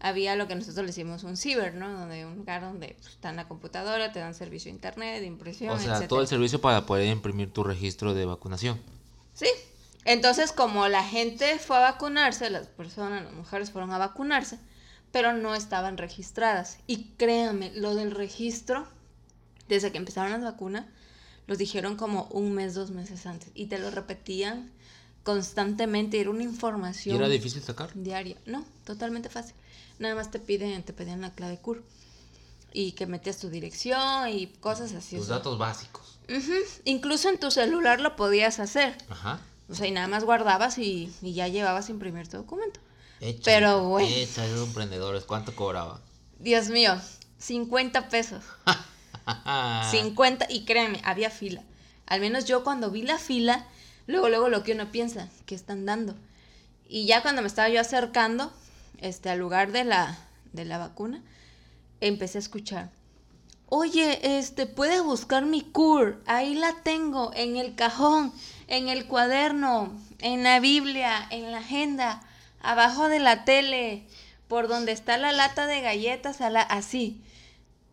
había 0.00 0.36
lo 0.36 0.46
que 0.46 0.54
nosotros 0.54 0.78
le 0.78 0.86
decimos 0.88 1.24
un 1.24 1.36
ciber, 1.36 1.74
¿no? 1.74 1.90
Donde 1.90 2.26
un 2.26 2.36
lugar 2.36 2.62
donde 2.62 2.96
pues, 2.98 3.14
está 3.14 3.30
en 3.30 3.36
la 3.36 3.48
computadora, 3.48 4.12
te 4.12 4.18
dan 4.18 4.34
servicio 4.34 4.70
de 4.70 4.76
internet, 4.76 5.20
de 5.20 5.26
impresión, 5.26 5.70
o 5.70 5.78
sea, 5.78 5.92
etcétera. 5.92 6.08
todo 6.08 6.20
el 6.20 6.28
servicio 6.28 6.60
para 6.60 6.84
poder 6.84 7.08
imprimir 7.08 7.52
tu 7.52 7.64
registro 7.64 8.12
de 8.14 8.26
vacunación. 8.26 8.80
Sí. 9.32 9.48
Entonces, 10.04 10.52
como 10.52 10.86
la 10.88 11.02
gente 11.02 11.58
fue 11.58 11.76
a 11.76 11.80
vacunarse, 11.80 12.50
las 12.50 12.68
personas, 12.68 13.24
las 13.24 13.32
mujeres 13.32 13.70
fueron 13.70 13.90
a 13.92 13.98
vacunarse, 13.98 14.58
pero 15.10 15.32
no 15.32 15.54
estaban 15.54 15.96
registradas. 15.96 16.78
Y 16.86 17.14
créanme, 17.16 17.72
lo 17.74 17.94
del 17.94 18.12
registro, 18.12 18.86
desde 19.68 19.90
que 19.90 19.98
empezaron 19.98 20.30
las 20.30 20.42
vacunas, 20.42 20.86
los 21.46 21.58
dijeron 21.58 21.96
como 21.96 22.24
un 22.24 22.52
mes, 22.52 22.74
dos 22.74 22.90
meses 22.90 23.26
antes. 23.26 23.50
Y 23.54 23.66
te 23.66 23.78
lo 23.78 23.90
repetían 23.90 24.70
constantemente. 25.26 26.20
Era 26.20 26.30
una 26.30 26.44
¿Y 26.44 26.46
información 26.46 27.16
era 27.16 27.28
difícil 27.28 27.62
sacar? 27.62 27.90
diaria. 27.94 28.36
No, 28.46 28.64
totalmente 28.84 29.28
fácil. 29.28 29.54
Nada 29.98 30.14
más 30.14 30.30
te 30.30 30.38
piden, 30.38 30.82
te 30.84 30.92
pedían 30.92 31.20
la 31.20 31.32
clave 31.32 31.58
CUR. 31.58 31.82
Y 32.72 32.92
que 32.92 33.06
metías 33.06 33.38
tu 33.38 33.48
dirección 33.50 34.28
y 34.28 34.46
cosas 34.46 34.92
así. 34.92 35.16
Tus 35.16 35.28
datos 35.28 35.58
básicos. 35.58 36.18
Incluso 36.84 37.28
en 37.28 37.40
tu 37.40 37.50
celular 37.50 38.00
lo 38.00 38.16
podías 38.16 38.60
hacer. 38.60 38.96
Ajá. 39.08 39.40
O 39.68 39.74
sea, 39.74 39.86
y 39.86 39.90
nada 39.90 40.06
más 40.06 40.24
guardabas 40.24 40.78
y, 40.78 41.12
y 41.22 41.32
ya 41.34 41.48
llevabas 41.48 41.88
a 41.88 41.92
imprimir 41.92 42.28
tu 42.28 42.36
documento. 42.36 42.78
Échale, 43.20 43.42
Pero 43.44 43.88
bueno. 43.88 44.08
Échale 44.08 44.52
esos 44.52 44.68
emprendedores. 44.68 45.24
¿Cuánto 45.24 45.56
cobraba? 45.56 46.00
Dios 46.38 46.68
mío, 46.68 47.00
50 47.38 48.08
pesos. 48.10 48.44
50, 49.90 50.46
y 50.50 50.64
créeme, 50.64 51.00
había 51.04 51.30
fila. 51.30 51.62
Al 52.06 52.20
menos 52.20 52.44
yo 52.44 52.62
cuando 52.62 52.90
vi 52.90 53.02
la 53.02 53.18
fila, 53.18 53.66
luego, 54.06 54.28
luego 54.28 54.48
lo 54.48 54.62
que 54.62 54.72
uno 54.72 54.90
piensa, 54.90 55.28
que 55.46 55.54
están 55.54 55.86
dando. 55.86 56.14
Y 56.88 57.06
ya 57.06 57.22
cuando 57.22 57.42
me 57.42 57.48
estaba 57.48 57.68
yo 57.68 57.80
acercando, 57.80 58.52
este, 58.98 59.30
al 59.30 59.38
lugar 59.38 59.72
de 59.72 59.84
la, 59.84 60.18
de 60.52 60.64
la 60.64 60.78
vacuna, 60.78 61.22
empecé 62.00 62.38
a 62.38 62.40
escuchar. 62.40 62.90
Oye, 63.68 64.38
este, 64.38 64.66
puedes 64.66 65.02
buscar 65.02 65.44
mi 65.44 65.62
CUR, 65.62 66.22
ahí 66.26 66.54
la 66.54 66.72
tengo, 66.84 67.32
en 67.34 67.56
el 67.56 67.74
cajón, 67.74 68.32
en 68.68 68.88
el 68.88 69.06
cuaderno, 69.06 69.92
en 70.20 70.44
la 70.44 70.60
Biblia, 70.60 71.26
en 71.30 71.50
la 71.50 71.58
agenda, 71.58 72.22
abajo 72.60 73.08
de 73.08 73.18
la 73.18 73.44
tele, 73.44 74.06
por 74.46 74.68
donde 74.68 74.92
está 74.92 75.18
la 75.18 75.32
lata 75.32 75.66
de 75.66 75.80
galletas, 75.80 76.40
así. 76.40 77.20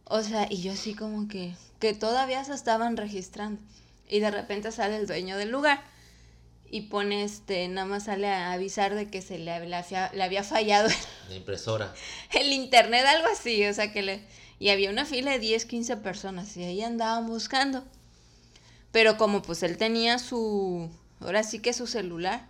O 0.06 0.22
sea, 0.22 0.46
y 0.48 0.62
yo 0.62 0.74
así 0.74 0.94
como 0.94 1.28
que, 1.28 1.56
que 1.80 1.96
todavía 1.96 2.44
se 2.44 2.54
estaban 2.54 2.96
registrando. 2.96 3.60
Y 4.08 4.20
de 4.20 4.30
repente 4.30 4.72
sale 4.72 4.98
el 4.98 5.08
dueño 5.08 5.38
del 5.38 5.50
lugar 5.50 5.82
y 6.74 6.82
pone 6.82 7.24
este, 7.24 7.68
nada 7.68 7.86
más 7.86 8.06
sale 8.06 8.28
a 8.28 8.52
avisar 8.52 8.96
de 8.96 9.08
que 9.08 9.22
se 9.22 9.38
le, 9.38 9.60
le, 9.68 10.24
había 10.24 10.44
fallado 10.44 10.90
la 11.30 11.36
impresora. 11.36 11.94
El 12.32 12.52
internet, 12.52 13.06
algo 13.06 13.28
así, 13.32 13.64
o 13.68 13.74
sea 13.76 13.94
que 13.94 14.02
le... 14.02 14.24
Y 14.58 14.70
había 14.70 14.90
una 14.90 15.06
fila 15.06 15.30
de 15.34 15.38
10, 15.38 15.66
15 15.66 15.98
personas 15.98 16.58
y 16.58 16.64
ahí 16.64 16.82
andaban 16.82 17.28
buscando. 17.28 17.84
Pero 18.92 19.18
como 19.18 19.44
pues 19.44 19.62
él 19.62 19.78
tenía 19.78 20.18
su, 20.18 20.90
ahora 21.20 21.44
sí 21.44 21.60
que 21.60 21.74
su 21.74 21.86
celular, 21.86 22.50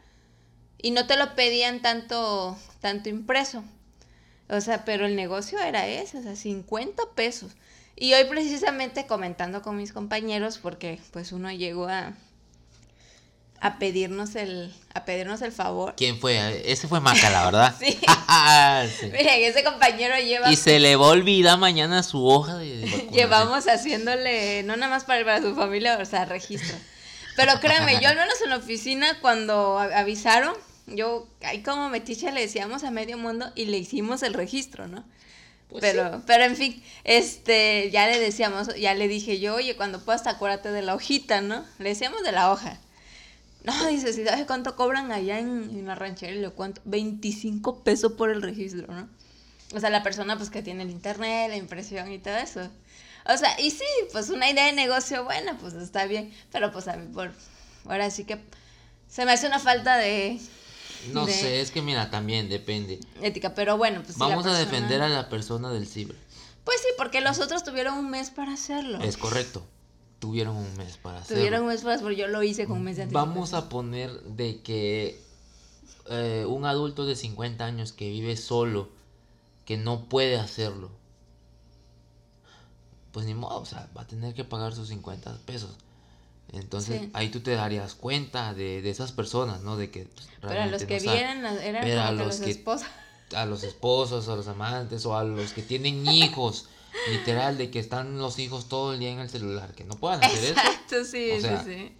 y 0.81 0.91
no 0.91 1.05
te 1.05 1.17
lo 1.17 1.35
pedían 1.35 1.81
tanto, 1.81 2.57
tanto 2.79 3.09
impreso. 3.09 3.65
O 4.47 4.61
sea, 4.61 4.85
pero 4.85 5.05
el 5.05 5.17
negocio 5.17 5.59
era 5.59 5.85
ese, 5.85 6.19
o 6.19 6.21
sea, 6.21 6.37
50 6.37 7.03
pesos. 7.13 7.51
Y 7.97 8.13
hoy 8.13 8.23
precisamente 8.23 9.05
comentando 9.05 9.61
con 9.61 9.75
mis 9.75 9.91
compañeros, 9.91 10.59
porque 10.59 11.01
pues 11.11 11.33
uno 11.33 11.51
llegó 11.51 11.89
a, 11.89 12.13
a 13.63 13.79
pedirnos 13.79 14.35
el 14.35 14.73
a 14.93 15.05
pedirnos 15.05 15.41
el 15.41 15.53
favor. 15.53 15.93
¿Quién 15.95 16.19
fue? 16.19 16.69
Ese 16.69 16.89
fue 16.89 16.99
Maca, 16.99 17.29
la 17.29 17.45
verdad. 17.49 17.75
sí. 17.79 17.97
Miren, 19.11 19.41
ese 19.41 19.63
compañero 19.63 20.15
lleva 20.19 20.51
Y 20.51 20.57
se 20.57 20.81
le 20.81 20.97
va 20.97 21.05
a 21.05 21.09
olvidar 21.11 21.57
mañana 21.57 22.03
su 22.03 22.27
hoja 22.27 22.57
de, 22.57 23.07
Llevamos 23.13 23.65
haciéndole 23.69 24.63
no 24.63 24.75
nada 24.75 24.91
más 24.91 25.05
para, 25.05 25.23
para 25.23 25.41
su 25.41 25.55
familia, 25.55 25.97
o 25.97 26.05
sea, 26.05 26.25
registro. 26.25 26.75
Pero 27.37 27.53
créanme, 27.61 28.01
yo 28.01 28.09
al 28.09 28.17
menos 28.17 28.35
en 28.43 28.49
la 28.49 28.57
oficina 28.57 29.19
cuando 29.21 29.79
avisaron, 29.79 30.53
yo 30.87 31.25
ahí 31.41 31.63
como 31.63 31.87
metiche 31.87 32.33
le 32.33 32.41
decíamos 32.41 32.83
a 32.83 32.91
medio 32.91 33.17
mundo 33.17 33.49
y 33.55 33.65
le 33.65 33.77
hicimos 33.77 34.23
el 34.23 34.33
registro, 34.33 34.89
¿no? 34.89 35.05
Pues 35.69 35.81
pero, 35.81 36.21
pero 36.27 36.43
en 36.43 36.57
fin, 36.57 36.83
este, 37.05 37.89
ya 37.91 38.07
le 38.07 38.19
decíamos, 38.19 38.75
ya 38.75 38.93
le 38.93 39.07
dije 39.07 39.39
yo, 39.39 39.55
oye, 39.55 39.77
cuando 39.77 40.03
puedas 40.03 40.27
acuérdate 40.27 40.69
de 40.71 40.81
la 40.81 40.93
hojita, 40.93 41.39
¿no? 41.39 41.65
Le 41.79 41.89
decíamos 41.89 42.21
de 42.23 42.33
la 42.33 42.51
hoja. 42.51 42.77
No, 43.65 43.87
dice, 43.87 44.11
si 44.11 44.25
sabes 44.25 44.45
cuánto 44.45 44.75
cobran 44.75 45.11
allá 45.11 45.39
en, 45.39 45.85
la 45.85 45.95
ranchera, 45.95 46.33
le 46.33 46.49
cuento, 46.49 46.81
25 46.85 47.83
pesos 47.83 48.13
por 48.13 48.29
el 48.29 48.41
registro, 48.41 48.87
¿no? 48.93 49.07
O 49.73 49.79
sea, 49.79 49.89
la 49.89 50.03
persona 50.03 50.37
pues 50.37 50.49
que 50.49 50.61
tiene 50.61 50.83
el 50.83 50.91
internet, 50.91 51.49
la 51.49 51.55
impresión 51.55 52.11
y 52.11 52.19
todo 52.19 52.35
eso. 52.35 52.69
O 53.25 53.37
sea, 53.37 53.59
y 53.59 53.71
sí, 53.71 53.85
pues 54.11 54.29
una 54.29 54.49
idea 54.49 54.65
de 54.65 54.73
negocio 54.73 55.23
buena, 55.23 55.57
pues 55.57 55.73
está 55.75 56.05
bien, 56.05 56.31
pero 56.51 56.71
pues 56.71 56.87
a 56.87 56.97
mí 56.97 57.07
por, 57.11 57.31
ahora 57.85 58.11
sí 58.11 58.25
que 58.25 58.39
se 59.07 59.25
me 59.25 59.31
hace 59.31 59.47
una 59.47 59.59
falta 59.59 59.97
de... 59.97 60.39
No 61.11 61.25
sé, 61.25 61.61
es 61.61 61.71
que 61.71 61.81
mira, 61.81 62.11
también 62.11 62.49
depende. 62.49 62.99
Ética, 63.21 63.55
pero 63.55 63.77
bueno, 63.77 64.03
pues... 64.03 64.17
Vamos 64.17 64.45
a 64.45 64.57
defender 64.57 65.01
a 65.01 65.09
la 65.09 65.29
persona 65.29 65.71
del 65.71 65.87
ciber. 65.87 66.17
Pues 66.65 66.79
sí, 66.81 66.87
porque 66.97 67.21
los 67.21 67.39
otros 67.39 67.63
tuvieron 67.63 67.97
un 67.97 68.09
mes 68.09 68.29
para 68.29 68.53
hacerlo. 68.53 69.01
Es 69.01 69.17
correcto 69.17 69.65
tuvieron 70.23 70.55
un 70.55 70.77
mes 70.77 70.95
para 70.95 71.19
hacerlo. 71.19 71.41
Tuvieron 71.41 71.61
un 71.63 71.67
mes 71.67 71.81
para 71.81 71.95
hacerlo, 71.95 72.13
yo 72.13 72.29
lo 72.29 72.43
hice 72.43 72.65
con 72.65 72.77
un 72.77 72.85
mes 72.85 72.95
de 72.95 73.07
Vamos 73.07 73.53
a 73.53 73.67
poner 73.67 74.09
de 74.21 74.61
que 74.61 75.21
eh, 76.09 76.45
un 76.47 76.63
adulto 76.63 77.05
de 77.05 77.17
50 77.17 77.65
años 77.65 77.91
que 77.91 78.09
vive 78.09 78.37
solo, 78.37 78.87
que 79.65 79.75
no 79.75 80.05
puede 80.05 80.39
hacerlo, 80.39 80.91
pues 83.11 83.25
ni 83.25 83.33
modo, 83.33 83.59
o 83.59 83.65
sea, 83.65 83.89
va 83.97 84.03
a 84.03 84.07
tener 84.07 84.33
que 84.33 84.45
pagar 84.45 84.73
sus 84.73 84.87
50 84.87 85.39
pesos. 85.45 85.71
Entonces 86.53 87.09
ahí 87.11 87.27
tú 87.27 87.41
te 87.41 87.51
darías 87.51 87.93
cuenta 87.93 88.53
de, 88.53 88.89
esas 88.89 89.11
personas, 89.11 89.59
¿no? 89.63 89.75
De 89.75 89.91
que 89.91 90.05
pues, 90.05 90.29
Pero 90.39 90.61
a 90.61 90.67
los 90.67 90.85
que 90.85 90.99
vienen 91.01 91.45
eran 91.45 91.83
como 91.83 92.01
a 92.01 92.11
los, 92.13 92.39
esposos. 92.39 92.87
A 93.35 93.45
los 93.45 93.63
esposos, 93.65 94.29
a 94.29 94.37
los 94.37 94.47
amantes 94.47 95.05
o 95.05 95.17
a 95.17 95.25
los 95.25 95.51
que 95.51 95.63
tienen 95.63 96.07
hijos 96.07 96.69
literal 97.09 97.57
de 97.57 97.69
que 97.69 97.79
están 97.79 98.17
los 98.17 98.39
hijos 98.39 98.69
todo 98.69 98.93
el 98.93 98.99
día 98.99 99.11
en 99.11 99.19
el 99.19 99.29
celular, 99.29 99.73
que 99.75 99.83
no 99.83 99.95
puedan 99.95 100.23
hacer 100.23 100.43
eso. 100.43 100.53
Exacto, 100.53 101.05
sí, 101.05 101.31
sí, 101.41 101.49
sí. 101.65 101.93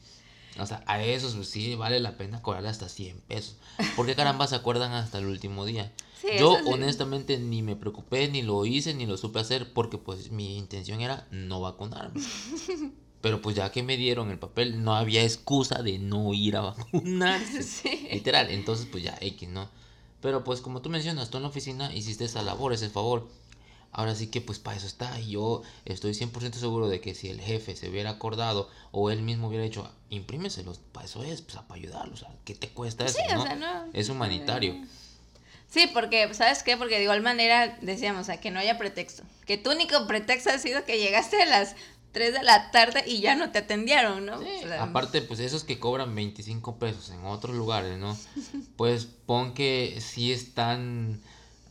O 0.60 0.66
sea, 0.66 0.84
a 0.86 1.04
esos 1.04 1.36
pues, 1.36 1.50
sí 1.50 1.76
vale 1.76 2.00
la 2.00 2.18
pena 2.18 2.41
cobrarle 2.41 2.70
hasta 2.70 2.89
100 2.89 3.22
pesos. 3.22 3.56
Porque 3.96 4.16
caramba 4.16 4.48
se 4.48 4.56
acuerdan 4.56 4.91
hasta 4.94 5.18
el 5.18 5.26
último 5.26 5.66
día. 5.66 5.91
Yo 6.39 6.58
honestamente 6.66 7.38
ni 7.38 7.62
me 7.62 7.76
preocupé, 7.76 8.30
ni 8.30 8.41
lo 8.44 8.66
hice, 8.66 8.94
ni 8.94 9.06
lo 9.06 9.18
supe 9.18 9.39
hacer, 9.39 9.74
porque 9.74 9.98
pues 9.98 10.32
mi 10.32 10.58
intención 10.58 11.02
era 11.02 11.28
no 11.32 11.60
vacunarme. 11.60 12.22
Pero 13.22 13.41
pues 13.41 13.56
ya 13.56 13.72
que 13.72 13.84
me 13.84 13.98
dieron 13.98 14.32
el 14.32 14.39
papel, 14.39 14.84
no 14.84 14.96
había 14.96 15.24
excusa 15.24 15.82
de 15.82 15.98
no 15.98 16.34
ir 16.34 16.58
a 16.58 16.62
vacunarse. 16.62 18.10
Literal, 18.12 18.50
entonces 18.52 18.88
pues 18.91 19.04
ya 19.04 19.18
X, 19.20 19.50
¿no? 19.50 19.70
Pero 20.22 20.44
pues 20.44 20.62
como 20.62 20.82
tú 20.82 20.89
mencionas, 20.89 21.30
tú 21.30 21.38
en 21.38 21.44
la 21.44 21.50
oficina 21.50 21.94
hiciste 21.94 22.26
esa 22.26 22.41
labor, 22.41 22.74
ese 22.74 22.89
favor. 22.89 23.28
Ahora 23.94 24.16
sí 24.16 24.28
que 24.28 24.41
pues 24.41 24.60
para 24.60 24.76
eso 24.76 24.88
está. 24.88 25.20
Y 25.20 25.32
yo 25.32 25.62
estoy 25.86 26.12
100% 26.14 26.54
seguro 26.54 26.89
de 26.89 27.00
que 27.00 27.16
si 27.16 27.30
el 27.30 27.39
jefe 27.39 27.76
se 27.76 27.89
hubiera 27.89 28.10
acordado 28.10 28.70
o 28.91 29.12
él 29.12 29.22
mismo 29.22 29.48
hubiera 29.48 29.64
hecho, 29.64 29.89
imprímeselos, 30.10 30.80
para 30.91 31.06
eso 31.06 31.24
es, 31.24 31.41
pues 31.41 31.58
para 31.58 31.80
ayudarlos. 31.80 32.24
O 32.24 32.26
sea, 32.26 32.36
¿qué 32.44 32.56
te 32.56 32.70
cuesta 32.70 33.06
eso? 33.06 33.20
¿no? 33.56 33.86
Es 33.94 34.10
humanitario. 34.10 34.76
Sí, 35.70 35.89
porque, 35.91 36.32
¿sabes 36.34 36.62
qué? 36.62 36.78
Porque 36.78 36.98
de 36.98 37.04
igual 37.04 37.22
manera 37.22 37.78
decíamos, 37.82 38.22
o 38.22 38.26
sea, 38.26 38.39
que 38.39 38.52
no 38.52 38.60
haya 38.60 38.78
pretexto. 38.78 39.24
Que 39.46 39.58
tu 39.58 39.72
único 39.72 40.06
pretexto 40.06 40.50
ha 40.52 40.60
sido 40.60 40.86
que 40.86 41.00
llegaste 41.00 41.41
a 41.41 41.46
las 41.46 41.76
3 42.14 42.34
de 42.34 42.44
la 42.44 42.72
tarde 42.72 43.04
y 43.08 43.22
ya 43.22 43.36
no 43.36 43.52
te 43.52 43.60
atendieron, 43.60 44.26
¿no? 44.26 44.39
aparte, 44.80 45.22
pues 45.24 45.39
esos 45.39 45.64
que 45.64 45.80
cobran 45.80 46.14
25 46.14 46.78
pesos 46.78 47.10
en 47.10 47.26
otros 47.26 47.56
lugares, 47.56 47.98
¿no? 47.98 48.18
Pues 48.78 49.06
pon 49.06 49.54
que 49.54 50.00
sí 50.00 50.32
están 50.32 51.20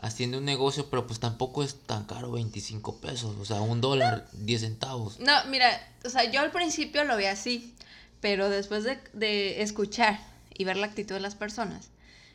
haciendo 0.02 0.38
un 0.38 0.44
negocio, 0.44 0.90
pero 0.90 1.06
pues 1.06 1.20
tampoco 1.20 1.62
es 1.62 1.76
tan 1.86 2.04
caro 2.04 2.32
25 2.32 3.00
pesos, 3.00 3.36
o 3.40 3.44
sea, 3.44 3.60
un 3.60 3.80
dólar, 3.80 4.28
10 4.32 4.60
centavos. 4.60 5.20
No, 5.20 5.32
mira, 5.48 5.70
o 6.04 6.10
sea, 6.10 6.30
yo 6.30 6.40
al 6.40 6.50
principio 6.50 7.04
lo 7.04 7.16
vi 7.16 7.26
así, 7.26 7.74
pero 8.20 8.50
después 8.50 8.84
de, 8.84 9.62
escuchar 9.62 10.18
y 10.52 10.64
ver 10.64 10.76
la 10.76 10.86
actitud 10.86 11.14
de 11.14 11.20
las 11.20 11.36
personas, 11.36 11.90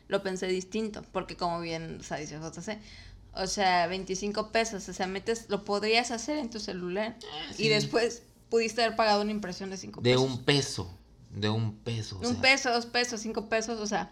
lo 0.08 0.22
pensé 0.22 0.46
distinto, 0.46 1.04
porque 1.12 1.36
como 1.36 1.60
bien, 1.60 1.98
o 2.00 2.02
sea, 2.02 2.16
dice 2.16 2.38
José, 2.38 2.78
o 3.34 3.46
sea, 3.46 3.86
25 3.86 4.50
pesos, 4.50 4.88
o 4.88 4.92
sea, 4.94 5.06
metes, 5.06 5.44
lo 5.48 5.66
podrías 5.66 6.10
hacer 6.10 6.38
en 6.38 6.48
tu 6.48 6.60
celular 6.60 7.16
ah, 7.22 7.52
y 7.58 7.68
después 7.68 8.22
pudiste 8.48 8.82
haber 8.82 8.96
pagado 8.96 9.20
una 9.20 9.30
impresión 9.30 9.68
de 9.68 9.76
5 9.76 10.00
pesos. 10.00 10.22
De 10.22 10.26
un 10.26 10.42
peso, 10.42 10.90
de 11.30 11.50
un 11.50 11.76
peso. 11.76 12.18
un 12.24 12.40
peso, 12.40 12.72
dos 12.72 12.86
pesos, 12.86 13.20
cinco 13.20 13.50
pesos, 13.50 13.78
o 13.78 13.86
sea, 13.86 14.10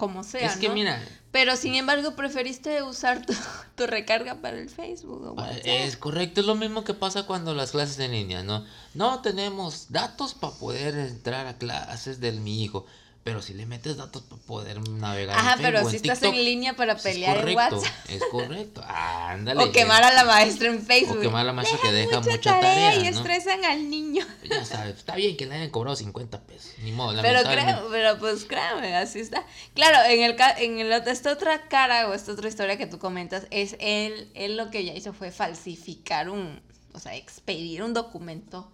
como 0.00 0.24
sea. 0.24 0.46
Es 0.46 0.56
que 0.56 0.70
mira. 0.70 0.98
Pero 1.30 1.56
sin 1.56 1.74
embargo, 1.74 2.16
preferiste 2.16 2.82
usar 2.82 3.26
tu, 3.26 3.34
recarga 3.86 4.36
para 4.36 4.58
el 4.58 4.70
Facebook. 4.70 5.34
Ah, 5.36 5.52
es 5.62 5.98
correcto, 5.98 6.40
es 6.40 6.46
lo 6.46 6.54
mismo 6.54 6.84
que 6.84 6.94
pasa 6.94 7.26
cuando 7.26 7.54
las 7.54 7.72
clases 7.72 7.98
en 7.98 8.12
línea, 8.12 8.42
¿no? 8.42 8.64
No 8.94 9.20
tenemos 9.20 9.92
datos 9.92 10.32
para 10.32 10.54
poder 10.54 10.96
entrar 10.96 11.46
a 11.46 11.58
clases 11.58 12.18
de 12.18 12.32
mi 12.32 12.64
hijo. 12.64 12.86
Pero 13.22 13.42
si 13.42 13.52
le 13.52 13.66
metes 13.66 13.98
datos 13.98 14.22
para 14.22 14.40
poder 14.42 14.88
navegar. 14.88 15.38
Ajá, 15.38 15.58
pero 15.60 15.88
si 15.90 15.96
estás 15.96 16.22
en 16.22 16.42
línea 16.42 16.74
para 16.74 16.96
pelear 16.96 17.46
en 17.46 17.54
WhatsApp. 17.54 17.92
Es 18.08 18.22
correcto. 18.30 18.82
Ándale. 18.86 19.62
O 19.62 19.72
quemar 19.72 20.02
a 20.02 20.12
la 20.14 20.24
maestra 20.24 20.68
en 20.68 20.82
Facebook. 20.82 21.18
O 21.18 21.20
quemar 21.20 21.42
a 21.42 21.44
la 21.44 21.52
maestra 21.52 21.78
que 21.82 21.92
deja 21.92 22.20
mucha, 22.20 22.60
tarea, 22.60 22.96
y 22.96 23.06
estresan 23.06 23.64
al 23.64 23.90
niño. 23.90 24.26
Ya 24.50 24.64
sabes, 24.64 24.96
está 24.96 25.14
bien 25.14 25.36
que 25.36 25.46
le 25.46 25.54
hayan 25.54 25.70
cobrado 25.70 25.94
50 25.96 26.40
pesos. 26.40 26.72
Ni 26.82 26.92
modo, 26.92 27.20
Pero 27.22 27.42
creo, 27.42 27.88
pero 27.90 28.18
pues 28.18 28.44
créame, 28.46 28.96
así 28.96 29.20
está. 29.20 29.44
Claro, 29.74 30.10
en 30.10 30.22
el 30.22 30.36
en 30.58 30.80
el, 30.80 30.92
esta 30.92 31.32
otra 31.32 31.68
cara 31.68 32.08
o 32.08 32.14
esta 32.14 32.32
otra 32.32 32.48
historia 32.48 32.76
que 32.76 32.86
tú 32.86 32.98
comentas, 32.98 33.46
es 33.50 33.76
él, 33.78 34.28
él 34.34 34.56
lo 34.56 34.70
que 34.70 34.84
ya 34.84 34.94
hizo 34.94 35.12
fue 35.12 35.30
falsificar 35.30 36.30
un, 36.30 36.60
o 36.94 36.98
sea, 36.98 37.14
expedir 37.14 37.82
un 37.82 37.94
documento 37.94 38.68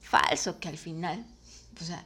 falso 0.00 0.58
que 0.58 0.68
al 0.68 0.78
final, 0.78 1.24
o 1.80 1.84
sea, 1.84 2.04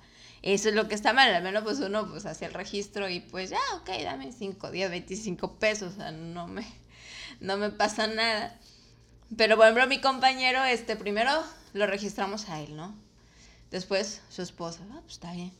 eso 0.54 0.68
es 0.68 0.74
lo 0.74 0.88
que 0.88 0.94
está 0.94 1.12
mal, 1.12 1.34
al 1.34 1.42
menos 1.42 1.64
pues 1.64 1.80
uno 1.80 2.08
pues 2.08 2.24
hace 2.26 2.46
el 2.46 2.54
registro 2.54 3.08
y 3.08 3.20
pues 3.20 3.50
ya, 3.50 3.58
ok, 3.76 3.90
dame 4.02 4.32
5 4.32 4.70
días, 4.70 4.90
25 4.90 5.58
pesos, 5.58 5.94
o 5.94 5.96
sea, 5.96 6.12
no 6.12 6.46
me, 6.46 6.64
no 7.40 7.56
me 7.56 7.70
pasa 7.70 8.06
nada. 8.06 8.58
Pero 9.36 9.56
por 9.56 9.64
ejemplo, 9.64 9.86
mi 9.88 10.00
compañero, 10.00 10.64
este, 10.64 10.96
primero 10.96 11.30
lo 11.72 11.86
registramos 11.86 12.48
a 12.48 12.60
él, 12.60 12.76
¿no? 12.76 12.94
Después 13.70 14.22
su 14.28 14.42
esposa, 14.42 14.80
ah, 14.92 15.00
pues 15.00 15.14
está 15.14 15.32
bien. 15.32 15.52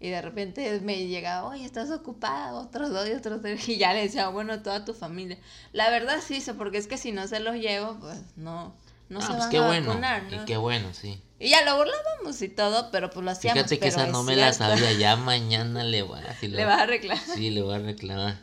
Y 0.00 0.10
de 0.10 0.20
repente 0.22 0.80
me 0.80 1.06
llega, 1.06 1.44
oye, 1.44 1.64
estás 1.64 1.90
ocupada, 1.90 2.54
otros 2.54 2.90
dos 2.90 3.08
y 3.08 3.12
otros 3.12 3.40
tres. 3.42 3.68
Y 3.68 3.76
ya 3.76 3.92
le 3.92 4.02
decía, 4.02 4.28
bueno, 4.28 4.62
toda 4.62 4.84
tu 4.84 4.94
familia. 4.94 5.38
La 5.72 5.90
verdad 5.90 6.20
sí, 6.26 6.42
porque 6.56 6.78
es 6.78 6.86
que 6.86 6.98
si 6.98 7.12
no 7.12 7.26
se 7.28 7.40
los 7.40 7.56
llevo, 7.56 7.98
pues 8.00 8.18
no, 8.36 8.74
no 9.08 9.18
Ah, 9.18 9.22
se 9.22 9.28
pues 9.28 9.38
van 9.40 9.50
qué 9.50 9.58
a 9.58 9.66
bueno. 9.66 9.88
vacunar, 9.88 10.22
Y 10.32 10.36
¿no? 10.36 10.44
qué 10.46 10.56
bueno, 10.56 10.88
sí. 10.92 11.20
Y 11.38 11.50
ya 11.50 11.64
lo 11.64 11.76
burlábamos 11.76 12.40
y 12.42 12.48
todo, 12.48 12.90
pero 12.90 13.10
pues 13.10 13.24
lo 13.24 13.30
hacíamos. 13.30 13.58
Fíjate 13.58 13.76
que 13.76 13.80
pero 13.80 13.92
esa 13.96 14.06
es 14.06 14.12
no 14.12 14.22
me 14.22 14.36
la 14.36 14.52
sabía. 14.52 14.92
Ya 14.92 15.16
mañana 15.16 15.84
le 15.84 16.02
voy 16.02 16.20
a... 16.20 16.34
sí 16.34 16.48
Le 16.48 16.64
vas 16.64 16.80
a 16.80 16.86
reclamar. 16.86 17.22
Sí, 17.22 17.50
le 17.50 17.62
voy 17.62 17.74
a 17.74 17.78
reclamar. 17.78 18.38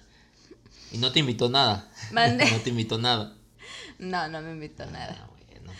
Y 0.91 0.99
no 0.99 1.11
te 1.11 1.19
invitó 1.19 1.49
nada. 1.49 1.87
Mande. 2.11 2.45
no 2.51 2.57
te 2.59 2.69
invitó 2.69 2.97
nada. 2.99 3.33
No, 3.97 4.27
no 4.27 4.41
me 4.41 4.51
invitó 4.51 4.85
nada. 4.85 5.27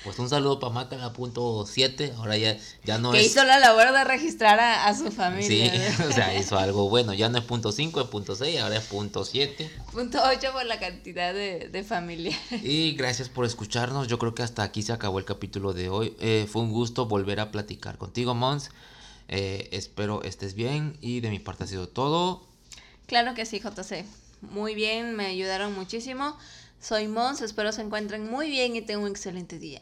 Pues 0.04 0.20
un 0.20 0.28
saludo 0.30 0.60
para 0.60 0.74
Maca, 0.74 1.14
punto 1.14 1.66
7. 1.66 2.14
Ahora 2.18 2.36
ya, 2.38 2.58
ya 2.84 2.98
no 2.98 3.12
que 3.12 3.22
es. 3.22 3.28
hizo 3.28 3.44
la 3.46 3.58
labor 3.60 3.94
de 3.94 4.04
registrar 4.04 4.60
a, 4.60 4.88
a 4.88 4.94
su 4.96 5.06
Sí, 5.06 5.12
familia. 5.12 5.96
¿no? 6.00 6.06
o 6.08 6.12
sea, 6.12 6.36
hizo 6.40 6.58
algo 6.58 6.90
bueno. 6.90 7.14
Ya 7.14 7.30
no 7.30 7.38
es 7.38 7.44
punto 7.46 7.72
5, 7.72 8.02
es 8.02 8.08
punto 8.08 8.36
6, 8.36 8.60
ahora 8.60 8.78
es 8.78 8.84
punto 8.84 9.24
7. 9.24 9.72
Punto 9.94 10.20
8 10.24 10.52
por 10.52 10.66
la 10.66 10.80
cantidad 10.80 11.34
de, 11.34 11.70
de 11.70 11.84
familia. 11.84 12.38
Y 12.64 12.94
gracias 12.94 13.30
por 13.30 13.46
escucharnos. 13.46 14.08
Yo 14.08 14.20
creo 14.20 14.36
que 14.36 14.44
hasta 14.44 14.64
aquí 14.64 14.82
se 14.82 14.92
acabó 14.92 15.20
el 15.20 15.26
capítulo 15.26 15.74
de 15.74 15.88
hoy. 15.90 16.16
Eh, 16.20 16.48
fue 16.52 16.62
un 16.64 16.72
gusto 16.72 17.06
volver 17.06 17.40
a 17.40 17.52
platicar 17.52 17.98
contigo, 17.98 18.34
Mons. 18.36 18.72
Eh, 19.30 19.70
espero 19.72 20.22
estés 20.24 20.54
bien. 20.54 20.98
Y 21.00 21.22
de 21.22 21.30
mi 21.30 21.40
parte 21.40 21.64
ha 21.64 21.68
sido 21.68 21.88
todo. 21.88 22.44
Claro 23.06 23.34
que 23.36 23.46
sí, 23.46 23.60
JC. 23.62 24.06
Muy 24.42 24.76
bien, 24.76 25.16
me 25.16 25.28
ayudaron 25.28 25.74
muchísimo. 25.74 26.38
Soy 26.82 27.08
Mons, 27.08 27.42
espero 27.42 27.72
se 27.72 27.82
encuentren 27.82 28.30
muy 28.30 28.50
bien 28.50 28.76
y 28.76 28.82
tengan 28.82 29.04
un 29.06 29.12
excelente 29.12 29.58
día. 29.58 29.82